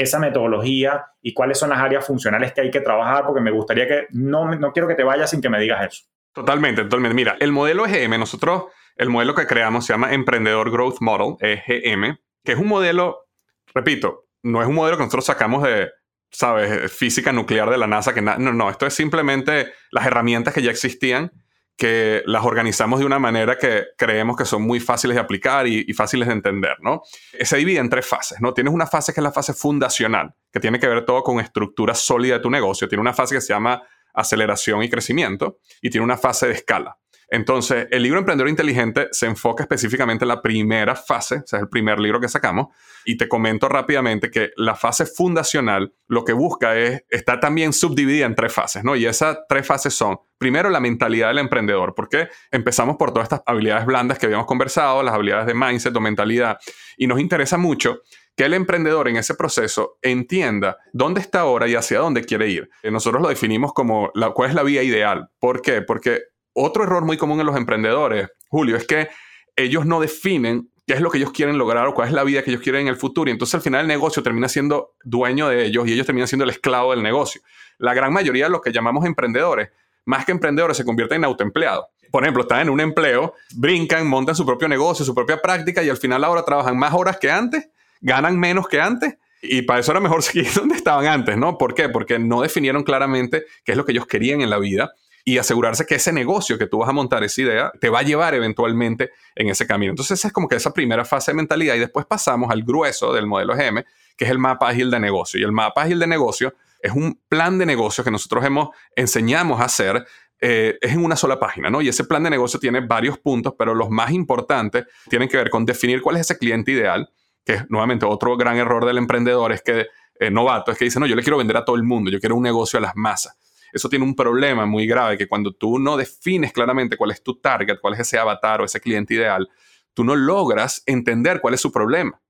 esa 0.00 0.18
metodología 0.18 1.06
y 1.20 1.34
cuáles 1.34 1.58
son 1.58 1.70
las 1.70 1.78
áreas 1.78 2.06
funcionales 2.06 2.52
que 2.52 2.60
hay 2.60 2.70
que 2.70 2.80
trabajar, 2.80 3.24
porque 3.26 3.40
me 3.40 3.50
gustaría 3.50 3.86
que 3.86 4.06
no, 4.10 4.54
no 4.54 4.72
quiero 4.72 4.88
que 4.88 4.94
te 4.94 5.04
vayas 5.04 5.30
sin 5.30 5.40
que 5.40 5.48
me 5.48 5.60
digas 5.60 5.86
eso. 5.86 6.04
Totalmente, 6.32 6.82
totalmente. 6.84 7.14
Mira, 7.14 7.36
el 7.40 7.52
modelo 7.52 7.86
EGM, 7.86 8.18
nosotros, 8.18 8.64
el 8.96 9.10
modelo 9.10 9.34
que 9.34 9.46
creamos 9.46 9.86
se 9.86 9.92
llama 9.92 10.12
Emprendedor 10.12 10.70
Growth 10.70 11.00
Model, 11.00 11.36
EGM, 11.40 12.18
que 12.44 12.52
es 12.52 12.58
un 12.58 12.68
modelo, 12.68 13.26
repito, 13.74 14.26
no 14.42 14.62
es 14.62 14.68
un 14.68 14.74
modelo 14.74 14.96
que 14.96 15.04
nosotros 15.04 15.26
sacamos 15.26 15.62
de, 15.62 15.90
¿sabes?, 16.30 16.92
física 16.92 17.32
nuclear 17.32 17.70
de 17.70 17.78
la 17.78 17.86
NASA, 17.86 18.14
que 18.14 18.22
no, 18.22 18.38
no, 18.38 18.70
esto 18.70 18.86
es 18.86 18.94
simplemente 18.94 19.72
las 19.90 20.06
herramientas 20.06 20.54
que 20.54 20.62
ya 20.62 20.70
existían 20.70 21.32
que 21.76 22.22
las 22.26 22.44
organizamos 22.44 23.00
de 23.00 23.06
una 23.06 23.18
manera 23.18 23.56
que 23.56 23.86
creemos 23.96 24.36
que 24.36 24.44
son 24.44 24.62
muy 24.62 24.80
fáciles 24.80 25.14
de 25.14 25.20
aplicar 25.20 25.66
y, 25.66 25.92
fáciles 25.94 26.28
de 26.28 26.34
entender, 26.34 26.76
¿no? 26.80 27.02
Se 27.40 27.56
divide 27.56 27.78
en 27.78 27.88
tres 27.88 28.06
fases, 28.06 28.40
¿no? 28.40 28.52
Tienes 28.52 28.72
una 28.72 28.86
fase 28.86 29.14
que 29.14 29.20
es 29.20 29.24
la 29.24 29.32
fase 29.32 29.54
fundacional, 29.54 30.34
que 30.52 30.60
tiene 30.60 30.78
que 30.78 30.86
ver 30.86 31.04
todo 31.04 31.22
con 31.22 31.40
estructura 31.40 31.94
sólida 31.94 32.34
de 32.34 32.40
tu 32.40 32.50
negocio. 32.50 32.86
Tiene 32.86 33.00
una 33.00 33.14
fase 33.14 33.34
que 33.34 33.40
se 33.40 33.54
llama 33.54 33.82
aceleración 34.12 34.82
y 34.82 34.90
crecimiento 34.90 35.58
y 35.80 35.90
tiene 35.90 36.04
una 36.04 36.16
fase 36.16 36.48
de 36.48 36.54
escala. 36.54 36.99
Entonces, 37.30 37.86
el 37.90 38.02
libro 38.02 38.18
Emprendedor 38.18 38.48
Inteligente 38.48 39.08
se 39.12 39.26
enfoca 39.26 39.62
específicamente 39.62 40.24
en 40.24 40.28
la 40.28 40.42
primera 40.42 40.96
fase, 40.96 41.36
o 41.36 41.46
sea, 41.46 41.58
es 41.58 41.62
el 41.62 41.68
primer 41.68 42.00
libro 42.00 42.20
que 42.20 42.28
sacamos, 42.28 42.68
y 43.04 43.16
te 43.16 43.28
comento 43.28 43.68
rápidamente 43.68 44.30
que 44.30 44.50
la 44.56 44.74
fase 44.74 45.06
fundacional 45.06 45.94
lo 46.08 46.24
que 46.24 46.32
busca 46.32 46.76
es, 46.76 47.04
está 47.08 47.38
también 47.38 47.72
subdividida 47.72 48.26
en 48.26 48.34
tres 48.34 48.52
fases, 48.52 48.82
¿no? 48.82 48.96
Y 48.96 49.06
esas 49.06 49.38
tres 49.48 49.64
fases 49.64 49.94
son, 49.94 50.18
primero, 50.38 50.70
la 50.70 50.80
mentalidad 50.80 51.28
del 51.28 51.38
emprendedor, 51.38 51.94
porque 51.94 52.28
empezamos 52.50 52.96
por 52.96 53.12
todas 53.12 53.26
estas 53.26 53.42
habilidades 53.46 53.86
blandas 53.86 54.18
que 54.18 54.26
habíamos 54.26 54.46
conversado, 54.46 55.02
las 55.04 55.14
habilidades 55.14 55.46
de 55.46 55.54
mindset 55.54 55.94
o 55.96 56.00
mentalidad, 56.00 56.58
y 56.96 57.06
nos 57.06 57.20
interesa 57.20 57.56
mucho 57.56 58.00
que 58.36 58.44
el 58.44 58.54
emprendedor 58.54 59.06
en 59.06 59.16
ese 59.16 59.34
proceso 59.34 59.98
entienda 60.02 60.78
dónde 60.92 61.20
está 61.20 61.40
ahora 61.40 61.68
y 61.68 61.74
hacia 61.74 61.98
dónde 61.98 62.24
quiere 62.24 62.48
ir. 62.48 62.70
Nosotros 62.82 63.22
lo 63.22 63.28
definimos 63.28 63.72
como 63.72 64.10
la, 64.14 64.30
cuál 64.30 64.48
es 64.48 64.54
la 64.54 64.62
vía 64.62 64.82
ideal. 64.82 65.28
¿Por 65.38 65.60
qué? 65.62 65.82
Porque 65.82 66.22
otro 66.52 66.84
error 66.84 67.04
muy 67.04 67.16
común 67.16 67.40
en 67.40 67.46
los 67.46 67.56
emprendedores, 67.56 68.28
Julio, 68.48 68.76
es 68.76 68.86
que 68.86 69.08
ellos 69.56 69.86
no 69.86 70.00
definen 70.00 70.70
qué 70.86 70.94
es 70.94 71.00
lo 71.00 71.10
que 71.10 71.18
ellos 71.18 71.30
quieren 71.30 71.56
lograr 71.56 71.86
o 71.86 71.94
cuál 71.94 72.08
es 72.08 72.14
la 72.14 72.24
vida 72.24 72.42
que 72.42 72.50
ellos 72.50 72.62
quieren 72.62 72.82
en 72.82 72.88
el 72.88 72.96
futuro. 72.96 73.30
Y 73.30 73.32
entonces 73.32 73.54
al 73.54 73.60
final 73.60 73.82
el 73.82 73.86
negocio 73.86 74.22
termina 74.22 74.48
siendo 74.48 74.94
dueño 75.04 75.48
de 75.48 75.66
ellos 75.66 75.86
y 75.86 75.92
ellos 75.92 76.06
terminan 76.06 76.26
siendo 76.26 76.44
el 76.44 76.50
esclavo 76.50 76.90
del 76.90 77.02
negocio. 77.02 77.42
La 77.78 77.94
gran 77.94 78.12
mayoría 78.12 78.46
de 78.46 78.50
los 78.50 78.60
que 78.60 78.72
llamamos 78.72 79.04
emprendedores, 79.04 79.70
más 80.04 80.24
que 80.24 80.32
emprendedores, 80.32 80.76
se 80.76 80.84
convierten 80.84 81.18
en 81.18 81.24
autoempleados. 81.26 81.86
Por 82.10 82.24
ejemplo, 82.24 82.42
están 82.42 82.62
en 82.62 82.70
un 82.70 82.80
empleo, 82.80 83.34
brincan, 83.54 84.06
montan 84.06 84.34
su 84.34 84.44
propio 84.44 84.66
negocio, 84.66 85.04
su 85.04 85.14
propia 85.14 85.40
práctica 85.40 85.82
y 85.82 85.88
al 85.88 85.96
final 85.96 86.24
ahora 86.24 86.44
trabajan 86.44 86.76
más 86.76 86.92
horas 86.92 87.18
que 87.18 87.30
antes, 87.30 87.68
ganan 88.00 88.36
menos 88.36 88.66
que 88.66 88.80
antes 88.80 89.16
y 89.42 89.62
para 89.62 89.78
eso 89.78 89.92
era 89.92 90.00
mejor 90.00 90.22
seguir 90.24 90.52
donde 90.52 90.74
estaban 90.74 91.06
antes, 91.06 91.36
¿no? 91.36 91.56
¿Por 91.56 91.74
qué? 91.74 91.88
Porque 91.88 92.18
no 92.18 92.42
definieron 92.42 92.82
claramente 92.82 93.44
qué 93.64 93.72
es 93.72 93.78
lo 93.78 93.84
que 93.84 93.92
ellos 93.92 94.06
querían 94.06 94.40
en 94.40 94.50
la 94.50 94.58
vida 94.58 94.92
y 95.30 95.38
asegurarse 95.38 95.86
que 95.86 95.94
ese 95.94 96.12
negocio 96.12 96.58
que 96.58 96.66
tú 96.66 96.78
vas 96.78 96.88
a 96.88 96.92
montar, 96.92 97.22
esa 97.22 97.40
idea, 97.40 97.72
te 97.80 97.88
va 97.88 98.00
a 98.00 98.02
llevar 98.02 98.34
eventualmente 98.34 99.12
en 99.36 99.48
ese 99.48 99.64
camino. 99.64 99.92
Entonces, 99.92 100.18
esa 100.18 100.26
es 100.26 100.34
como 100.34 100.48
que 100.48 100.56
esa 100.56 100.72
primera 100.72 101.04
fase 101.04 101.30
de 101.30 101.36
mentalidad 101.36 101.76
y 101.76 101.78
después 101.78 102.04
pasamos 102.04 102.50
al 102.50 102.64
grueso 102.64 103.12
del 103.12 103.28
modelo 103.28 103.54
GM, 103.54 103.84
que 104.16 104.24
es 104.24 104.30
el 104.32 104.40
mapa 104.40 104.68
ágil 104.68 104.90
de 104.90 104.98
negocio. 104.98 105.38
Y 105.38 105.44
el 105.44 105.52
mapa 105.52 105.82
ágil 105.82 106.00
de 106.00 106.08
negocio 106.08 106.52
es 106.80 106.90
un 106.90 107.20
plan 107.28 107.58
de 107.58 107.66
negocio 107.66 108.02
que 108.02 108.10
nosotros 108.10 108.44
hemos 108.44 108.70
enseñamos 108.96 109.60
a 109.60 109.66
hacer 109.66 110.04
eh, 110.40 110.78
es 110.80 110.94
en 110.94 111.04
una 111.04 111.14
sola 111.14 111.38
página, 111.38 111.70
¿no? 111.70 111.80
Y 111.80 111.88
ese 111.88 112.02
plan 112.02 112.24
de 112.24 112.30
negocio 112.30 112.58
tiene 112.58 112.80
varios 112.80 113.16
puntos, 113.18 113.54
pero 113.56 113.72
los 113.72 113.88
más 113.88 114.10
importantes 114.10 114.86
tienen 115.08 115.28
que 115.28 115.36
ver 115.36 115.48
con 115.48 115.64
definir 115.64 116.02
cuál 116.02 116.16
es 116.16 116.22
ese 116.22 116.38
cliente 116.38 116.72
ideal, 116.72 117.08
que 117.44 117.52
es 117.52 117.70
nuevamente 117.70 118.04
otro 118.04 118.36
gran 118.36 118.56
error 118.56 118.84
del 118.84 118.98
emprendedor, 118.98 119.52
es 119.52 119.62
que 119.62 119.86
eh, 120.18 120.30
novato, 120.30 120.72
es 120.72 120.78
que 120.78 120.86
dice, 120.86 120.98
no, 120.98 121.06
yo 121.06 121.14
le 121.14 121.22
quiero 121.22 121.38
vender 121.38 121.56
a 121.56 121.64
todo 121.64 121.76
el 121.76 121.84
mundo, 121.84 122.10
yo 122.10 122.18
quiero 122.18 122.34
un 122.34 122.42
negocio 122.42 122.80
a 122.80 122.82
las 122.82 122.96
masas. 122.96 123.36
Eso 123.72 123.88
tiene 123.88 124.04
un 124.04 124.14
problema 124.14 124.66
muy 124.66 124.86
grave, 124.86 125.18
que 125.18 125.28
cuando 125.28 125.52
tú 125.52 125.78
no 125.78 125.96
defines 125.96 126.52
claramente 126.52 126.96
cuál 126.96 127.10
es 127.10 127.22
tu 127.22 127.40
target, 127.40 127.78
cuál 127.80 127.94
es 127.94 128.00
ese 128.00 128.18
avatar 128.18 128.60
o 128.60 128.64
ese 128.64 128.80
cliente 128.80 129.14
ideal, 129.14 129.48
tú 129.94 130.04
no 130.04 130.16
logras 130.16 130.82
entender 130.86 131.40
cuál 131.40 131.54
es 131.54 131.60
su 131.60 131.72
problema. 131.72 132.20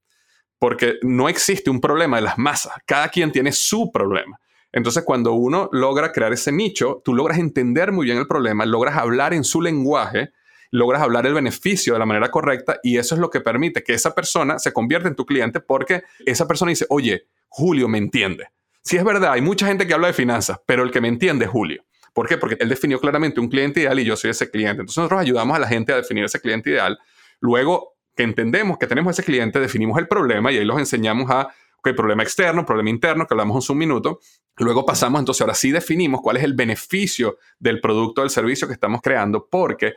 Porque 0.59 0.97
no 1.03 1.28
existe 1.28 1.70
un 1.70 1.80
problema 1.80 2.16
de 2.16 2.22
las 2.22 2.38
masas, 2.38 2.74
cada 2.86 3.09
quien 3.09 3.32
tiene 3.32 3.53
su 3.53 3.91
problema. 3.91 4.38
Entonces, 4.72 5.03
cuando 5.05 5.32
uno 5.32 5.68
logra 5.72 6.12
crear 6.12 6.32
ese 6.32 6.53
nicho, 6.53 7.03
tú 7.05 7.14
logras 7.14 7.38
entender 7.38 7.93
muy 7.93 8.07
bien 8.07 8.18
el 8.18 8.26
problema, 8.26 8.66
logras 8.66 8.97
hablar 8.97 9.34
en 9.34 9.43
su 9.43 9.61
lenguaje, 9.61 10.30
logras 10.70 11.03
hablar 11.03 11.26
el 11.26 11.34
beneficio 11.34 11.95
de 11.95 11.99
la 11.99 12.07
manera 12.07 12.30
correcta 12.30 12.78
y 12.82 12.99
eso 12.99 13.14
es 13.14 13.20
lo 13.20 13.30
que 13.30 13.41
permite 13.41 13.82
que 13.82 13.95
esa 13.95 14.14
persona 14.14 14.59
se 14.59 14.72
convierta 14.72 15.09
en 15.09 15.16
tu 15.16 15.26
cliente 15.26 15.61
porque 15.61 16.03
esa 16.24 16.47
persona 16.47 16.70
dice, 16.70 16.86
oye, 16.88 17.26
Julio 17.49 17.88
me 17.88 17.99
entiende. 17.99 18.49
Si 18.83 18.97
es 18.97 19.05
verdad, 19.05 19.33
hay 19.33 19.41
mucha 19.41 19.66
gente 19.66 19.87
que 19.87 19.95
habla 19.95 20.09
de 20.09 20.12
finanzas, 20.12 20.59
pero 20.66 20.83
el 20.83 20.91
que 20.91 21.01
me 21.01 21.09
entiende 21.09 21.45
es 21.45 21.51
Julio. 21.51 21.85
¿Por 22.12 22.26
qué? 22.26 22.37
Porque 22.39 22.57
él 22.59 22.68
definió 22.68 22.99
claramente 22.99 23.41
un 23.41 23.49
cliente 23.49 23.81
ideal 23.81 23.99
y 24.01 24.05
yo 24.05 24.16
soy 24.16 24.31
ese 24.31 24.51
cliente. 24.51 24.81
Entonces 24.81 24.99
nosotros 24.99 25.20
ayudamos 25.20 25.57
a 25.57 25.61
la 25.61 25.68
gente 25.68 25.93
a 25.93 25.97
definir 25.97 26.24
ese 26.24 26.41
cliente 26.41 26.70
ideal. 26.70 26.99
Luego 27.41 27.95
que 28.16 28.24
entendemos 28.24 28.78
que 28.78 28.87
tenemos 28.87 29.12
ese 29.12 29.24
cliente, 29.24 29.61
definimos 29.61 29.99
el 29.99 30.09
problema 30.09 30.51
y 30.51 30.59
ahí 30.59 30.64
los 30.64 30.78
enseñamos 30.78 31.31
a 31.31 31.49
Ok, 31.83 31.97
problema 31.97 32.22
externo, 32.22 32.66
problema 32.66 32.91
interno, 32.91 33.26
que 33.26 33.33
hablamos 33.33 33.57
hace 33.57 33.72
un 33.72 33.78
minuto. 33.78 34.20
Luego 34.59 34.85
pasamos, 34.85 35.18
entonces 35.18 35.41
ahora 35.41 35.55
sí 35.55 35.70
definimos 35.70 36.20
cuál 36.20 36.37
es 36.37 36.45
el 36.45 36.53
beneficio 36.53 37.39
del 37.59 37.81
producto 37.81 38.20
o 38.20 38.24
del 38.24 38.31
servicio 38.31 38.68
que 38.68 38.74
estamos 38.74 39.01
creando, 39.01 39.49
porque 39.51 39.95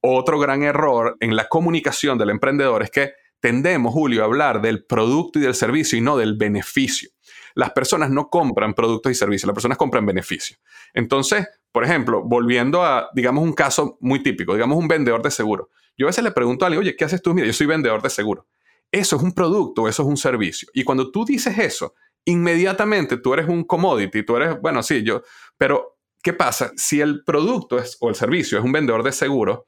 otro 0.00 0.38
gran 0.38 0.62
error 0.62 1.16
en 1.18 1.34
la 1.34 1.48
comunicación 1.48 2.18
del 2.18 2.30
emprendedor 2.30 2.84
es 2.84 2.90
que 2.92 3.14
tendemos, 3.40 3.92
Julio, 3.92 4.22
a 4.22 4.26
hablar 4.26 4.62
del 4.62 4.84
producto 4.84 5.40
y 5.40 5.42
del 5.42 5.56
servicio 5.56 5.98
y 5.98 6.02
no 6.02 6.16
del 6.16 6.36
beneficio. 6.36 7.10
Las 7.54 7.70
personas 7.70 8.10
no 8.10 8.28
compran 8.28 8.74
productos 8.74 9.12
y 9.12 9.14
servicios, 9.14 9.46
las 9.46 9.54
personas 9.54 9.78
compran 9.78 10.04
beneficio. 10.04 10.56
Entonces, 10.92 11.46
por 11.70 11.84
ejemplo, 11.84 12.22
volviendo 12.22 12.84
a, 12.84 13.10
digamos, 13.14 13.44
un 13.44 13.52
caso 13.52 13.96
muy 14.00 14.22
típico, 14.22 14.54
digamos, 14.54 14.78
un 14.78 14.88
vendedor 14.88 15.22
de 15.22 15.30
seguro. 15.30 15.70
Yo 15.96 16.06
a 16.06 16.10
veces 16.10 16.24
le 16.24 16.32
pregunto 16.32 16.64
a 16.64 16.66
alguien, 16.66 16.80
oye, 16.80 16.96
¿qué 16.96 17.04
haces 17.04 17.22
tú? 17.22 17.34
Mira, 17.34 17.46
yo 17.46 17.52
soy 17.52 17.66
vendedor 17.66 18.02
de 18.02 18.10
seguro. 18.10 18.46
Eso 18.90 19.16
es 19.16 19.22
un 19.22 19.32
producto, 19.32 19.88
eso 19.88 20.02
es 20.02 20.08
un 20.08 20.16
servicio. 20.16 20.68
Y 20.72 20.84
cuando 20.84 21.10
tú 21.10 21.24
dices 21.24 21.58
eso, 21.58 21.94
inmediatamente 22.24 23.16
tú 23.18 23.34
eres 23.34 23.48
un 23.48 23.64
commodity, 23.64 24.24
tú 24.24 24.36
eres, 24.36 24.60
bueno, 24.60 24.82
sí, 24.82 25.02
yo, 25.02 25.22
pero 25.56 25.98
¿qué 26.22 26.32
pasa? 26.32 26.72
Si 26.76 27.00
el 27.00 27.22
producto 27.24 27.78
es, 27.78 27.96
o 28.00 28.08
el 28.08 28.14
servicio 28.14 28.58
es 28.58 28.64
un 28.64 28.72
vendedor 28.72 29.02
de 29.02 29.12
seguro, 29.12 29.66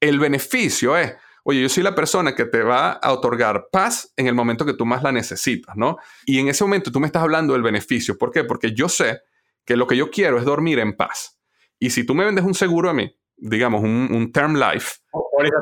el 0.00 0.18
beneficio 0.18 0.96
es, 0.96 1.14
oye, 1.46 1.62
yo 1.62 1.68
soy 1.68 1.82
la 1.82 1.94
persona 1.94 2.34
que 2.34 2.44
te 2.44 2.62
va 2.62 2.92
a 2.92 3.12
otorgar 3.12 3.68
paz 3.70 4.12
en 4.16 4.26
el 4.26 4.34
momento 4.34 4.66
que 4.66 4.74
tú 4.74 4.84
más 4.84 5.02
la 5.02 5.12
necesitas, 5.12 5.76
¿no? 5.76 5.96
Y 6.24 6.40
en 6.40 6.48
ese 6.48 6.64
momento 6.64 6.90
tú 6.90 6.98
me 6.98 7.06
estás 7.06 7.22
hablando 7.22 7.52
del 7.52 7.62
beneficio. 7.62 8.18
¿Por 8.18 8.32
qué? 8.32 8.44
Porque 8.44 8.74
yo 8.74 8.88
sé 8.88 9.20
que 9.64 9.76
lo 9.76 9.86
que 9.86 9.96
yo 9.96 10.10
quiero 10.10 10.38
es 10.38 10.44
dormir 10.44 10.80
en 10.80 10.96
paz. 10.96 11.38
Y 11.78 11.90
si 11.90 12.04
tú 12.04 12.14
me 12.14 12.24
vendes 12.24 12.44
un 12.44 12.54
seguro 12.54 12.90
a 12.90 12.94
mí, 12.94 13.14
digamos, 13.36 13.82
un, 13.82 14.32
term 14.32 14.56
life. 14.56 14.96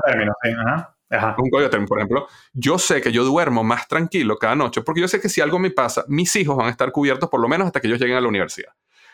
Término, 0.06 0.32
sí. 0.42 0.50
Ajá 0.50 0.94
un 1.38 1.86
por 1.86 1.98
ejemplo, 1.98 2.26
yo 2.52 2.78
sé 2.78 3.00
que 3.00 3.12
yo 3.12 3.24
duermo 3.24 3.62
más 3.62 3.86
tranquilo 3.86 4.36
cada 4.36 4.54
noche 4.54 4.82
porque 4.82 5.00
yo 5.00 5.08
sé 5.08 5.20
que 5.20 5.28
si 5.28 5.40
algo 5.40 5.58
me 5.58 5.70
pasa, 5.70 6.04
mis 6.08 6.34
hijos 6.36 6.56
van 6.56 6.66
a 6.66 6.70
estar 6.70 6.90
cubiertos 6.92 7.28
por 7.28 7.40
lo 7.40 7.48
menos 7.48 7.66
hasta 7.66 7.80
que 7.80 7.86
ellos 7.86 8.00
lleguen 8.00 8.16
a 8.16 8.20
la 8.20 8.28
universidad. 8.28 8.72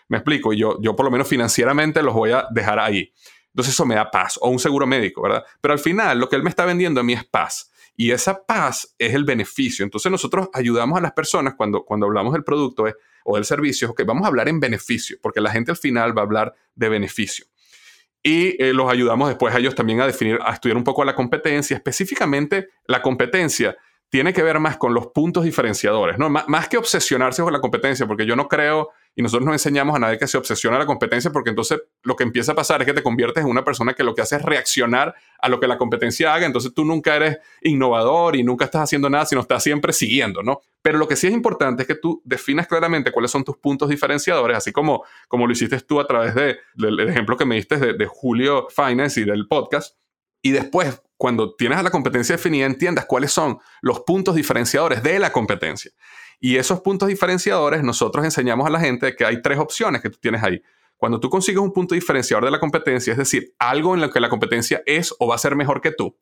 Me 0.08 0.18
explico, 0.18 0.52
y 0.52 0.58
yo, 0.58 0.78
yo 0.80 0.96
por 0.96 1.04
lo 1.04 1.10
menos 1.10 1.28
financieramente 1.28 2.02
los 2.02 2.14
voy 2.14 2.32
a 2.32 2.46
dejar 2.50 2.80
ahí. 2.80 3.12
Entonces 3.60 3.74
eso 3.74 3.84
me 3.84 3.94
da 3.94 4.10
paz, 4.10 4.38
o 4.40 4.48
un 4.48 4.58
seguro 4.58 4.86
médico, 4.86 5.22
¿verdad? 5.22 5.44
Pero 5.60 5.72
al 5.72 5.78
final 5.78 6.18
lo 6.18 6.28
que 6.28 6.36
él 6.36 6.42
me 6.42 6.48
está 6.48 6.64
vendiendo 6.64 7.00
a 7.00 7.04
mí 7.04 7.12
es 7.12 7.24
paz. 7.24 7.70
Y 7.94 8.12
esa 8.12 8.46
paz 8.46 8.94
es 8.98 9.12
el 9.12 9.24
beneficio. 9.24 9.84
Entonces 9.84 10.10
nosotros 10.10 10.48
ayudamos 10.54 10.96
a 10.98 11.02
las 11.02 11.12
personas 11.12 11.54
cuando, 11.56 11.84
cuando 11.84 12.06
hablamos 12.06 12.32
del 12.32 12.42
producto 12.42 12.84
o 13.24 13.34
del 13.34 13.44
servicio, 13.44 13.94
que 13.94 14.04
vamos 14.04 14.24
a 14.24 14.28
hablar 14.28 14.48
en 14.48 14.60
beneficio, 14.60 15.18
porque 15.20 15.42
la 15.42 15.50
gente 15.50 15.70
al 15.70 15.76
final 15.76 16.16
va 16.16 16.22
a 16.22 16.24
hablar 16.24 16.54
de 16.74 16.88
beneficio 16.88 17.44
y 18.22 18.62
eh, 18.62 18.72
los 18.72 18.90
ayudamos 18.90 19.28
después 19.28 19.54
a 19.54 19.58
ellos 19.58 19.74
también 19.74 20.00
a 20.00 20.06
definir, 20.06 20.38
a 20.42 20.52
estudiar 20.52 20.76
un 20.76 20.84
poco 20.84 21.04
la 21.04 21.14
competencia, 21.14 21.76
específicamente 21.76 22.68
la 22.86 23.00
competencia 23.00 23.76
tiene 24.10 24.32
que 24.32 24.42
ver 24.42 24.58
más 24.58 24.76
con 24.76 24.92
los 24.92 25.08
puntos 25.08 25.44
diferenciadores, 25.44 26.18
¿no? 26.18 26.28
más 26.28 26.68
que 26.68 26.76
obsesionarse 26.76 27.42
con 27.42 27.52
la 27.52 27.60
competencia, 27.60 28.06
porque 28.06 28.26
yo 28.26 28.36
no 28.36 28.48
creo 28.48 28.90
y 29.14 29.22
nosotros 29.22 29.46
no 29.46 29.52
enseñamos 29.52 29.96
a 29.96 29.98
nadie 29.98 30.18
que 30.18 30.26
se 30.26 30.38
obsesione 30.38 30.76
a 30.76 30.78
la 30.78 30.86
competencia 30.86 31.30
porque 31.30 31.50
entonces 31.50 31.82
lo 32.02 32.14
que 32.14 32.22
empieza 32.22 32.52
a 32.52 32.54
pasar 32.54 32.80
es 32.80 32.86
que 32.86 32.94
te 32.94 33.02
conviertes 33.02 33.44
en 33.44 33.50
una 33.50 33.64
persona 33.64 33.94
que 33.94 34.04
lo 34.04 34.14
que 34.14 34.22
hace 34.22 34.36
es 34.36 34.42
reaccionar 34.42 35.14
a 35.40 35.48
lo 35.48 35.58
que 35.58 35.66
la 35.66 35.78
competencia 35.78 36.32
haga. 36.32 36.46
Entonces 36.46 36.72
tú 36.72 36.84
nunca 36.84 37.16
eres 37.16 37.38
innovador 37.62 38.36
y 38.36 38.42
nunca 38.42 38.66
estás 38.66 38.82
haciendo 38.82 39.10
nada, 39.10 39.26
sino 39.26 39.40
estás 39.40 39.62
siempre 39.62 39.92
siguiendo, 39.92 40.42
¿no? 40.42 40.60
Pero 40.80 40.98
lo 40.98 41.08
que 41.08 41.16
sí 41.16 41.26
es 41.26 41.32
importante 41.32 41.82
es 41.82 41.88
que 41.88 41.96
tú 41.96 42.22
definas 42.24 42.66
claramente 42.66 43.10
cuáles 43.12 43.30
son 43.30 43.44
tus 43.44 43.56
puntos 43.56 43.88
diferenciadores, 43.88 44.56
así 44.56 44.72
como, 44.72 45.04
como 45.28 45.46
lo 45.46 45.52
hiciste 45.52 45.78
tú 45.80 46.00
a 46.00 46.06
través 46.06 46.34
de, 46.34 46.58
del 46.74 47.00
ejemplo 47.00 47.36
que 47.36 47.44
me 47.44 47.56
diste 47.56 47.76
de, 47.78 47.94
de 47.94 48.06
Julio 48.06 48.68
Finance 48.70 49.20
y 49.20 49.24
del 49.24 49.48
podcast. 49.48 49.96
Y 50.42 50.52
después, 50.52 51.02
cuando 51.16 51.54
tienes 51.54 51.78
a 51.78 51.82
la 51.82 51.90
competencia 51.90 52.36
definida, 52.36 52.64
entiendas 52.64 53.04
cuáles 53.04 53.32
son 53.32 53.58
los 53.82 54.00
puntos 54.00 54.34
diferenciadores 54.34 55.02
de 55.02 55.18
la 55.18 55.32
competencia. 55.32 55.90
Y 56.40 56.56
esos 56.56 56.80
puntos 56.80 57.08
diferenciadores, 57.08 57.82
nosotros 57.82 58.24
enseñamos 58.24 58.66
a 58.66 58.70
la 58.70 58.80
gente 58.80 59.14
que 59.14 59.24
hay 59.24 59.42
tres 59.42 59.58
opciones 59.58 60.00
que 60.00 60.08
tú 60.10 60.18
tienes 60.18 60.42
ahí. 60.42 60.62
Cuando 60.96 61.20
tú 61.20 61.30
consigues 61.30 61.60
un 61.60 61.72
punto 61.72 61.94
diferenciador 61.94 62.44
de 62.44 62.50
la 62.50 62.60
competencia, 62.60 63.12
es 63.12 63.18
decir, 63.18 63.54
algo 63.58 63.94
en 63.94 64.00
lo 64.00 64.10
que 64.10 64.20
la 64.20 64.28
competencia 64.28 64.82
es 64.86 65.14
o 65.18 65.28
va 65.28 65.34
a 65.34 65.38
ser 65.38 65.54
mejor 65.54 65.80
que 65.80 65.92
tú, 65.92 66.16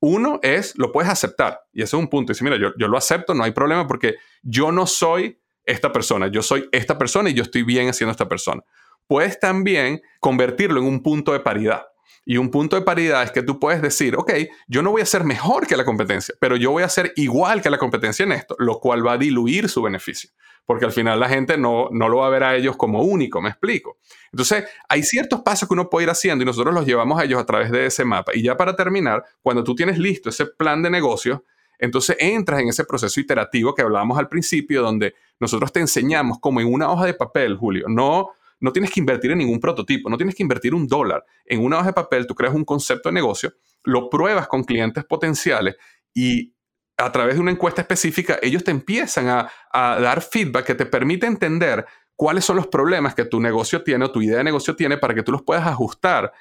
uno 0.00 0.40
es, 0.42 0.76
lo 0.78 0.92
puedes 0.92 1.10
aceptar. 1.10 1.60
Y 1.72 1.82
ese 1.82 1.96
es 1.96 2.00
un 2.00 2.08
punto. 2.08 2.32
Dice, 2.32 2.42
mira, 2.42 2.56
yo, 2.58 2.72
yo 2.78 2.88
lo 2.88 2.96
acepto, 2.96 3.34
no 3.34 3.44
hay 3.44 3.52
problema 3.52 3.86
porque 3.86 4.16
yo 4.42 4.72
no 4.72 4.86
soy 4.86 5.38
esta 5.64 5.92
persona, 5.92 6.28
yo 6.28 6.42
soy 6.42 6.68
esta 6.72 6.98
persona 6.98 7.30
y 7.30 7.34
yo 7.34 7.42
estoy 7.42 7.62
bien 7.62 7.88
haciendo 7.88 8.10
esta 8.10 8.28
persona. 8.28 8.62
Puedes 9.06 9.38
también 9.38 10.00
convertirlo 10.18 10.80
en 10.80 10.86
un 10.86 11.02
punto 11.02 11.32
de 11.32 11.40
paridad. 11.40 11.86
Y 12.24 12.36
un 12.36 12.50
punto 12.50 12.76
de 12.76 12.82
paridad 12.82 13.22
es 13.22 13.30
que 13.30 13.42
tú 13.42 13.58
puedes 13.58 13.82
decir, 13.82 14.16
ok, 14.16 14.32
yo 14.68 14.82
no 14.82 14.90
voy 14.90 15.02
a 15.02 15.06
ser 15.06 15.24
mejor 15.24 15.66
que 15.66 15.76
la 15.76 15.84
competencia, 15.84 16.34
pero 16.40 16.56
yo 16.56 16.70
voy 16.70 16.82
a 16.82 16.88
ser 16.88 17.12
igual 17.16 17.62
que 17.62 17.70
la 17.70 17.78
competencia 17.78 18.24
en 18.24 18.32
esto, 18.32 18.54
lo 18.58 18.78
cual 18.78 19.06
va 19.06 19.12
a 19.12 19.18
diluir 19.18 19.68
su 19.68 19.82
beneficio, 19.82 20.30
porque 20.66 20.84
al 20.84 20.92
final 20.92 21.18
la 21.18 21.28
gente 21.28 21.56
no, 21.56 21.88
no 21.90 22.08
lo 22.08 22.18
va 22.18 22.26
a 22.26 22.30
ver 22.30 22.44
a 22.44 22.54
ellos 22.54 22.76
como 22.76 23.02
único, 23.02 23.40
me 23.40 23.48
explico. 23.48 23.98
Entonces, 24.32 24.64
hay 24.88 25.02
ciertos 25.02 25.40
pasos 25.40 25.68
que 25.68 25.72
uno 25.72 25.88
puede 25.88 26.04
ir 26.04 26.10
haciendo 26.10 26.42
y 26.42 26.46
nosotros 26.46 26.74
los 26.74 26.86
llevamos 26.86 27.18
a 27.20 27.24
ellos 27.24 27.40
a 27.40 27.46
través 27.46 27.70
de 27.70 27.86
ese 27.86 28.04
mapa. 28.04 28.32
Y 28.34 28.42
ya 28.42 28.56
para 28.56 28.76
terminar, 28.76 29.24
cuando 29.42 29.64
tú 29.64 29.74
tienes 29.74 29.98
listo 29.98 30.28
ese 30.28 30.46
plan 30.46 30.82
de 30.82 30.90
negocio, 30.90 31.44
entonces 31.80 32.16
entras 32.20 32.60
en 32.60 32.68
ese 32.68 32.84
proceso 32.84 33.18
iterativo 33.18 33.74
que 33.74 33.82
hablábamos 33.82 34.18
al 34.18 34.28
principio, 34.28 34.82
donde 34.82 35.14
nosotros 35.40 35.72
te 35.72 35.80
enseñamos 35.80 36.38
como 36.38 36.60
en 36.60 36.72
una 36.72 36.90
hoja 36.90 37.06
de 37.06 37.14
papel, 37.14 37.56
Julio, 37.56 37.86
no 37.88 38.32
no 38.60 38.72
tienes 38.72 38.90
que 38.90 39.00
invertir 39.00 39.32
en 39.32 39.38
ningún 39.38 39.58
prototipo, 39.58 40.08
no 40.08 40.16
tienes 40.16 40.34
que 40.34 40.42
invertir 40.42 40.74
un 40.74 40.86
dólar. 40.86 41.24
En 41.44 41.64
una 41.64 41.78
hoja 41.78 41.86
de 41.86 41.92
papel 41.94 42.26
tú 42.26 42.34
creas 42.34 42.54
un 42.54 42.64
concepto 42.64 43.08
de 43.08 43.14
negocio, 43.14 43.54
lo 43.84 44.08
pruebas 44.08 44.46
con 44.46 44.64
clientes 44.64 45.04
potenciales 45.04 45.76
y 46.14 46.54
a 46.96 47.10
través 47.10 47.34
de 47.36 47.40
una 47.40 47.50
encuesta 47.50 47.80
específica 47.80 48.38
ellos 48.42 48.62
te 48.62 48.70
empiezan 48.70 49.28
a, 49.28 49.50
dar 49.72 50.20
feedback 50.20 50.66
que 50.66 50.74
te 50.74 50.86
permite 50.86 51.26
entender 51.26 51.86
cuáles 52.14 52.44
son 52.44 52.56
los 52.56 52.66
problemas 52.66 53.14
que 53.14 53.24
tu 53.24 53.40
negocio 53.40 53.82
tiene 53.82 54.04
o 54.04 54.10
tu 54.10 54.20
idea 54.20 54.38
de 54.38 54.44
negocio 54.44 54.76
tiene 54.76 54.98
para 54.98 55.14
que 55.14 55.22
tú 55.22 55.32
los 55.32 55.42
puedas 55.42 55.66
ajustar 55.66 56.32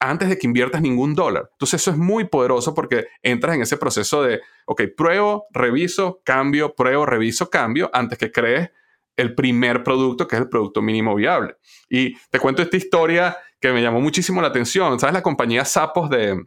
antes 0.00 0.28
de 0.28 0.38
que 0.38 0.46
inviertas 0.46 0.80
ningún 0.80 1.14
dólar. 1.14 1.48
Entonces 1.52 1.80
eso 1.80 1.90
es 1.90 1.96
muy 1.96 2.24
poderoso 2.24 2.74
porque 2.74 3.08
entras 3.22 3.56
en 3.56 3.62
ese 3.62 3.76
proceso 3.76 4.22
de, 4.22 4.40
ok, 4.66 4.82
pruebo, 4.96 5.46
reviso, 5.50 6.20
cambio, 6.24 6.74
pruebo, 6.74 7.04
reviso, 7.04 7.50
cambio, 7.50 7.90
antes 7.92 8.18
que 8.18 8.30
crees 8.30 8.70
el 9.18 9.34
primer 9.34 9.82
producto, 9.82 10.26
que 10.26 10.36
es 10.36 10.42
el 10.42 10.48
producto 10.48 10.80
mínimo 10.80 11.14
viable. 11.14 11.56
Y 11.90 12.14
te 12.30 12.38
cuento 12.38 12.62
esta 12.62 12.76
historia 12.76 13.36
que 13.60 13.72
me 13.72 13.82
llamó 13.82 14.00
muchísimo 14.00 14.40
la 14.40 14.48
atención. 14.48 14.98
¿Sabes 14.98 15.12
la 15.12 15.22
compañía 15.22 15.64
Sapos 15.64 16.08
de, 16.08 16.46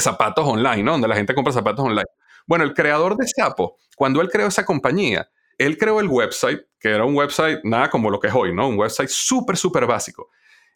zapatos 0.00 0.46
online, 0.46 0.84
¿no? 0.84 0.92
Donde 0.92 1.08
la 1.08 1.16
gente 1.16 1.34
compra 1.34 1.52
zapatos 1.52 1.84
online. 1.84 2.06
Bueno, 2.46 2.64
el 2.64 2.74
creador 2.74 3.16
de 3.16 3.26
Sapos, 3.26 3.72
cuando 3.96 4.20
él 4.20 4.28
creó 4.30 4.46
esa 4.46 4.64
compañía, 4.64 5.28
él 5.58 5.76
creó 5.76 6.00
el 6.00 6.06
website, 6.06 6.60
que 6.78 6.90
era 6.90 7.04
un 7.04 7.16
website 7.16 7.58
nada 7.64 7.90
como 7.90 8.08
lo 8.08 8.20
que 8.20 8.28
es 8.28 8.34
hoy, 8.34 8.54
¿no? 8.54 8.68
Un 8.68 8.78
website 8.78 9.08
súper, 9.08 9.56
súper 9.56 9.86
básico. 9.86 10.30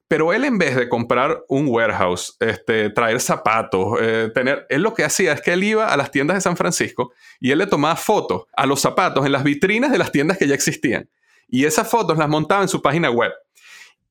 Pero 0.09 0.32
él 0.32 0.44
en 0.44 0.59
vez 0.59 0.74
de 0.74 0.88
comprar 0.88 1.44
un 1.49 1.68
warehouse, 1.68 2.36
este, 2.40 2.90
traer 2.90 3.20
zapatos, 3.20 3.99
eh, 4.01 4.30
tener, 4.34 4.66
él 4.68 4.82
lo 4.82 4.94
que 4.94 5.05
hacía 5.05 5.32
es 5.32 5.40
que 5.40 5.53
él 5.53 5.62
iba 5.62 5.86
a 5.86 5.97
las 5.97 6.11
tiendas 6.11 6.36
de 6.36 6.40
San 6.40 6.57
Francisco 6.57 7.12
y 7.40 7.53
él 7.53 7.59
le 7.59 7.66
tomaba 7.66 7.97
fotos 7.97 8.44
a 8.57 8.66
los 8.66 8.80
zapatos 8.80 9.26
en 9.26 9.32
las 9.32 9.44
vitrinas 9.44 9.90
de 9.92 9.99
las 9.99 10.12
tiendas 10.12 10.38
que 10.38 10.47
ya 10.47 10.55
existían 10.55 11.09
y 11.49 11.64
esas 11.64 11.88
fotos 11.88 12.18
las 12.18 12.28
montaba 12.28 12.62
en 12.62 12.68
su 12.68 12.82
página 12.82 13.11
web. 13.11 13.32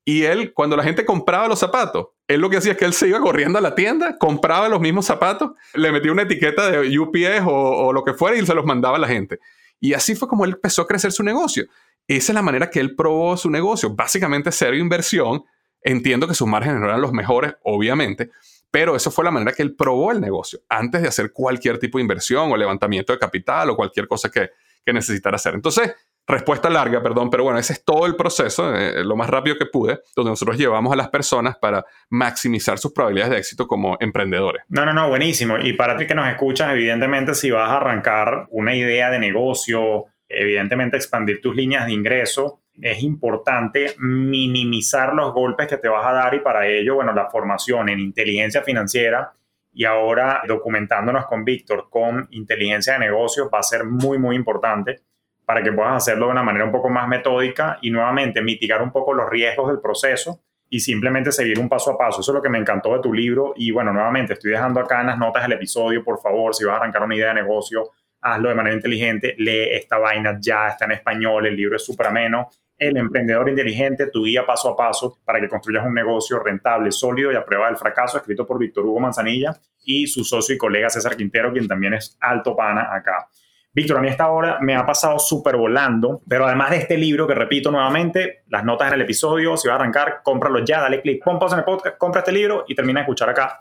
Y 0.08 0.24
él, 0.24 0.54
cuando 0.54 0.78
la 0.78 0.84
gente 0.84 1.04
compraba 1.04 1.48
los 1.48 1.58
zapatos, 1.58 2.08
él 2.28 2.40
lo 2.40 2.50
que 2.50 2.58
hacía 2.58 2.74
es 2.74 2.78
que 2.78 2.86
él 2.86 2.94
se 2.94 3.08
iba 3.08 3.20
corriendo 3.20 3.58
a 3.58 3.62
la 3.62 3.74
tienda, 3.74 4.18
compraba 4.20 4.70
los 4.70 4.80
mismos 4.80 5.08
zapatos, 5.08 5.52
le 5.74 5.92
metía 5.92 6.12
una 6.12 6.22
etiqueta 6.22 6.70
de 6.70 7.00
UPS 7.00 7.44
o, 7.48 7.92
lo 7.92 8.04
que 8.04 8.14
fuera 8.14 8.38
y 8.38 8.46
se 8.46 8.54
los 8.54 8.66
mandaba 8.66 8.98
a 8.98 9.00
la 9.00 9.08
gente. 9.08 9.40
Y 9.80 9.94
así 9.94 10.16
fue 10.16 10.28
como 10.28 10.46
él 10.46 10.52
empezó 10.52 10.84
a 10.84 10.88
crecer 10.88 11.12
su 11.12 11.24
negocio. 11.24 11.66
Esa 12.08 12.32
es 12.32 12.36
la 12.36 12.44
manera 12.44 12.70
que 12.70 12.80
él 12.80 12.96
probó 12.96 13.36
su 13.36 13.50
negocio. 13.50 13.96
Básicamente 13.96 14.52
cero 14.52 14.76
inversión. 14.76 15.44
Entiendo 15.82 16.28
que 16.28 16.36
sus 16.36 16.48
márgenes 16.48 16.80
no 16.80 16.86
eran 16.88 17.02
los 17.02 17.12
mejores, 17.12 17.56
obviamente, 17.64 18.32
pero 18.72 18.96
eso 18.96 19.12
fue 19.12 19.24
la 19.24 19.30
manera 19.30 19.54
que 19.54 19.62
él 19.62 19.76
probó 19.76 20.12
el 20.12 20.20
negocio 20.20 20.60
antes 20.68 21.02
de 21.02 21.08
hacer 21.08 21.32
cualquier 21.32 21.78
tipo 21.78 22.00
de 22.00 22.04
inversión 22.04 22.52
o 22.52 22.58
levantamiento 22.58 23.14
de 23.14 23.20
capital 23.20 23.70
o 23.70 23.76
cualquier 23.76 24.08
cosa 24.08 24.30
que, 24.30 24.50
que 24.84 24.94
necesitara 24.94 25.36
hacer. 25.36 25.54
Entonces, 25.54 25.94
respuesta 26.28 26.70
larga, 26.70 27.02
perdón, 27.02 27.30
pero 27.30 27.44
bueno, 27.44 27.60
ese 27.60 27.74
es 27.74 27.84
todo 27.84 28.06
el 28.06 28.16
proceso, 28.16 28.76
eh, 28.76 29.04
lo 29.04 29.16
más 29.16 29.30
rápido 29.30 29.58
que 29.58 29.66
pude, 29.66 30.00
donde 30.16 30.32
nosotros 30.32 30.58
llevamos 30.58 30.92
a 30.92 30.96
las 30.96 31.10
personas 31.10 31.58
para 31.58 31.86
maximizar 32.10 32.78
sus 32.80 32.94
probabilidades 32.94 33.32
de 33.32 33.38
éxito 33.40 33.68
como 33.68 33.98
emprendedores. 34.00 34.64
No, 34.70 34.86
no, 34.86 34.94
no, 34.94 35.08
buenísimo. 35.10 35.58
Y 35.60 35.74
para 35.74 35.98
ti 35.98 36.08
que 36.08 36.16
nos 36.16 36.28
escuchas, 36.28 36.72
evidentemente, 36.72 37.34
si 37.36 37.52
vas 37.52 37.70
a 37.70 37.78
arrancar 37.78 38.48
una 38.50 38.76
idea 38.76 39.10
de 39.10 39.20
negocio, 39.20 40.06
evidentemente 40.28 40.98
expandir 40.98 41.42
tus 41.42 41.56
líneas 41.56 41.86
de 41.86 41.94
ingreso, 41.94 42.62
es 42.82 43.02
importante 43.04 43.96
minimizar 44.00 45.14
los 45.14 45.34
golpes 45.34 45.68
que 45.68 45.78
te 45.78 45.88
vas 45.88 46.06
a 46.06 46.12
dar 46.12 46.34
y 46.34 46.40
para 46.40 46.68
ello, 46.68 46.96
bueno, 46.96 47.14
la 47.14 47.30
formación 47.30 47.90
en 47.90 48.00
inteligencia 48.00 48.62
financiera 48.64 49.32
y 49.72 49.86
ahora 49.86 50.42
documentándonos 50.48 51.26
con 51.26 51.44
Víctor 51.46 51.88
con 51.90 52.28
inteligencia 52.32 52.94
de 52.94 53.00
negocios 53.00 53.50
va 53.54 53.60
a 53.60 53.64
ser 53.64 53.86
muy, 53.86 54.18
muy 54.18 54.36
importante 54.36 55.02
para 55.46 55.62
que 55.62 55.72
puedas 55.72 55.94
hacerlo 55.96 56.26
de 56.26 56.32
una 56.34 56.44
manera 56.44 56.66
un 56.66 56.72
poco 56.72 56.90
más 56.90 57.08
metódica 57.08 57.78
y 57.82 57.92
nuevamente 57.92 58.42
mitigar 58.42 58.82
un 58.82 58.92
poco 58.92 59.14
los 59.14 59.30
riesgos 59.30 59.70
del 59.70 59.80
proceso 59.80 60.42
y 60.70 60.80
simplemente 60.80 61.32
seguir 61.32 61.60
un 61.60 61.70
paso 61.70 61.92
a 61.92 61.98
paso. 61.98 62.22
Eso 62.22 62.32
es 62.32 62.36
lo 62.36 62.42
que 62.42 62.50
me 62.50 62.58
encantó 62.58 62.94
de 62.94 63.00
tu 63.00 63.14
libro 63.14 63.54
y 63.56 63.72
bueno, 63.72 63.94
nuevamente 63.94 64.34
estoy 64.34 64.52
dejando 64.52 64.80
acá 64.80 65.02
en 65.02 65.08
las 65.08 65.18
notas 65.18 65.44
del 65.44 65.54
episodio, 65.54 66.04
por 66.04 66.20
favor, 66.20 66.56
si 66.56 66.66
vas 66.66 66.74
a 66.74 66.78
arrancar 66.78 67.04
una 67.04 67.16
idea 67.16 67.30
de 67.30 67.36
negocio, 67.36 67.92
hazlo 68.22 68.50
de 68.50 68.56
manera 68.56 68.76
inteligente, 68.76 69.36
lee 69.38 69.70
esta 69.72 69.98
vaina 70.00 70.38
ya, 70.42 70.70
está 70.70 70.86
en 70.86 70.94
español, 70.94 71.46
el 71.46 71.56
libro 71.56 71.76
es 71.76 71.86
súper 71.86 72.08
ameno. 72.08 72.50
El 72.78 72.98
emprendedor 72.98 73.48
inteligente, 73.48 74.08
tu 74.08 74.26
guía 74.26 74.46
paso 74.46 74.70
a 74.70 74.76
paso 74.76 75.20
para 75.24 75.40
que 75.40 75.48
construyas 75.48 75.86
un 75.86 75.94
negocio 75.94 76.40
rentable, 76.40 76.92
sólido 76.92 77.32
y 77.32 77.36
a 77.36 77.46
prueba 77.46 77.68
del 77.68 77.78
fracaso, 77.78 78.18
escrito 78.18 78.46
por 78.46 78.60
Víctor 78.60 78.86
Hugo 78.86 79.00
Manzanilla 79.00 79.56
y 79.86 80.08
su 80.08 80.26
socio 80.26 80.56
y 80.56 80.58
colega 80.58 80.90
César 80.90 81.16
Quintero, 81.16 81.54
quien 81.54 81.70
también 81.70 81.94
es 81.94 82.18
alto 82.20 82.54
pana 82.54 82.94
acá. 82.94 83.30
Víctor, 83.76 83.98
a 83.98 84.02
mí 84.02 84.08
esta 84.08 84.30
hora 84.30 84.58
me 84.62 84.74
ha 84.74 84.86
pasado 84.86 85.20
súper 85.20 85.58
volando, 85.58 86.22
pero 86.30 86.46
además 86.46 86.70
de 86.70 86.78
este 86.78 86.98
libro 86.98 87.28
que 87.28 87.34
repito 87.36 87.72
nuevamente, 87.72 88.44
las 88.48 88.64
notas 88.64 88.88
en 88.88 88.94
el 88.94 89.02
episodio, 89.02 89.58
si 89.58 89.68
va 89.68 89.74
a 89.74 89.78
arrancar, 89.78 90.22
cómpralo 90.24 90.64
ya, 90.64 90.80
dale 90.80 91.02
clic, 91.02 91.22
pon 91.22 91.38
pausa 91.38 91.56
en 91.56 91.60
el 91.60 91.66
podcast, 91.66 91.98
compra 91.98 92.20
este 92.20 92.32
libro 92.32 92.64
y 92.70 92.74
termina 92.74 93.02
de 93.02 93.04
escuchar 93.04 93.30
acá. 93.30 93.60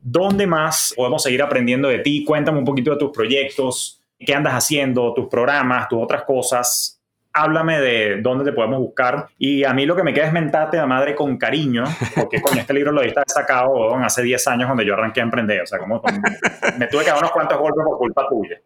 ¿Dónde 0.00 0.46
más 0.46 0.94
podemos 0.96 1.22
seguir 1.22 1.42
aprendiendo 1.42 1.88
de 1.88 1.98
ti? 1.98 2.24
Cuéntame 2.24 2.58
un 2.58 2.64
poquito 2.64 2.92
de 2.92 2.96
tus 2.96 3.10
proyectos, 3.10 4.02
qué 4.18 4.34
andas 4.34 4.54
haciendo, 4.54 5.12
tus 5.12 5.28
programas, 5.28 5.86
tus 5.86 6.02
otras 6.02 6.22
cosas. 6.22 6.98
Háblame 7.34 7.78
de 7.78 8.22
dónde 8.22 8.46
te 8.46 8.52
podemos 8.52 8.78
buscar. 8.78 9.26
Y 9.36 9.64
a 9.64 9.74
mí 9.74 9.84
lo 9.84 9.94
que 9.94 10.02
me 10.02 10.14
queda 10.14 10.28
es 10.28 10.32
mentarte 10.32 10.78
a 10.78 10.86
madre 10.86 11.14
con 11.14 11.36
cariño, 11.36 11.84
porque 12.16 12.40
con 12.40 12.56
este 12.56 12.72
libro 12.72 12.90
lo 12.90 13.02
he 13.02 13.12
sacado 13.26 13.94
hace 13.96 14.22
10 14.22 14.48
años 14.48 14.66
cuando 14.66 14.82
yo 14.82 14.94
arranqué 14.94 15.20
a 15.20 15.24
emprender. 15.24 15.60
O 15.60 15.66
sea, 15.66 15.78
como, 15.78 16.02
me 16.78 16.86
tuve 16.86 17.04
que 17.04 17.10
dar 17.10 17.18
unos 17.18 17.32
cuantos 17.32 17.58
golpes 17.58 17.84
por 17.84 17.98
culpa 17.98 18.26
tuya. 18.30 18.58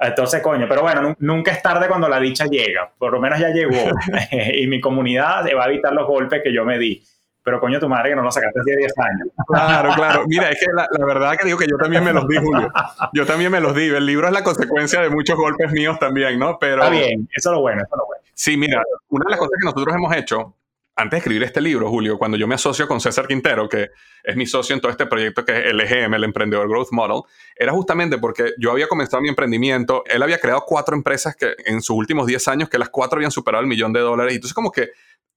Entonces, 0.00 0.40
coño, 0.40 0.66
pero 0.66 0.80
bueno, 0.82 1.14
nunca 1.18 1.52
es 1.52 1.62
tarde 1.62 1.86
cuando 1.86 2.08
la 2.08 2.18
dicha 2.18 2.46
llega. 2.46 2.90
Por 2.98 3.12
lo 3.12 3.20
menos 3.20 3.38
ya 3.38 3.50
llegó. 3.50 3.72
y 4.54 4.66
mi 4.66 4.80
comunidad 4.80 5.44
va 5.56 5.64
a 5.64 5.68
evitar 5.68 5.92
los 5.92 6.06
golpes 6.06 6.42
que 6.42 6.52
yo 6.52 6.64
me 6.64 6.78
di. 6.78 7.02
Pero 7.42 7.58
coño, 7.58 7.80
tu 7.80 7.88
madre 7.88 8.10
que 8.10 8.16
no 8.16 8.22
lo 8.22 8.30
sacaste 8.30 8.60
hace 8.60 8.76
10 8.76 8.92
años. 8.98 9.28
Claro, 9.46 9.94
claro. 9.94 10.24
Mira, 10.26 10.50
es 10.50 10.60
que 10.60 10.66
la, 10.72 10.86
verdad 11.06 11.36
que 11.38 11.46
digo 11.46 11.58
que 11.58 11.66
yo 11.66 11.76
también 11.78 12.04
me 12.04 12.12
los 12.12 12.28
di, 12.28 12.36
Julio. 12.36 12.70
Yo 13.14 13.24
también 13.24 13.50
me 13.50 13.60
los 13.60 13.74
di. 13.74 13.86
El 13.86 14.04
libro 14.04 14.26
es 14.26 14.32
la 14.32 14.44
consecuencia 14.44 15.00
de 15.00 15.08
muchos 15.08 15.36
golpes 15.36 15.72
míos 15.72 15.98
también, 15.98 16.38
¿no? 16.38 16.58
Pero... 16.58 16.82
Está 16.82 16.90
bien, 16.90 17.28
eso 17.34 17.50
es 17.50 17.54
lo 17.54 17.60
bueno, 17.62 17.80
eso 17.82 17.94
es 17.94 17.98
lo 17.98 18.06
bueno. 18.06 18.22
Sí, 18.34 18.56
mira, 18.56 18.82
una 19.08 19.24
de 19.24 19.30
las 19.30 19.38
cosas 19.38 19.52
que 19.58 19.64
nosotros 19.64 19.94
hemos 19.94 20.16
hecho 20.16 20.54
antes 21.00 21.12
de 21.12 21.18
escribir 21.18 21.42
este 21.44 21.62
libro, 21.62 21.88
Julio, 21.88 22.18
cuando 22.18 22.36
yo 22.36 22.46
me 22.46 22.56
asocio 22.56 22.86
con 22.86 23.00
César 23.00 23.26
Quintero, 23.26 23.68
que 23.68 23.90
es 24.22 24.36
mi 24.36 24.46
socio 24.46 24.74
en 24.74 24.82
todo 24.82 24.92
este 24.92 25.06
proyecto 25.06 25.46
que 25.46 25.56
es 25.56 25.72
LGM, 25.72 26.12
el 26.12 26.24
Emprendedor 26.24 26.68
Growth 26.68 26.92
Model, 26.92 27.22
era 27.56 27.72
justamente 27.72 28.18
porque 28.18 28.52
yo 28.58 28.70
había 28.70 28.86
comenzado 28.86 29.22
mi 29.22 29.30
emprendimiento, 29.30 30.04
él 30.06 30.22
había 30.22 30.38
creado 30.38 30.62
cuatro 30.66 30.94
empresas 30.94 31.34
que 31.34 31.54
en 31.64 31.80
sus 31.80 31.96
últimos 31.96 32.26
10 32.26 32.48
años, 32.48 32.68
que 32.68 32.78
las 32.78 32.90
cuatro 32.90 33.16
habían 33.16 33.30
superado 33.30 33.62
el 33.62 33.66
millón 33.66 33.94
de 33.94 34.00
dólares, 34.00 34.34
y 34.34 34.36
entonces 34.36 34.54
como 34.54 34.70
que 34.70 34.90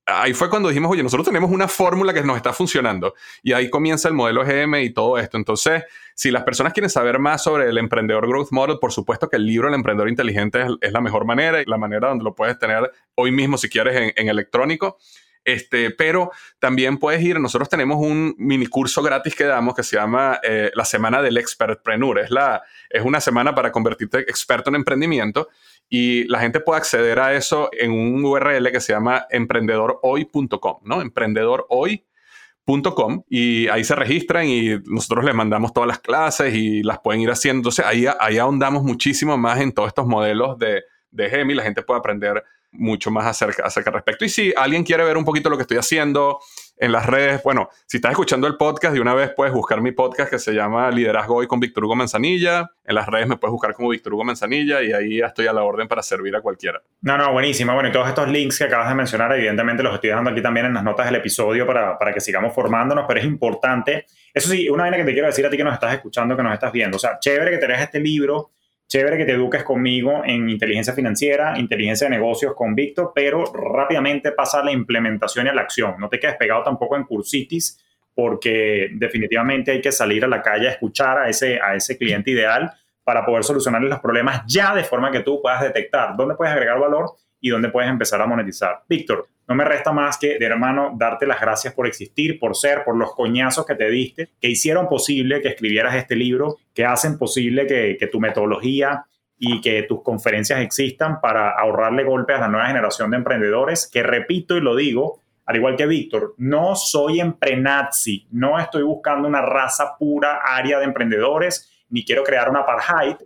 ahí 0.06 0.34
fue 0.34 0.50
cuando 0.50 0.68
dijimos, 0.68 0.92
oye, 0.92 1.02
nosotros 1.02 1.26
tenemos 1.26 1.50
una 1.50 1.70
fórmula 1.70 2.14
que 2.14 2.24
nos 2.24 2.36
está 2.36 2.52
funcionando, 2.52 3.14
y 3.42 3.54
ahí 3.54 3.70
comienza 3.70 4.10
el 4.10 4.16
modelo 4.16 4.44
GM 4.44 4.84
y 4.84 4.90
todo 4.90 5.18
esto. 5.18 5.38
Entonces, 5.38 5.84
si 6.14 6.30
las 6.30 6.44
personas 6.44 6.74
quieren 6.74 6.90
saber 6.90 7.20
más 7.20 7.42
sobre 7.42 7.70
el 7.70 7.78
Emprendedor 7.78 8.28
Growth 8.28 8.52
Model, 8.52 8.80
por 8.82 8.92
supuesto 8.92 9.30
que 9.30 9.38
el 9.38 9.46
libro 9.46 9.70
El 9.70 9.76
Emprendedor 9.76 10.10
Inteligente 10.10 10.66
es, 10.82 10.92
la 10.92 11.00
mejor 11.00 11.24
manera 11.24 11.62
y 11.62 11.66
la 11.66 11.78
manera 11.78 12.10
donde 12.10 12.26
lo 12.26 12.36
puedes 12.36 12.60
tener 12.60 12.92
hoy 13.16 13.32
mismo 13.32 13.58
si 13.58 13.70
quieres 13.70 13.96
en, 13.96 14.14
en 14.18 14.28
electrónico. 14.28 14.98
Este, 15.46 15.92
pero 15.92 16.32
también 16.60 16.98
puedes 16.98 17.22
ir, 17.22 17.40
nosotros 17.40 17.70
tenemos 17.70 17.98
un 17.98 18.36
mini 18.38 18.68
curso 18.68 19.02
gratis 19.02 19.36
que 19.36 19.44
damos 19.44 19.76
que 19.76 19.84
se 19.84 19.98
llama 19.98 20.40
eh, 20.44 20.72
la 20.74 20.86
Semana 20.86 21.22
del 21.22 21.38
Expertpreneur. 21.38 22.20
Es, 22.20 22.32
la, 22.32 22.64
es 22.90 23.04
una 23.04 23.20
semana 23.20 23.54
para 23.54 23.72
convertirte 23.72 24.20
experto 24.20 24.70
en 24.70 24.76
emprendimiento 24.76 25.50
y 25.90 26.24
la 26.26 26.40
gente 26.40 26.60
puede 26.60 26.80
acceder 26.80 27.20
a 27.20 27.36
eso 27.36 27.70
en 27.74 27.92
un 27.92 28.24
URL 28.24 28.72
que 28.72 28.80
se 28.80 28.94
llama 28.94 29.26
emprendedorhoy.com, 29.30 30.80
¿no? 30.84 31.02
Emprendedorhoy.com 31.02 33.24
y 33.30 33.68
ahí 33.68 33.84
se 33.84 33.96
registran 33.96 34.48
y 34.48 34.80
nosotros 34.86 35.26
les 35.26 35.36
mandamos 35.36 35.74
todas 35.74 35.88
las 35.88 36.00
clases 36.00 36.56
y 36.56 36.84
las 36.84 37.00
pueden 37.00 37.22
ir 37.22 37.32
haciendo. 37.32 37.60
Entonces 37.60 37.86
ahí, 37.86 38.06
ahí 38.20 38.38
ahondamos 38.38 38.84
muchísimo 38.84 39.38
más 39.38 39.60
en 39.60 39.74
todos 39.74 39.90
estos 39.90 40.08
modelos 40.08 40.58
de, 40.58 40.84
de 41.12 41.30
GEMI. 41.30 41.56
La 41.56 41.64
gente 41.64 41.84
puede 41.84 42.00
aprender 42.00 42.44
mucho 42.74 43.12
más 43.12 43.26
acerca, 43.26 43.64
acerca 43.66 43.90
al 43.90 43.96
respecto. 43.96 44.26
Y 44.26 44.30
si 44.30 44.54
alguien 44.56 44.84
quiere 44.84 45.04
ver 45.04 45.18
un 45.18 45.26
poquito 45.26 45.50
lo 45.50 45.58
que 45.58 45.62
estoy 45.62 45.78
haciendo 45.78 46.40
en 46.78 46.92
las 46.92 47.06
redes, 47.06 47.42
bueno, 47.44 47.70
si 47.86 47.98
estás 47.98 48.12
escuchando 48.12 48.48
el 48.48 48.58
podcast, 48.58 48.94
de 48.94 49.00
una 49.00 49.14
vez 49.14 49.32
puedes 49.36 49.54
buscar 49.54 49.80
mi 49.82 49.92
podcast 49.92 50.30
que 50.30 50.40
se 50.40 50.54
llama 50.54 50.90
Liderazgo 50.90 51.36
Hoy 51.36 51.48
con 51.48 51.60
Víctor 51.60 51.86
Hugo 51.86 51.96
Manzanilla. 51.96 52.72
En 52.84 52.96
las 52.96 53.08
redes 53.08 53.28
me 53.28 53.38
puedes 53.38 53.52
buscar 53.52 53.74
como 53.74 53.90
Víctor 53.90 54.14
Hugo 54.14 54.24
Manzanilla 54.24 54.82
y 54.82 54.92
ahí 54.92 55.22
estoy 55.22 55.48
a 55.48 55.54
la 55.54 55.64
orden 55.64 55.88
para 55.88 56.02
servir 56.02 56.36
a 56.36 56.42
cualquiera. 56.42 56.82
No, 57.02 57.18
no, 57.18 57.32
buenísimo. 57.32 57.74
Bueno, 57.74 57.90
y 57.90 57.92
todos 57.92 58.08
estos 58.08 58.28
links 58.28 58.58
que 58.58 58.66
acabas 58.66 58.90
de 58.90 58.96
mencionar, 58.96 59.32
evidentemente 59.34 59.84
los 59.84 59.94
estoy 59.94 60.10
dejando 60.10 60.32
aquí 60.32 60.42
también 60.42 60.66
en 60.66 60.74
las 60.74 60.84
notas 60.84 61.06
del 61.06 61.16
episodio 61.16 61.66
para, 61.68 61.98
para 61.98 62.14
que 62.14 62.20
sigamos 62.20 62.54
formándonos, 62.54 63.06
pero 63.08 63.20
es 63.20 63.26
importante. 63.26 64.06
Eso 64.34 64.50
sí, 64.50 64.68
una 64.70 64.84
vaina 64.84 64.98
que 64.98 65.06
te 65.06 65.14
quiero 65.14 65.28
decir 65.28 65.46
a 65.46 65.50
ti 65.50 65.58
que 65.58 65.64
nos 65.64 65.76
estás 65.76 65.94
escuchando, 65.94 66.36
que 66.36 66.44
nos 66.44 66.54
estás 66.54 66.72
viendo. 66.72 66.98
O 66.98 67.00
sea, 67.00 67.20
chévere 67.20 67.52
que 67.52 67.58
tenés 67.60 67.82
este 67.82 68.00
libro 68.00 68.52
chévere 68.88 69.18
que 69.18 69.26
te 69.26 69.32
eduques 69.32 69.64
conmigo 69.64 70.24
en 70.24 70.50
inteligencia 70.50 70.94
financiera, 70.94 71.58
inteligencia 71.58 72.08
de 72.08 72.16
negocios 72.18 72.54
con 72.56 72.76
Víctor, 72.76 73.12
pero 73.14 73.44
rápidamente 73.46 74.32
pasa 74.32 74.60
a 74.60 74.66
la 74.66 74.72
implementación 74.72 75.48
y 75.48 75.50
a 75.50 75.54
la 75.54 75.62
acción. 75.62 75.96
No 76.00 76.10
te 76.10 76.20
quedes 76.20 76.36
pegado 76.36 76.64
tampoco 76.64 76.96
en 76.96 77.04
cursitis, 77.04 77.84
porque 78.16 78.90
definitivamente 78.94 79.72
hay 79.72 79.82
que 79.82 79.92
salir 79.92 80.24
a 80.24 80.28
la 80.28 80.42
calle 80.42 80.68
a 80.68 80.72
escuchar 80.72 81.18
a 81.18 81.30
ese, 81.30 81.60
a 81.60 81.76
ese 81.76 81.98
cliente 81.98 82.32
ideal 82.32 82.72
para 83.04 83.26
poder 83.26 83.44
solucionarle 83.44 83.90
los 83.90 84.00
problemas 84.00 84.44
ya 84.48 84.74
de 84.76 84.84
forma 84.84 85.12
que 85.12 85.22
tú 85.22 85.42
puedas 85.42 85.62
detectar 85.62 86.16
dónde 86.16 86.36
puedes 86.36 86.54
agregar 86.54 86.80
valor 86.80 87.12
y 87.42 87.50
dónde 87.50 87.70
puedes 87.70 87.90
empezar 87.90 88.22
a 88.22 88.28
monetizar. 88.28 88.84
Víctor, 88.88 89.28
no 89.48 89.56
me 89.56 89.66
resta 89.66 89.92
más 89.92 90.18
que, 90.18 90.38
de 90.40 90.46
hermano, 90.46 90.94
darte 90.96 91.28
las 91.28 91.42
gracias 91.42 91.74
por 91.74 91.88
existir, 91.88 92.40
por 92.40 92.56
ser, 92.56 92.84
por 92.84 92.96
los 92.96 93.14
coñazos 93.14 93.66
que 93.66 93.76
te 93.76 93.90
diste, 93.90 94.30
que 94.40 94.50
hicieron 94.50 94.88
posible 94.88 95.42
que 95.42 95.50
escribieras 95.50 95.96
este 95.96 96.16
libro, 96.16 96.58
que 96.74 96.86
hacen 96.86 97.18
posible 97.18 97.68
que, 97.68 98.10
tu 98.12 98.20
metodología 98.20 99.06
y 99.38 99.60
que 99.60 99.84
tus 99.84 100.02
conferencias 100.02 100.62
existan 100.62 101.20
para 101.20 101.52
ahorrarle 101.52 102.04
golpes 102.04 102.38
a 102.38 102.42
la 102.42 102.48
nueva 102.48 102.68
generación 102.68 103.12
de 103.12 103.18
emprendedores, 103.18 103.90
que 103.92 104.04
repito 104.04 104.56
y 104.56 104.62
lo 104.62 104.76
digo, 104.76 105.20
al 105.46 105.58
igual 105.58 105.76
que 105.76 105.88
Víctor, 105.88 106.36
no 106.38 106.76
soy 106.76 107.20
emprenazi, 107.20 108.28
no 108.32 108.60
estoy 108.60 108.84
buscando 108.84 109.28
una 109.28 109.42
raza 109.42 109.98
pura 109.98 110.40
área 110.46 110.80
de 110.80 110.86
emprendedores, 110.86 111.70
ni 111.90 112.06
quiero 112.06 112.24
crear 112.24 112.50
una 112.50 112.62
apartheid, 112.62 113.18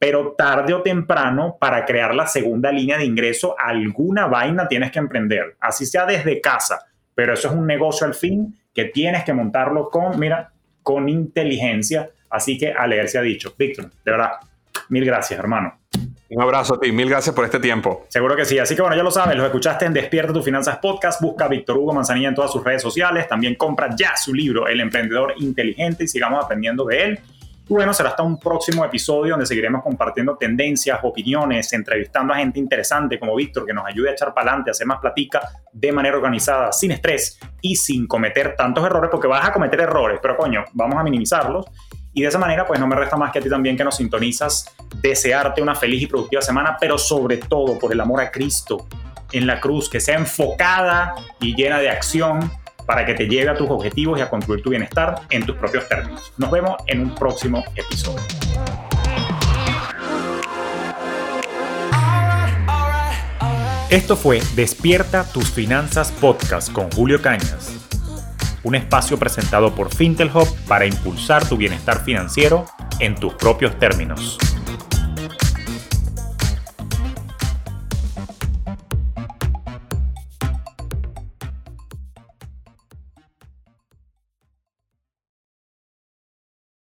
pero 0.00 0.34
tarde 0.36 0.72
o 0.72 0.80
temprano, 0.80 1.58
para 1.60 1.84
crear 1.84 2.14
la 2.14 2.26
segunda 2.26 2.72
línea 2.72 2.96
de 2.96 3.04
ingreso, 3.04 3.54
alguna 3.58 4.26
vaina 4.26 4.66
tienes 4.66 4.90
que 4.90 4.98
emprender, 4.98 5.56
así 5.60 5.84
sea 5.84 6.06
desde 6.06 6.40
casa, 6.40 6.86
pero 7.14 7.34
eso 7.34 7.48
es 7.48 7.54
un 7.54 7.66
negocio 7.66 8.06
al 8.06 8.14
fin 8.14 8.58
que 8.74 8.86
tienes 8.86 9.24
que 9.24 9.34
montarlo 9.34 9.90
con, 9.90 10.18
mira, 10.18 10.52
con 10.82 11.08
inteligencia. 11.08 12.10
Así 12.30 12.56
que 12.56 12.72
a 12.72 12.86
leer 12.86 13.08
se 13.08 13.18
ha 13.18 13.22
dicho. 13.22 13.52
Víctor, 13.58 13.90
de 14.04 14.10
verdad, 14.10 14.30
mil 14.88 15.04
gracias, 15.04 15.38
hermano. 15.38 15.80
Un 16.30 16.40
abrazo 16.40 16.76
a 16.76 16.80
ti, 16.80 16.92
mil 16.92 17.10
gracias 17.10 17.34
por 17.34 17.44
este 17.44 17.58
tiempo. 17.58 18.06
Seguro 18.08 18.36
que 18.36 18.44
sí. 18.44 18.58
Así 18.58 18.76
que 18.76 18.82
bueno, 18.82 18.96
ya 18.96 19.02
lo 19.02 19.10
sabes, 19.10 19.36
lo 19.36 19.44
escuchaste 19.44 19.84
en 19.84 19.92
Despierta 19.92 20.32
tu 20.32 20.42
Finanzas 20.42 20.78
Podcast. 20.78 21.20
Busca 21.20 21.46
a 21.46 21.48
Víctor 21.48 21.76
Hugo 21.76 21.92
Manzanilla 21.92 22.28
en 22.28 22.34
todas 22.34 22.52
sus 22.52 22.62
redes 22.62 22.80
sociales. 22.80 23.26
También 23.26 23.56
compra 23.56 23.94
ya 23.96 24.16
su 24.16 24.32
libro, 24.32 24.68
El 24.68 24.80
Emprendedor 24.80 25.34
Inteligente, 25.38 26.04
y 26.04 26.08
sigamos 26.08 26.44
aprendiendo 26.44 26.84
de 26.84 27.02
él. 27.02 27.20
Y 27.70 27.72
bueno, 27.72 27.94
será 27.94 28.08
hasta 28.08 28.24
un 28.24 28.36
próximo 28.36 28.84
episodio 28.84 29.34
donde 29.34 29.46
seguiremos 29.46 29.84
compartiendo 29.84 30.36
tendencias, 30.36 30.98
opiniones, 31.04 31.72
entrevistando 31.72 32.34
a 32.34 32.38
gente 32.38 32.58
interesante 32.58 33.16
como 33.16 33.36
Víctor 33.36 33.64
que 33.64 33.72
nos 33.72 33.86
ayude 33.86 34.10
a 34.10 34.12
echar 34.12 34.34
para 34.34 34.50
adelante, 34.50 34.70
a 34.70 34.72
hacer 34.72 34.88
más 34.88 34.98
platica 34.98 35.40
de 35.72 35.92
manera 35.92 36.16
organizada, 36.16 36.72
sin 36.72 36.90
estrés 36.90 37.38
y 37.60 37.76
sin 37.76 38.08
cometer 38.08 38.56
tantos 38.56 38.84
errores, 38.84 39.08
porque 39.08 39.28
vas 39.28 39.48
a 39.48 39.52
cometer 39.52 39.82
errores, 39.82 40.18
pero 40.20 40.36
coño, 40.36 40.64
vamos 40.72 40.98
a 40.98 41.04
minimizarlos. 41.04 41.64
Y 42.12 42.22
de 42.22 42.26
esa 42.26 42.40
manera, 42.40 42.66
pues 42.66 42.80
no 42.80 42.88
me 42.88 42.96
resta 42.96 43.16
más 43.16 43.30
que 43.30 43.38
a 43.38 43.42
ti 43.42 43.48
también 43.48 43.76
que 43.76 43.84
nos 43.84 43.98
sintonizas, 43.98 44.74
desearte 45.00 45.62
una 45.62 45.76
feliz 45.76 46.02
y 46.02 46.06
productiva 46.08 46.42
semana, 46.42 46.76
pero 46.80 46.98
sobre 46.98 47.36
todo 47.36 47.78
por 47.78 47.92
el 47.92 48.00
amor 48.00 48.20
a 48.20 48.32
Cristo 48.32 48.88
en 49.30 49.46
la 49.46 49.60
cruz, 49.60 49.88
que 49.88 50.00
sea 50.00 50.16
enfocada 50.16 51.14
y 51.38 51.54
llena 51.54 51.78
de 51.78 51.88
acción 51.88 52.50
para 52.90 53.06
que 53.06 53.14
te 53.14 53.28
llegue 53.28 53.48
a 53.48 53.54
tus 53.54 53.70
objetivos 53.70 54.18
y 54.18 54.22
a 54.22 54.28
construir 54.28 54.64
tu 54.64 54.70
bienestar 54.70 55.14
en 55.30 55.46
tus 55.46 55.54
propios 55.54 55.88
términos. 55.88 56.32
Nos 56.38 56.50
vemos 56.50 56.74
en 56.88 57.02
un 57.02 57.14
próximo 57.14 57.62
episodio. 57.76 58.20
Esto 63.90 64.16
fue 64.16 64.42
Despierta 64.56 65.22
tus 65.22 65.52
finanzas 65.52 66.10
podcast 66.20 66.72
con 66.72 66.90
Julio 66.90 67.22
Cañas, 67.22 67.76
un 68.64 68.74
espacio 68.74 69.16
presentado 69.20 69.72
por 69.72 69.94
Fintelhub 69.94 70.48
para 70.66 70.84
impulsar 70.84 71.48
tu 71.48 71.56
bienestar 71.56 72.02
financiero 72.02 72.64
en 72.98 73.14
tus 73.14 73.34
propios 73.34 73.78
términos. 73.78 74.36